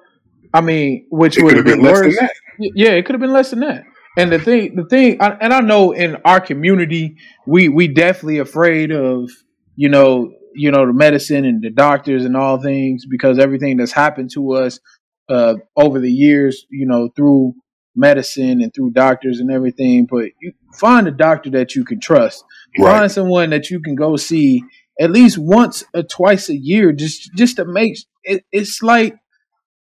I 0.52 0.60
mean, 0.60 1.06
which 1.10 1.36
would 1.38 1.56
have 1.56 1.64
been, 1.64 1.78
been 1.78 1.84
less 1.84 2.00
worse. 2.00 2.16
than 2.16 2.26
that. 2.26 2.72
Yeah, 2.74 2.90
it 2.90 3.06
could 3.06 3.14
have 3.14 3.20
been 3.20 3.32
less 3.32 3.50
than 3.50 3.60
that. 3.60 3.84
And 4.18 4.30
the 4.30 4.38
thing, 4.38 4.74
the 4.74 4.84
thing, 4.84 5.18
and 5.20 5.52
I 5.52 5.60
know 5.60 5.92
in 5.92 6.16
our 6.24 6.40
community, 6.40 7.16
we 7.46 7.68
we 7.68 7.88
definitely 7.88 8.38
afraid 8.38 8.90
of 8.90 9.30
you 9.76 9.88
know 9.88 10.32
you 10.54 10.70
know 10.70 10.86
the 10.86 10.92
medicine 10.92 11.44
and 11.44 11.62
the 11.62 11.70
doctors 11.70 12.24
and 12.24 12.36
all 12.36 12.60
things 12.60 13.06
because 13.06 13.38
everything 13.38 13.76
that's 13.76 13.92
happened 13.92 14.30
to 14.34 14.52
us 14.52 14.80
uh, 15.28 15.54
over 15.76 16.00
the 16.00 16.10
years, 16.10 16.66
you 16.70 16.86
know, 16.86 17.08
through 17.14 17.54
medicine 17.96 18.60
and 18.62 18.72
through 18.74 18.90
doctors 18.92 19.40
and 19.40 19.50
everything. 19.50 20.06
But 20.10 20.30
you 20.40 20.52
find 20.78 21.06
a 21.08 21.10
doctor 21.12 21.50
that 21.50 21.74
you 21.74 21.84
can 21.84 22.00
trust. 22.00 22.44
Right. 22.78 22.98
Find 23.00 23.12
someone 23.12 23.50
that 23.50 23.70
you 23.70 23.80
can 23.80 23.94
go 23.94 24.16
see 24.16 24.62
at 25.00 25.10
least 25.10 25.38
once 25.38 25.84
or 25.94 26.02
twice 26.02 26.48
a 26.48 26.56
year, 26.56 26.92
just 26.92 27.30
just 27.36 27.56
to 27.56 27.64
make 27.64 27.98
it. 28.24 28.44
It's 28.52 28.82
like 28.82 29.16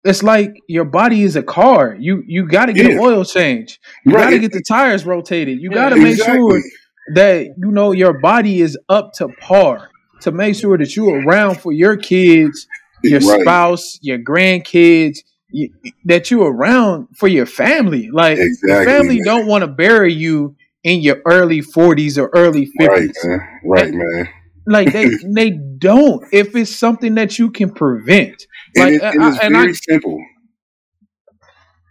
it's 0.04 0.22
like 0.24 0.54
your 0.68 0.86
body 0.86 1.24
is 1.24 1.36
a 1.36 1.44
car. 1.44 1.96
You 2.00 2.24
you 2.28 2.48
got 2.48 2.66
to 2.66 2.74
get 2.74 2.86
Yeah. 2.88 2.94
an 2.94 3.00
oil 3.00 3.24
change. 3.24 3.80
You 4.06 4.14
Right. 4.14 4.24
got 4.26 4.30
to 4.32 4.40
get 4.40 4.52
the 4.52 4.64
tires 4.68 5.06
rotated. 5.06 5.60
You 5.62 5.70
got 5.70 5.90
to 5.90 5.96
make 5.96 6.14
Exactly. 6.14 6.36
sure 6.38 6.62
that 7.16 7.48
you 7.58 7.72
know 7.72 7.92
your 7.92 8.20
body 8.20 8.62
is 8.62 8.78
up 8.90 9.14
to 9.18 9.28
par 9.42 9.90
to 10.22 10.32
make 10.32 10.56
sure 10.56 10.78
that 10.78 10.96
you're 10.96 11.22
around 11.22 11.60
for 11.60 11.72
your 11.74 11.96
kids, 11.98 12.66
your 13.04 13.20
Right. 13.20 13.42
spouse, 13.42 14.00
your 14.02 14.18
grandkids, 14.18 15.20
you, 15.54 15.70
that 16.06 16.30
you're 16.32 16.52
around 16.52 17.08
for 17.16 17.28
your 17.28 17.46
family. 17.46 18.10
Like 18.12 18.38
your 18.38 18.48
Exactly, 18.48 18.86
family 18.94 19.16
man. 19.18 19.26
don't 19.26 19.48
want 19.48 19.62
to 19.64 19.68
bury 19.68 20.14
you 20.14 20.56
in 20.84 21.00
your 21.02 21.22
early 21.26 21.62
40s 21.62 22.18
or 22.18 22.30
early 22.34 22.70
50s. 22.80 22.90
Right, 22.90 23.12
man. 23.24 23.40
Right, 23.64 23.94
man. 23.94 24.30
Like 24.68 24.92
they 24.94 25.10
they 25.36 25.52
don't 25.52 26.26
if 26.34 26.56
it's 26.56 26.76
something 26.76 27.16
that 27.16 27.38
you 27.40 27.52
can 27.52 27.70
prevent. 27.70 28.46
And, 28.76 28.86
Like 28.86 28.94
it, 28.96 29.02
uh, 29.04 29.12
and 29.12 29.24
I- 29.24 29.30
it's 29.30 29.40
and 29.44 29.54
very 29.56 29.70
I- 29.70 29.74
simple. 29.74 30.18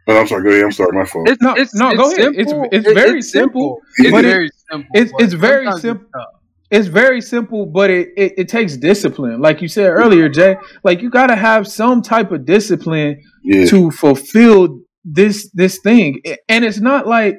Oh, 0.08 0.18
I'm 0.18 0.26
sorry. 0.26 0.42
Go 0.42 0.48
ahead. 0.50 0.64
I'm 0.64 0.72
sorry. 0.72 0.98
My 0.98 1.04
fault. 1.04 1.28
It's, 1.28 1.40
No, 1.40 1.54
it's, 1.54 1.74
no, 1.74 1.90
it's 1.90 1.96
go 1.98 2.12
ahead. 2.12 2.34
It's- 2.34 2.68
it's 2.72 2.88
It- 2.88 2.94
very 2.94 3.22
simple, 3.22 3.80
It's 3.98 4.10
but 4.10 4.24
it- 4.24 4.28
very 4.28 4.50
simple. 4.68 4.90
it's- 4.96 5.12
it's 5.20 5.32
very 5.34 5.70
simple. 5.78 6.08
It's 6.72 6.88
very 6.88 7.20
simple, 7.20 7.66
but 7.66 7.90
it, 7.90 8.08
it, 8.16 8.32
it 8.38 8.48
takes 8.48 8.78
discipline. 8.78 9.42
Like 9.42 9.60
you 9.60 9.68
said 9.68 9.90
earlier, 9.90 10.30
Jay, 10.30 10.56
like 10.82 11.02
you 11.02 11.10
got 11.10 11.26
to 11.26 11.36
have 11.36 11.68
some 11.68 12.00
type 12.00 12.32
of 12.32 12.46
discipline 12.46 13.22
yeah. 13.44 13.66
to 13.66 13.90
fulfill 13.90 14.80
this 15.04 15.50
this 15.52 15.78
thing. 15.80 16.22
And 16.48 16.64
it's 16.64 16.80
not 16.80 17.06
like 17.06 17.36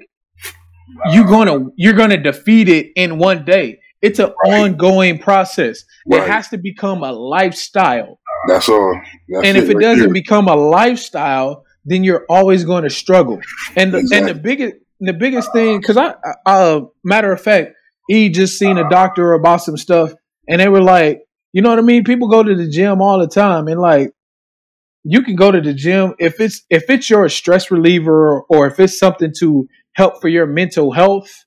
you're 1.12 1.26
gonna 1.26 1.66
you're 1.76 1.94
gonna 1.94 2.22
defeat 2.22 2.70
it 2.70 2.92
in 2.96 3.18
one 3.18 3.44
day. 3.44 3.80
It's 4.04 4.20
an 4.20 4.34
Right. 4.46 4.62
ongoing 4.62 5.18
process. 5.18 5.84
It 6.06 6.28
has 6.28 6.50
to 6.50 6.58
become 6.58 7.04
a 7.04 7.12
lifestyle. 7.12 8.20
That's 8.48 8.70
all. 8.70 9.02
That's 9.30 9.48
and 9.48 9.58
if 9.58 9.70
it 9.70 9.76
right 9.76 9.82
doesn't 9.82 10.04
there. 10.04 10.14
become 10.14 10.48
a 10.48 10.56
lifestyle, 10.56 11.64
then 11.86 12.04
you're 12.04 12.26
always 12.30 12.66
going 12.66 12.84
to 12.84 12.90
struggle. 12.90 13.40
And 13.76 13.94
the, 13.94 14.10
and 14.14 14.28
the 14.28 14.36
biggest 14.36 14.76
the 15.00 15.14
biggest 15.14 15.52
thing, 15.54 15.80
because 15.80 15.98
I, 15.98 16.16
I 16.46 16.52
uh, 16.54 16.82
matter 17.04 17.32
of 17.32 17.42
fact, 17.42 17.74
he 18.08 18.30
just 18.30 18.58
seen 18.58 18.78
a 18.78 18.90
doctor 18.90 19.34
about 19.34 19.62
some 19.62 19.78
stuff, 19.78 20.14
and 20.48 20.60
they 20.60 20.70
were 20.70 20.82
like, 20.82 21.22
you 21.52 21.62
know 21.62 21.70
what 21.70 21.80
I 21.80 21.84
mean? 21.84 22.04
People 22.04 22.28
go 22.28 22.44
to 22.44 22.56
the 22.56 22.68
gym 22.68 23.02
all 23.02 23.20
the 23.20 23.28
time, 23.28 23.68
and 23.68 23.80
like, 23.80 24.12
you 25.04 25.22
can 25.22 25.36
go 25.36 25.52
to 25.52 25.62
the 25.62 25.74
gym 25.74 26.14
if 26.20 26.40
it's 26.40 26.64
if 26.70 26.90
it's 26.90 27.10
your 27.10 27.28
stress 27.30 27.70
reliever 27.72 28.42
or 28.44 28.68
if 28.68 28.80
it's 28.80 28.98
something 28.98 29.34
to 29.40 29.68
help 29.94 30.22
for 30.22 30.28
your 30.28 30.48
mental 30.48 30.92
health. 30.92 31.46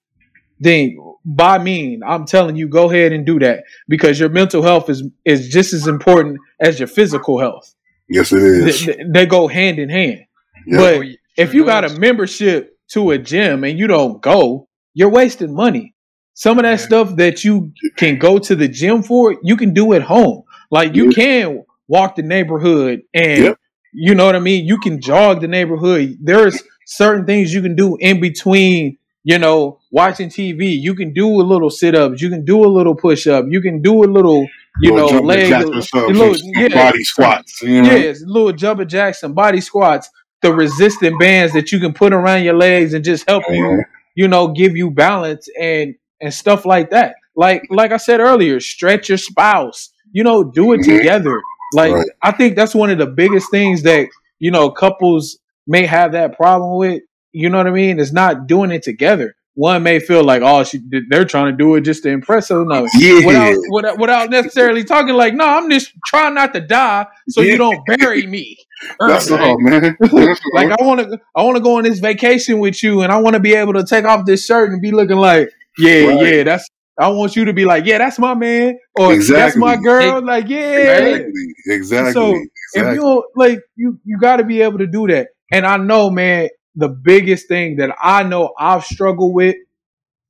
Then, 0.59 0.97
by 1.23 1.59
mean, 1.59 2.01
I'm 2.07 2.25
telling 2.25 2.57
you, 2.57 2.67
go 2.67 2.91
ahead 2.91 3.13
and 3.13 3.27
do 3.27 3.39
that 3.41 3.65
because 3.89 4.19
your 4.19 4.31
mental 4.31 4.63
health 4.63 4.89
is 4.89 5.03
is 5.25 5.49
just 5.49 5.75
as 5.75 5.87
important 5.87 6.39
as 6.61 6.79
your 6.79 6.89
physical 6.89 7.39
health 7.39 7.75
yes, 8.09 8.33
it 8.33 8.43
is. 8.43 8.87
they, 8.87 9.05
they 9.09 9.27
go 9.27 9.49
hand 9.49 9.79
in 9.79 9.89
hand. 9.89 10.25
Yeah. 10.67 10.79
But 10.79 11.07
if 11.37 11.55
you 11.55 11.65
got 11.65 11.85
a 11.85 11.99
membership 11.99 12.79
to 12.93 13.11
a 13.11 13.19
gym 13.19 13.65
and 13.65 13.79
you 13.79 13.87
don't 13.87 14.21
go, 14.21 14.69
you're 14.95 15.11
wasting 15.11 15.55
money. 15.55 15.95
Some 16.39 16.59
of 16.59 16.65
that 16.65 16.81
stuff 16.81 17.17
that 17.17 17.45
you 17.45 17.73
can 17.97 18.19
go 18.19 18.39
to 18.39 18.55
the 18.55 18.69
gym 18.69 19.03
for, 19.03 19.39
you 19.43 19.57
can 19.57 19.73
do 19.73 19.95
at 19.95 20.03
home. 20.03 20.43
Like 20.71 20.95
you 20.95 21.11
can 21.11 21.65
walk 21.89 22.17
the 22.17 22.23
neighborhood 22.23 23.01
and 23.15 23.43
Yep. 23.45 23.59
you 23.95 24.15
know 24.15 24.27
what 24.27 24.37
I 24.37 24.41
mean? 24.41 24.67
You 24.67 24.79
can 24.79 25.01
jog 25.01 25.41
the 25.41 25.49
neighborhood. 25.49 26.19
There's 26.23 26.63
certain 26.85 27.25
things 27.25 27.55
you 27.55 27.63
can 27.63 27.75
do 27.75 27.97
in 28.01 28.21
between, 28.21 28.99
you 29.25 29.39
know, 29.39 29.79
watching 29.91 30.29
TV. 30.29 30.79
You 30.79 30.95
can 30.95 31.15
do 31.15 31.27
a 31.41 31.45
little 31.53 31.71
sit 31.71 31.95
ups. 31.95 32.21
You 32.21 32.29
can 32.29 32.45
do 32.45 32.63
a 32.67 32.69
little 32.69 32.95
push 32.95 33.27
up. 33.27 33.47
You 33.49 33.63
can 33.63 33.81
do 33.81 34.05
a 34.05 34.09
little, 34.11 34.47
you 34.83 34.93
Little 34.95 35.13
know, 35.15 35.21
leg, 35.21 35.51
a 35.51 35.61
little, 35.61 36.37
yeah, 36.55 36.69
body 36.69 37.03
squats. 37.03 37.63
You 37.63 37.81
know? 37.81 37.91
it's 37.95 38.23
little 38.27 38.53
jumping 38.53 38.89
jacks, 38.89 39.21
some 39.21 39.33
body 39.33 39.63
squats, 39.63 40.11
the 40.43 40.53
resistant 40.53 41.19
bands 41.19 41.55
that 41.55 41.73
you 41.73 41.81
can 41.81 41.95
put 41.95 42.13
around 42.13 42.43
your 42.45 42.57
legs 42.59 42.93
and 42.93 43.03
just 43.03 43.27
help 43.27 43.45
you, 43.49 43.85
you 44.15 44.29
know, 44.29 44.49
give 44.49 44.77
you 44.77 44.91
balance 44.91 45.49
and 45.59 45.95
and 46.21 46.33
stuff 46.33 46.65
like 46.67 46.91
that. 46.91 47.15
Like 47.37 47.63
like 47.71 47.93
I 47.93 47.97
said 47.99 48.21
earlier, 48.21 48.61
stretch 48.61 49.09
your 49.09 49.19
spouse. 49.19 49.91
You 50.13 50.25
know, 50.25 50.45
do 50.45 50.73
it 50.73 50.81
Mhm. 50.81 50.99
together. 50.99 51.41
Like 51.75 51.93
Right. 51.93 52.07
I 52.23 52.33
think 52.33 52.57
that's 52.57 52.75
one 52.75 52.91
of 52.91 52.99
the 52.99 53.07
biggest 53.07 53.51
things 53.51 53.83
that 53.83 54.09
you 54.39 54.51
know 54.51 54.71
couples 54.71 55.39
may 55.67 55.85
have 55.87 56.13
that 56.13 56.37
problem 56.37 56.79
with. 56.79 57.03
You 57.33 57.51
know 57.51 57.59
what 57.59 57.67
I 57.67 57.71
mean? 57.71 57.99
Is 57.99 58.13
not 58.13 58.47
doing 58.47 58.71
it 58.71 58.83
together. 58.83 59.35
One 59.55 59.83
may 59.83 60.01
feel 60.01 60.23
like, 60.23 60.43
oh, 60.45 60.65
she, 60.65 60.81
they're 61.09 61.25
trying 61.25 61.51
to 61.51 61.57
do 61.57 61.75
it 61.77 61.81
just 61.81 62.03
to 62.03 62.11
impress 62.11 62.51
another 62.51 62.89
Yeah. 62.99 63.25
without, 63.27 63.57
without 63.71 63.99
without 63.99 64.31
necessarily 64.31 64.85
talking 64.85 65.15
like, 65.15 65.33
no, 65.35 65.45
I'm 65.47 65.71
just 65.71 65.93
trying 66.07 66.35
not 66.35 66.53
to 66.55 66.61
die 66.61 67.07
so 67.31 67.41
Yeah. 67.41 67.53
you 67.53 67.59
don't 67.59 67.79
bury 67.99 68.27
me. 68.27 68.57
That's 69.01 69.31
early." 69.31 69.43
all, 69.43 69.57
man. 69.61 69.97
That's 69.99 70.13
like 70.53 70.71
all. 70.71 70.77
I 70.83 70.87
want 70.87 71.01
to, 71.01 71.19
I 71.35 71.43
want 71.43 71.57
to 71.57 71.63
go 71.63 71.77
on 71.79 71.85
this 71.85 71.99
vacation 72.01 72.59
with 72.59 72.83
you, 72.83 73.01
and 73.01 73.11
I 73.11 73.17
want 73.17 73.33
to 73.35 73.41
be 73.41 73.55
able 73.55 73.73
to 73.75 73.85
take 73.85 74.05
off 74.05 74.27
this 74.27 74.45
shirt 74.45 74.71
and 74.71 74.81
be 74.83 74.91
looking 74.93 75.17
like, 75.17 75.49
yeah, 75.79 76.07
Right. 76.07 76.35
yeah, 76.37 76.43
that's. 76.45 76.69
I 76.99 77.09
want 77.09 77.37
you 77.37 77.45
to 77.45 77.53
be 77.53 77.67
like, 77.67 77.85
yeah, 77.85 77.99
that's 77.99 78.19
my 78.19 78.35
man, 78.35 78.79
or 78.95 79.15
that's 79.17 79.55
my 79.57 79.77
girl. 79.77 80.25
Like, 80.25 80.49
yeah. 80.49 80.97
Exactly. 80.97 81.55
Exactly. 81.67 82.13
So, 82.13 82.35
If 82.73 82.95
you 82.95 83.01
don't 83.01 83.25
like, 83.37 83.61
you 83.77 84.01
you 84.05 84.19
got 84.19 84.37
to 84.37 84.45
be 84.45 84.63
able 84.63 84.79
to 84.79 84.87
do 84.87 85.07
that. 85.09 85.29
And 85.53 85.67
I 85.67 85.77
know, 85.77 86.09
man, 86.11 86.49
the 86.75 86.89
biggest 86.89 87.49
thing 87.49 87.77
that 87.77 87.95
I 88.03 88.23
know 88.23 88.55
I've 88.59 88.85
struggled 88.85 89.35
with 89.35 89.57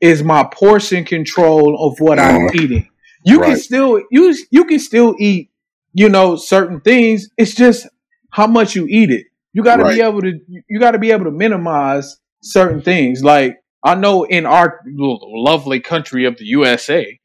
is 0.00 0.22
my 0.24 0.44
portion 0.52 1.04
control 1.04 1.76
of 1.86 1.98
what 2.00 2.18
I'm 2.18 2.46
Uh-huh. 2.46 2.50
eating. 2.54 2.88
You 3.24 3.40
can 3.40 3.56
still 3.56 4.02
you 4.10 4.36
you 4.50 4.64
can 4.64 4.78
still 4.78 5.14
eat, 5.18 5.50
you 5.94 6.08
know, 6.08 6.36
certain 6.36 6.80
things. 6.80 7.28
It's 7.36 7.54
just 7.54 7.86
how 8.30 8.46
much 8.46 8.74
you 8.76 8.86
eat 8.88 9.10
it. 9.10 9.26
You 9.52 9.62
got 9.62 9.76
to 9.76 9.84
be 9.84 10.00
able 10.02 10.20
to 10.22 10.38
you 10.68 10.78
got 10.80 10.92
to 10.92 10.98
be 10.98 11.12
able 11.12 11.24
to 11.24 11.30
minimize 11.30 12.16
certain 12.42 12.82
things. 12.82 13.22
Like 13.24 13.56
I 13.86 13.94
know 13.94 14.24
in 14.24 14.46
our 14.46 14.80
lovely 14.88 15.78
country 15.78 16.24
of 16.24 16.36
the 16.38 16.44
USA, 16.46 17.20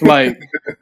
like 0.00 0.40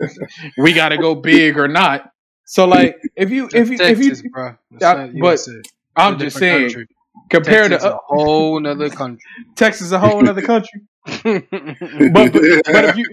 we 0.58 0.72
got 0.72 0.90
to 0.90 0.96
go 0.96 1.16
big 1.16 1.58
or 1.58 1.66
not. 1.66 2.12
So 2.44 2.66
like 2.66 2.96
if 3.16 3.30
you 3.30 3.48
if 3.52 3.68
you 3.68 3.78
if 3.80 3.98
you 3.98 4.30
bro. 4.30 4.54
It's 4.70 4.80
Yeah, 4.80 4.92
not 4.94 5.12
but 5.12 5.14
USA. 5.14 5.60
I'm 5.96 6.18
just 6.20 6.38
saying 6.38 6.68
country. 6.68 6.86
compared 7.30 7.72
Texas 7.72 7.90
to 7.90 7.96
a 7.96 7.98
whole 8.06 8.60
nother 8.66 8.90
country. 8.90 9.20
Texas 9.56 9.86
is 9.88 9.92
a 9.92 9.98
whole 9.98 10.26
other 10.28 10.42
country. 10.42 10.82
But 11.24 12.32
but, 12.32 12.32
but 12.32 12.84
if 12.84 12.96
you 12.96 13.06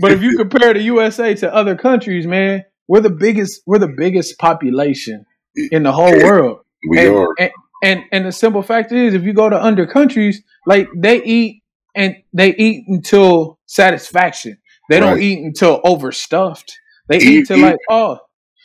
but 0.00 0.12
if 0.12 0.22
you 0.22 0.36
compare 0.36 0.74
the 0.74 0.82
USA 0.82 1.34
to 1.36 1.54
other 1.54 1.76
countries, 1.76 2.26
man, 2.26 2.64
we're 2.88 3.00
the 3.00 3.10
biggest 3.10 3.62
we're 3.64 3.78
the 3.78 3.94
biggest 3.96 4.38
population 4.38 5.24
in 5.54 5.84
the 5.84 5.92
whole 5.92 6.16
world. 6.24 6.60
we 6.88 6.98
and, 6.98 7.14
are. 7.14 7.34
And, 7.38 7.50
and 7.86 7.98
and 8.12 8.26
the 8.26 8.32
simple 8.32 8.62
fact 8.62 8.92
is, 8.92 9.14
if 9.14 9.22
you 9.22 9.32
go 9.32 9.48
to 9.48 9.58
under 9.68 9.86
countries, 9.86 10.42
like 10.66 10.88
they 10.96 11.22
eat 11.22 11.62
and 11.94 12.16
they 12.32 12.54
eat 12.56 12.84
until 12.88 13.58
satisfaction. 13.66 14.58
They 14.90 15.00
don't 15.00 15.14
Right. 15.14 15.22
eat 15.22 15.38
until 15.44 15.80
overstuffed. 15.84 16.70
They 17.08 17.16
Eat- 17.18 17.22
eat 17.22 17.46
to 17.48 17.54
eat- 17.56 17.62
like 17.62 17.76
oh, 17.90 18.18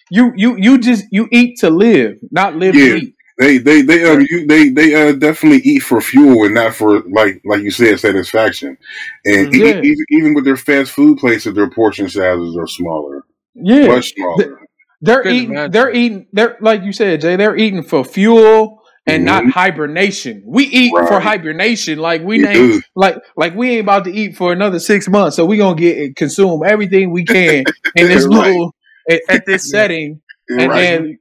you 0.09 0.33
you 0.35 0.55
you 0.57 0.77
just 0.77 1.05
you 1.11 1.27
eat 1.31 1.59
to 1.59 1.69
live, 1.69 2.13
not 2.31 2.55
live 2.55 2.75
Yeah. 2.75 2.93
to 2.93 2.95
eat. 2.97 3.15
They 3.39 3.57
they 3.57 3.81
they 3.81 4.03
um 4.11 4.25
you, 4.29 4.45
they 4.45 4.69
they 4.69 4.93
uh 4.93 5.13
definitely 5.13 5.61
eat 5.63 5.79
for 5.79 5.99
fuel 6.01 6.45
and 6.45 6.53
not 6.53 6.75
for 6.75 7.01
like 7.19 7.41
like 7.45 7.61
you 7.61 7.71
said 7.71 7.99
satisfaction. 7.99 8.77
And 9.25 9.53
e- 9.55 9.59
Yeah. 9.59 9.81
even 9.89 10.05
even 10.11 10.33
with 10.35 10.45
their 10.45 10.57
fast 10.57 10.91
food 10.91 11.17
places, 11.17 11.53
their 11.55 11.69
portion 11.69 12.07
sizes 12.09 12.55
are 12.57 12.67
smaller, 12.67 13.23
Yeah, 13.55 13.87
much 13.87 14.13
smaller. 14.13 14.59
they're 15.01 15.23
Couldn't 15.23 15.37
eating. 15.37 15.51
imagine. 15.51 15.71
They're 15.71 15.93
eating. 15.93 16.25
They're 16.33 16.57
like 16.61 16.83
you 16.83 16.91
said, 16.93 17.21
Jay. 17.21 17.35
They're 17.35 17.55
eating 17.57 17.81
for 17.83 18.03
fuel 18.03 18.80
and 19.07 19.25
not 19.25 19.43
Mhm. 19.43 19.51
hibernation. 19.51 20.43
We 20.45 20.65
eat 20.65 20.91
for 20.91 21.19
hibernation. 21.19 21.99
Like 21.99 22.23
we 22.23 22.37
name 22.37 22.81
like 22.95 23.17
like 23.35 23.55
we 23.55 23.71
ain't 23.71 23.81
about 23.81 24.05
to 24.05 24.11
eat 24.13 24.35
for 24.37 24.51
another 24.53 24.79
six 24.79 25.07
months, 25.09 25.35
so 25.35 25.45
we 25.45 25.57
gonna 25.57 25.75
get 25.75 26.15
consume 26.15 26.61
everything 26.65 27.11
we 27.11 27.25
can 27.25 27.63
in 27.95 28.07
this 28.07 28.25
Right. 28.27 28.45
little 28.47 28.75
at, 29.09 29.21
at 29.29 29.45
this 29.45 29.69
setting, 29.71 30.21
and 30.49 30.69
right. 30.69 30.81
then 30.81 31.19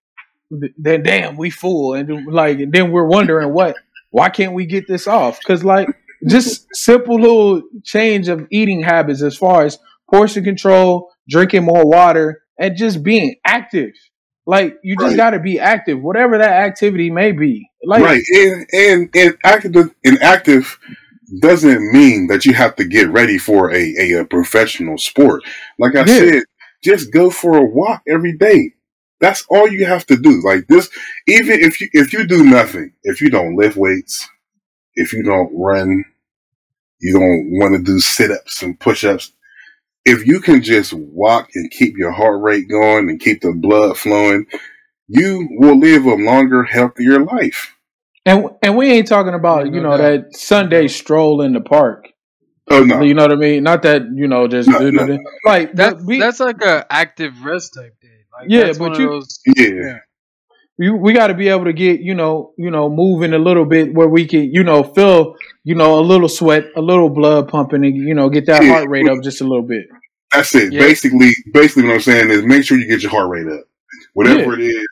then 0.79 1.03
damn 1.03 1.37
we 1.37 1.51
full, 1.51 1.95
and 1.95 2.27
like 2.27 2.59
and 2.61 2.73
then 2.73 2.91
we're 2.93 3.07
wondering 3.07 3.53
what 3.53 3.77
why 4.11 4.29
can't 4.29 4.53
we 4.53 4.67
get 4.67 4.89
this 4.89 5.07
off? 5.07 5.39
Because 5.39 5.65
like 5.65 5.89
just 6.29 6.67
simple 6.75 7.19
little 7.21 7.63
change 7.85 8.29
of 8.29 8.47
eating 8.51 8.83
habits 8.83 9.23
as 9.23 9.37
far 9.37 9.65
as 9.65 9.79
portion 10.13 10.45
control, 10.45 11.11
drinking 11.29 11.63
more 11.65 11.87
water, 11.87 12.43
and 12.59 12.77
just 12.77 13.03
being 13.03 13.37
active. 13.47 13.93
Like 14.51 14.79
you 14.83 14.97
just 14.97 15.13
Right. 15.13 15.17
got 15.17 15.31
to 15.31 15.39
be 15.41 15.61
active, 15.61 16.03
whatever 16.03 16.39
that 16.39 16.65
activity 16.69 17.11
may 17.11 17.33
be. 17.33 17.71
Like 17.85 18.03
right. 18.03 18.23
And 18.35 18.67
and 18.73 19.11
and 19.15 19.39
active 19.45 19.77
and 20.05 20.23
active 20.23 20.79
doesn't 21.41 21.93
mean 21.93 22.27
that 22.29 22.45
you 22.45 22.55
have 22.55 22.75
to 22.77 22.85
get 22.85 23.11
ready 23.11 23.39
for 23.39 23.73
a, 23.73 23.95
a, 24.01 24.21
a 24.21 24.25
professional 24.25 24.99
sport. 24.99 25.43
Like 25.79 25.95
I 25.97 26.05
Yeah. 26.05 26.07
said, 26.07 26.43
just 26.83 27.13
go 27.13 27.31
for 27.31 27.57
a 27.59 27.65
walk 27.65 28.03
every 28.09 28.37
day. 28.37 28.73
That's 29.21 29.45
all 29.51 29.69
you 29.69 29.87
have 29.87 30.07
to 30.07 30.17
do. 30.17 30.43
Like 30.45 30.67
this, 30.69 30.91
even 31.29 31.61
if 31.61 31.81
you 31.81 31.89
if 31.93 32.13
you 32.13 32.27
do 32.27 32.45
nothing, 32.45 32.93
if 33.05 33.21
you 33.21 33.31
don't 33.31 33.57
lift 33.57 33.77
weights, 33.77 34.29
if 34.95 35.13
you 35.13 35.23
don't 35.23 35.53
run, 35.55 36.05
you 37.01 37.13
don't 37.15 37.51
want 37.59 37.77
to 37.77 37.83
do 37.83 38.01
sit 38.01 38.31
ups 38.31 38.63
and 38.63 38.79
push 38.81 39.05
ups. 39.05 39.33
If 40.05 40.27
you 40.27 40.41
can 40.41 40.63
just 40.63 40.93
walk 40.93 41.51
and 41.55 41.71
keep 41.71 41.97
your 41.97 42.11
heart 42.13 42.41
rate 42.43 42.69
going 42.69 43.09
and 43.11 43.21
keep 43.21 43.43
the 43.43 43.53
blood 43.53 43.97
flowing, 43.97 44.47
you 45.09 45.49
will 45.53 45.79
live 45.79 46.05
a 46.05 46.15
longer, 46.15 46.63
healthier 46.65 47.21
life. 47.25 47.75
And 48.27 48.47
and 48.63 48.77
we 48.77 48.91
ain't 48.93 49.09
talking 49.09 49.35
about 49.35 49.67
Yeah, 49.67 49.73
you 49.73 49.81
no 49.81 49.83
know 49.83 49.99
doubt. 49.99 50.25
that 50.25 50.37
Sunday 50.37 50.89
stroll 50.89 51.43
in 51.43 51.53
the 51.53 51.61
park. 51.61 52.09
Oh 52.71 52.85
no, 52.85 53.03
You 53.03 53.15
know 53.15 53.23
what 53.23 53.33
I 53.33 53.37
mean? 53.37 53.63
Not 53.63 53.83
that 53.83 54.03
you 54.15 54.29
know 54.29 54.47
just 54.47 54.69
No, 54.69 54.79
no. 54.91 55.19
like 55.45 55.73
That's 55.75 55.95
but 55.95 56.05
we, 56.05 56.19
that's 56.19 56.41
like 56.41 56.63
a 56.63 56.87
active 56.91 57.43
rest 57.45 57.75
type 57.75 57.95
day. 58.01 58.09
Like 58.33 58.49
Yeah, 58.51 58.67
that's 58.67 58.79
but 58.79 58.93
one 58.93 59.01
you- 59.01 59.07
of 59.07 59.11
those, 59.13 59.41
yeah, 59.57 59.99
you, 60.81 60.97
we 60.97 61.13
got 61.13 61.27
to 61.29 61.35
be 61.35 61.49
able 61.49 61.67
to 61.67 61.73
get 61.73 62.01
you 62.01 62.15
know 62.15 62.53
you 62.57 62.71
know 62.71 62.89
moving 62.89 63.33
a 63.35 63.39
little 63.39 63.65
bit 63.67 63.93
where 63.95 64.09
we 64.09 64.27
can 64.27 64.53
you 64.53 64.65
know 64.65 64.83
feel 64.83 65.37
you 65.65 65.75
know 65.75 65.99
a 65.99 66.03
little 66.03 66.29
sweat, 66.29 66.65
a 66.77 66.81
little 66.81 67.11
blood 67.11 67.49
pumping, 67.49 67.85
and 67.85 67.97
you 67.97 68.15
know 68.15 68.29
get 68.31 68.47
that 68.47 68.63
Yeah. 68.63 68.71
heart 68.73 68.89
rate 68.89 69.09
up 69.09 69.23
just 69.23 69.41
a 69.41 69.45
little 69.45 69.63
bit. 69.67 69.87
that's 70.33 70.55
it. 70.55 70.73
Yeah. 70.73 70.81
Basically, 70.81 71.33
basically, 71.53 71.85
what 71.85 71.95
I'm 71.95 72.01
saying 72.01 72.31
is 72.31 72.45
make 72.45 72.65
sure 72.65 72.79
you 72.79 72.89
get 72.89 73.03
your 73.03 73.11
heart 73.11 73.29
rate 73.29 73.47
up. 73.47 73.65
Whatever 74.15 74.55
it 74.59 74.63
is, 74.65 74.89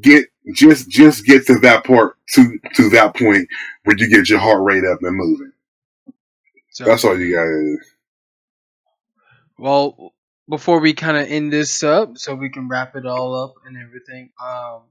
get 0.00 0.26
just 0.54 0.88
just 0.88 1.24
get 1.26 1.46
to 1.46 1.58
that 1.60 1.84
part 1.84 2.16
to 2.34 2.58
to 2.74 2.88
that 2.90 3.16
point 3.16 3.48
where 3.84 3.96
you 3.98 4.08
get 4.08 4.28
your 4.28 4.38
heart 4.38 4.62
rate 4.62 4.84
up 4.84 4.98
and 5.02 5.16
moving. 5.16 5.52
so- 6.70 6.84
That's 6.84 7.04
all 7.04 7.18
you 7.18 7.34
gotta 7.34 7.50
do. 7.50 7.78
Well, 9.58 10.12
before 10.48 10.80
we 10.80 10.92
kind 10.92 11.16
of 11.16 11.26
end 11.28 11.52
this 11.52 11.82
up, 11.82 12.18
so 12.18 12.34
we 12.34 12.50
can 12.50 12.68
wrap 12.68 12.94
it 12.96 13.06
all 13.06 13.34
up 13.34 13.54
and 13.66 13.76
everything. 13.76 14.30
Um, 14.42 14.82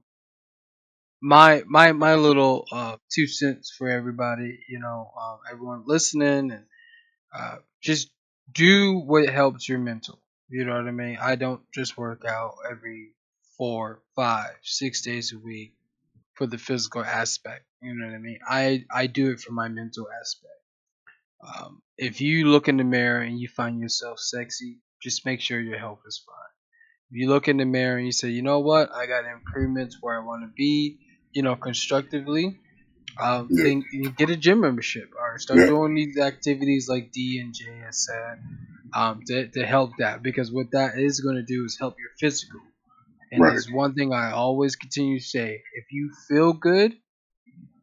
my 1.26 1.64
my 1.66 1.90
my 1.90 2.14
little 2.14 2.66
uh 2.70 2.96
two 3.12 3.26
cents 3.26 3.74
for 3.76 3.88
everybody. 3.90 4.60
You 4.68 4.78
know, 4.78 5.10
um, 5.20 5.38
everyone 5.50 5.82
listening, 5.84 6.52
and 6.52 6.64
uh, 7.36 7.56
just 7.82 8.10
do 8.52 8.98
what 9.00 9.28
helps 9.28 9.68
your 9.68 9.80
mental. 9.80 10.20
You 10.48 10.64
know 10.64 10.76
what 10.76 10.86
I 10.86 10.92
mean? 10.92 11.18
I 11.20 11.34
don't 11.34 11.62
just 11.74 11.98
work 11.98 12.24
out 12.24 12.54
every 12.70 13.10
four, 13.58 14.02
five, 14.14 14.52
six 14.62 15.02
days 15.02 15.32
a 15.32 15.38
week 15.38 15.74
for 16.34 16.46
the 16.46 16.58
physical 16.58 17.04
aspect. 17.04 17.64
You 17.82 17.94
know 17.94 18.06
what 18.06 18.14
I 18.14 18.18
mean? 18.18 18.38
I 18.48 18.84
I 18.94 19.08
do 19.08 19.32
it 19.32 19.40
for 19.40 19.52
my 19.52 19.66
mental 19.68 20.06
aspect. 20.20 20.52
Um, 21.42 21.82
if 21.98 22.20
you 22.20 22.46
look 22.48 22.68
in 22.68 22.76
the 22.76 22.84
mirror 22.84 23.20
and 23.20 23.38
you 23.40 23.48
find 23.48 23.80
yourself 23.80 24.20
sexy, 24.20 24.78
just 25.02 25.26
make 25.26 25.40
sure 25.40 25.60
your 25.60 25.78
health 25.78 26.02
is 26.06 26.22
fine. 26.24 26.36
If 27.10 27.18
you 27.18 27.28
look 27.28 27.48
in 27.48 27.56
the 27.56 27.64
mirror 27.64 27.96
and 27.96 28.06
you 28.06 28.12
say, 28.12 28.30
you 28.30 28.42
know 28.42 28.60
what, 28.60 28.92
I 28.92 29.06
got 29.06 29.24
improvements 29.24 29.98
where 30.00 30.20
I 30.20 30.24
want 30.24 30.42
to 30.42 30.52
be, 30.56 30.98
you 31.36 31.42
know, 31.44 31.56
constructively, 31.56 32.60
um, 33.22 33.50
Yeah. 33.50 33.72
you 33.92 34.10
get 34.12 34.30
a 34.30 34.36
gym 34.36 34.60
membership 34.60 35.10
or 35.18 35.38
start 35.38 35.60
Yeah. 35.60 35.66
doing 35.66 35.94
these 35.94 36.18
activities 36.18 36.88
like 36.88 37.12
D 37.12 37.40
and 37.44 37.54
J 37.54 37.64
has 37.86 38.04
said 38.06 38.38
um, 38.94 39.22
to, 39.28 39.48
to 39.48 39.66
help 39.66 39.92
that 39.98 40.22
because 40.22 40.52
what 40.52 40.68
that 40.72 40.98
is 40.98 41.20
going 41.20 41.36
to 41.36 41.44
do 41.44 41.64
is 41.66 41.78
help 41.80 41.96
your 42.00 42.10
physical. 42.20 42.60
And 43.32 43.44
Right. 43.44 43.50
there's 43.50 43.68
one 43.70 43.94
thing 43.94 44.12
I 44.14 44.32
always 44.32 44.76
continue 44.76 45.18
to 45.20 45.24
say: 45.24 45.62
if 45.74 45.86
you 45.92 46.12
feel 46.28 46.52
good, 46.54 46.94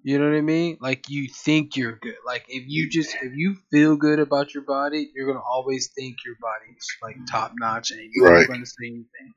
you 0.04 0.20
know 0.20 0.30
what 0.30 0.38
I 0.38 0.41
mean? 0.41 0.78
Like 0.82 1.10
you 1.10 1.30
think 1.45 1.78
you're 1.78 1.97
good. 1.97 2.16
Like 2.26 2.45
if 2.49 2.64
you 2.68 2.89
just 2.89 3.16
if 3.22 3.34
you 3.36 3.56
feel 3.72 3.95
good 3.95 4.20
about 4.20 4.54
your 4.54 4.64
body, 4.64 5.12
you're 5.16 5.28
gonna 5.28 5.45
always 5.45 5.91
think 5.97 6.18
your 6.26 6.36
body's 6.41 6.97
like 7.01 7.18
top 7.32 7.54
notch, 7.58 7.91
and 7.91 8.01
you're 8.14 8.32
Right. 8.32 8.47
gonna 8.47 8.66
say 8.66 8.88
anything, 8.88 9.34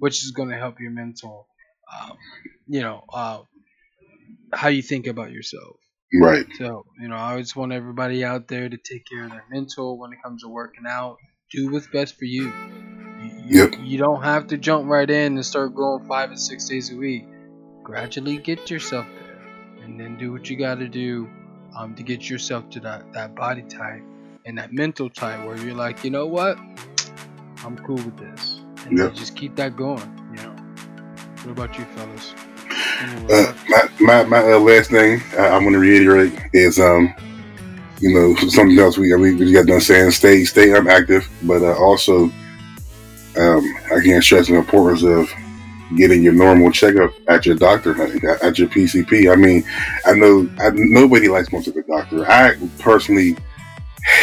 which 0.00 0.24
is 0.24 0.32
gonna 0.32 0.58
help 0.58 0.80
your 0.80 0.90
mental, 0.92 1.48
um, 1.92 2.18
you 2.66 2.82
know, 2.82 3.04
uh, 3.12 3.42
how 4.52 4.68
you 4.68 4.82
think 4.82 5.06
about 5.06 5.30
yourself. 5.32 5.76
Right. 6.12 6.44
So, 6.58 6.84
you 7.00 7.08
know, 7.08 7.16
I 7.16 7.38
just 7.40 7.54
want 7.56 7.72
everybody 7.72 8.24
out 8.24 8.48
there 8.48 8.68
to 8.68 8.76
take 8.76 9.06
care 9.06 9.24
of 9.24 9.30
their 9.30 9.44
mental 9.50 9.96
when 9.98 10.12
it 10.12 10.18
comes 10.22 10.42
to 10.42 10.48
working 10.48 10.84
out. 10.88 11.18
Do 11.52 11.70
what's 11.70 11.86
best 11.86 12.16
for 12.18 12.24
you. 12.24 12.52
You, 13.20 13.30
Yep. 13.46 13.74
you 13.84 13.98
don't 13.98 14.22
have 14.22 14.48
to 14.48 14.58
jump 14.58 14.88
right 14.88 15.08
in 15.08 15.34
and 15.36 15.44
start 15.46 15.74
going 15.74 16.06
five 16.06 16.30
and 16.30 16.38
six 16.38 16.68
days 16.68 16.92
a 16.92 16.96
week. 16.96 17.24
Gradually 17.84 18.38
get 18.38 18.70
yourself 18.70 19.06
there, 19.06 19.84
and 19.84 19.98
then 19.98 20.16
do 20.18 20.32
what 20.32 20.48
you 20.48 20.56
got 20.56 20.76
to 20.76 20.88
do 20.88 21.28
um, 21.76 21.94
to 21.96 22.02
get 22.02 22.28
yourself 22.28 22.68
to 22.70 22.80
that, 22.80 23.12
that 23.12 23.34
body 23.34 23.62
type 23.62 24.02
and 24.46 24.58
that 24.58 24.72
mental 24.72 25.10
type 25.10 25.44
where 25.44 25.56
you're 25.56 25.74
like, 25.74 26.04
you 26.04 26.10
know 26.10 26.26
what, 26.26 26.56
I'm 27.64 27.76
cool 27.84 27.96
with 27.96 28.16
this, 28.16 28.60
and 28.86 28.98
Yep. 28.98 29.14
just 29.14 29.36
keep 29.36 29.56
that 29.56 29.76
going. 29.76 30.08
You 30.34 30.42
know. 30.42 30.56
What 31.42 31.52
about 31.52 31.78
you, 31.78 31.84
fellas? 31.96 32.34
My 33.68 33.88
my, 34.00 34.24
my 34.24 34.52
uh, 34.52 34.58
last 34.58 34.90
thing 34.90 35.20
I, 35.38 35.48
I 35.48 35.58
want 35.58 35.72
to 35.72 35.78
reiterate 35.78 36.32
is 36.52 36.78
um, 36.78 37.14
you 38.00 38.14
know, 38.14 38.34
something 38.48 38.78
else 38.78 38.96
we 38.96 39.14
we, 39.14 39.52
got 39.52 39.66
done 39.66 39.80
saying 39.80 40.10
stay 40.10 40.44
stay 40.44 40.72
active, 40.72 41.28
but 41.42 41.62
uh, 41.62 41.76
also 41.78 42.24
um, 43.38 43.74
I 43.92 44.00
can't 44.02 44.24
stress 44.24 44.48
the 44.48 44.56
importance 44.56 45.02
of 45.02 45.30
getting 45.96 46.22
your 46.22 46.32
normal 46.32 46.70
checkup 46.70 47.12
at 47.28 47.44
your 47.44 47.56
doctor 47.56 48.00
at 48.02 48.42
at 48.42 48.58
your 48.58 48.68
PCP. 48.68 49.30
I 49.30 49.36
mean, 49.36 49.64
I 50.06 50.14
know 50.14 50.48
I, 50.58 50.70
nobody 50.74 51.28
likes 51.28 51.48
going 51.48 51.62
to 51.64 51.72
the 51.72 51.82
doctor. 51.82 52.28
I 52.28 52.56
personally 52.78 53.36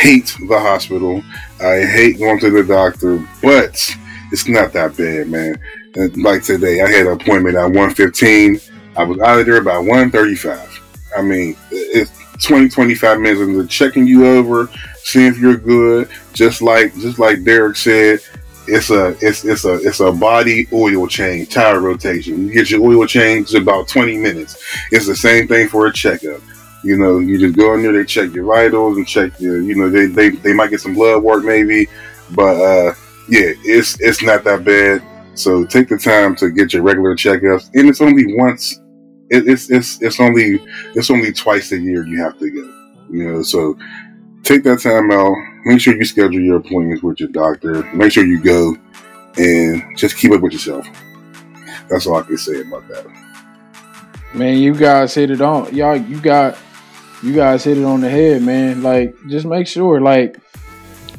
hate 0.01 0.35
the 0.47 0.59
hospital. 0.59 1.21
I 1.61 1.81
hate 1.81 2.17
going 2.17 2.39
to 2.39 2.49
the 2.49 2.63
doctor, 2.63 3.25
but 3.43 3.95
it's 4.31 4.47
not 4.47 4.73
that 4.73 4.97
bad, 4.97 5.29
man. 5.29 5.59
Like 5.97 6.43
today, 6.43 6.81
I 6.81 6.89
had 6.89 7.07
an 7.07 7.13
appointment 7.13 7.55
at 7.55 7.71
1:15. 7.71 8.61
I 8.95 9.03
was 9.03 9.19
out 9.19 9.39
of 9.39 9.45
there 9.45 9.61
by 9.61 9.77
1:35. 9.77 10.79
I 11.17 11.21
mean, 11.21 11.55
it's 11.71 12.11
20, 12.43 12.69
25 12.69 13.19
minutes 13.19 13.41
into 13.41 13.65
checking 13.65 14.05
you 14.05 14.27
over, 14.27 14.69
seeing 15.03 15.27
if 15.27 15.39
you're 15.39 15.57
good. 15.57 16.09
Just 16.33 16.61
like 16.61 16.93
just 16.95 17.17
like 17.17 17.43
Derek 17.43 17.77
said, 17.77 18.19
it's 18.67 18.89
a 18.91 19.15
it's 19.21 19.43
it's 19.43 19.65
a 19.65 19.75
it's 19.75 19.99
a 19.99 20.11
body 20.11 20.67
oil 20.71 21.07
change, 21.07 21.49
tire 21.49 21.79
rotation. 21.79 22.47
You 22.47 22.53
get 22.53 22.69
your 22.69 22.83
oil 22.83 23.07
change 23.07 23.53
about 23.55 23.87
20 23.87 24.17
minutes. 24.17 24.63
It's 24.91 25.07
the 25.07 25.15
same 25.15 25.47
thing 25.47 25.67
for 25.67 25.87
a 25.87 25.93
checkup. 25.93 26.41
You 26.83 26.97
know, 26.97 27.19
you 27.19 27.39
just 27.39 27.57
go 27.57 27.73
in 27.73 27.81
there, 27.81 27.91
they 27.91 28.05
check 28.05 28.33
your 28.33 28.45
vitals 28.45 28.97
and 28.97 29.07
check 29.07 29.39
your, 29.39 29.61
you 29.61 29.75
know, 29.75 29.89
they, 29.89 30.05
they, 30.05 30.29
they 30.29 30.53
might 30.53 30.69
get 30.69 30.79
some 30.79 30.93
blood 30.93 31.23
work 31.23 31.43
maybe, 31.43 31.87
but 32.35 32.55
uh, 32.55 32.93
yeah, 33.27 33.51
it's 33.63 33.99
it's 33.99 34.21
not 34.21 34.43
that 34.43 34.63
bad. 34.63 35.01
So 35.37 35.63
take 35.65 35.87
the 35.87 35.97
time 35.97 36.35
to 36.37 36.49
get 36.49 36.73
your 36.73 36.83
regular 36.83 37.15
checkups, 37.15 37.69
and 37.75 37.87
it's 37.87 38.01
only 38.01 38.35
once. 38.35 38.79
It, 39.29 39.47
it's 39.47 39.69
it's 39.69 40.01
it's 40.01 40.19
only 40.19 40.59
it's 40.95 41.11
only 41.11 41.31
twice 41.31 41.71
a 41.71 41.79
year 41.79 42.05
you 42.05 42.21
have 42.23 42.39
to 42.39 42.49
go. 42.49 42.73
You 43.09 43.31
know, 43.31 43.43
so 43.43 43.77
take 44.43 44.63
that 44.63 44.81
time 44.81 45.11
out. 45.11 45.35
Make 45.65 45.79
sure 45.79 45.95
you 45.95 46.05
schedule 46.05 46.41
your 46.41 46.57
appointments 46.57 47.03
with 47.03 47.19
your 47.19 47.29
doctor. 47.29 47.83
Make 47.93 48.11
sure 48.13 48.25
you 48.25 48.41
go, 48.41 48.75
and 49.37 49.97
just 49.97 50.17
keep 50.17 50.31
up 50.31 50.41
with 50.41 50.53
yourself. 50.53 50.87
That's 51.89 52.07
all 52.07 52.17
I 52.17 52.23
can 52.23 52.37
say 52.37 52.61
about 52.61 52.87
that. 52.87 53.05
Man, 54.33 54.57
you 54.57 54.73
guys 54.73 55.13
hit 55.13 55.31
it 55.31 55.41
on. 55.41 55.73
Y'all, 55.73 55.95
you 55.95 56.19
got, 56.19 56.57
you 57.23 57.33
guys 57.33 57.63
hit 57.63 57.77
it 57.77 57.85
on 57.85 58.01
the 58.01 58.09
head, 58.09 58.41
man. 58.41 58.83
Like, 58.83 59.15
just 59.29 59.45
make 59.45 59.67
sure, 59.67 60.01
like, 60.01 60.37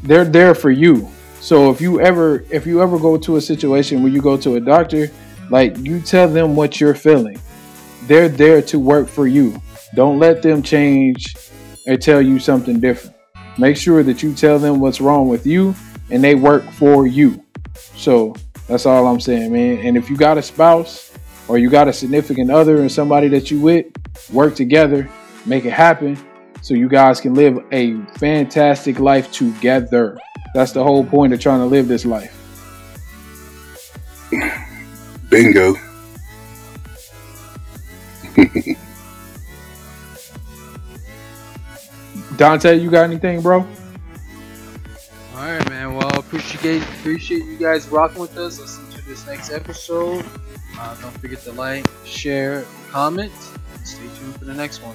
they're 0.02 0.24
there 0.24 0.54
for 0.54 0.70
you. 0.70 1.08
So 1.48 1.70
if 1.70 1.80
you 1.80 1.98
ever, 2.02 2.44
if 2.50 2.66
you 2.66 2.82
ever 2.82 2.98
go 2.98 3.16
to 3.16 3.36
a 3.36 3.40
situation 3.40 4.02
where 4.02 4.12
you 4.12 4.20
go 4.20 4.36
to 4.36 4.56
a 4.56 4.60
doctor, 4.60 5.10
like, 5.48 5.78
you 5.78 5.98
tell 5.98 6.28
them 6.28 6.54
what 6.54 6.78
you're 6.78 6.94
feeling. 6.94 7.40
They're 8.02 8.28
there 8.28 8.60
to 8.60 8.78
work 8.78 9.08
for 9.08 9.26
you. 9.26 9.58
Don't 9.94 10.18
let 10.18 10.42
them 10.42 10.62
change 10.62 11.38
and 11.86 12.02
tell 12.02 12.20
you 12.20 12.38
something 12.38 12.80
different. 12.80 13.16
Make 13.56 13.78
sure 13.78 14.02
that 14.02 14.22
you 14.22 14.34
tell 14.34 14.58
them 14.58 14.78
what's 14.78 15.00
wrong 15.00 15.26
with 15.26 15.46
you, 15.46 15.74
and 16.10 16.22
they 16.22 16.34
work 16.34 16.64
for 16.72 17.06
you. 17.06 17.42
So 17.96 18.34
that's 18.66 18.84
all 18.84 19.06
I'm 19.06 19.18
saying, 19.18 19.50
man. 19.50 19.78
And 19.86 19.96
if 19.96 20.10
you 20.10 20.18
got 20.18 20.36
a 20.36 20.42
spouse 20.42 21.16
or 21.48 21.56
you 21.56 21.70
got 21.70 21.88
a 21.88 21.94
significant 21.94 22.50
other 22.50 22.82
and 22.82 22.92
somebody 22.92 23.28
that 23.28 23.50
you 23.50 23.58
with, 23.58 23.86
work 24.30 24.54
together, 24.54 25.08
make 25.46 25.64
it 25.64 25.72
happen 25.72 26.18
so 26.60 26.74
you 26.74 26.90
guys 26.90 27.22
can 27.22 27.32
live 27.32 27.58
a 27.72 27.96
fantastic 28.18 28.98
life 28.98 29.32
together. 29.32 30.18
That's 30.54 30.72
the 30.72 30.82
whole 30.82 31.04
point 31.04 31.32
of 31.32 31.40
trying 31.40 31.60
to 31.60 31.66
live 31.66 31.88
this 31.88 32.04
life. 32.04 32.34
Bingo. 35.30 35.74
Dante, 42.36 42.78
you 42.78 42.90
got 42.90 43.04
anything, 43.04 43.40
bro? 43.42 43.60
All 43.60 43.66
right, 45.34 45.68
man. 45.68 45.94
Well, 45.94 46.18
appreciate 46.18 46.82
appreciate 46.82 47.44
you 47.44 47.58
guys 47.58 47.88
rocking 47.88 48.20
with 48.20 48.36
us. 48.36 48.60
Listen 48.60 48.88
to 48.90 49.02
this 49.06 49.26
next 49.26 49.50
episode. 49.50 50.24
Uh, 50.78 50.94
don't 51.00 51.18
forget 51.18 51.40
to 51.40 51.52
like, 51.52 51.86
share, 52.04 52.64
comment. 52.90 53.32
and 53.74 53.86
Stay 53.86 54.06
tuned 54.18 54.36
for 54.36 54.44
the 54.44 54.54
next 54.54 54.82
one. 54.82 54.94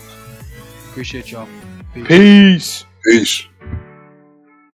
Appreciate 0.89 1.31
y'all. 1.31 1.47
Peace. 1.93 2.07
Peace. 2.07 2.85
Peace. 3.03 3.47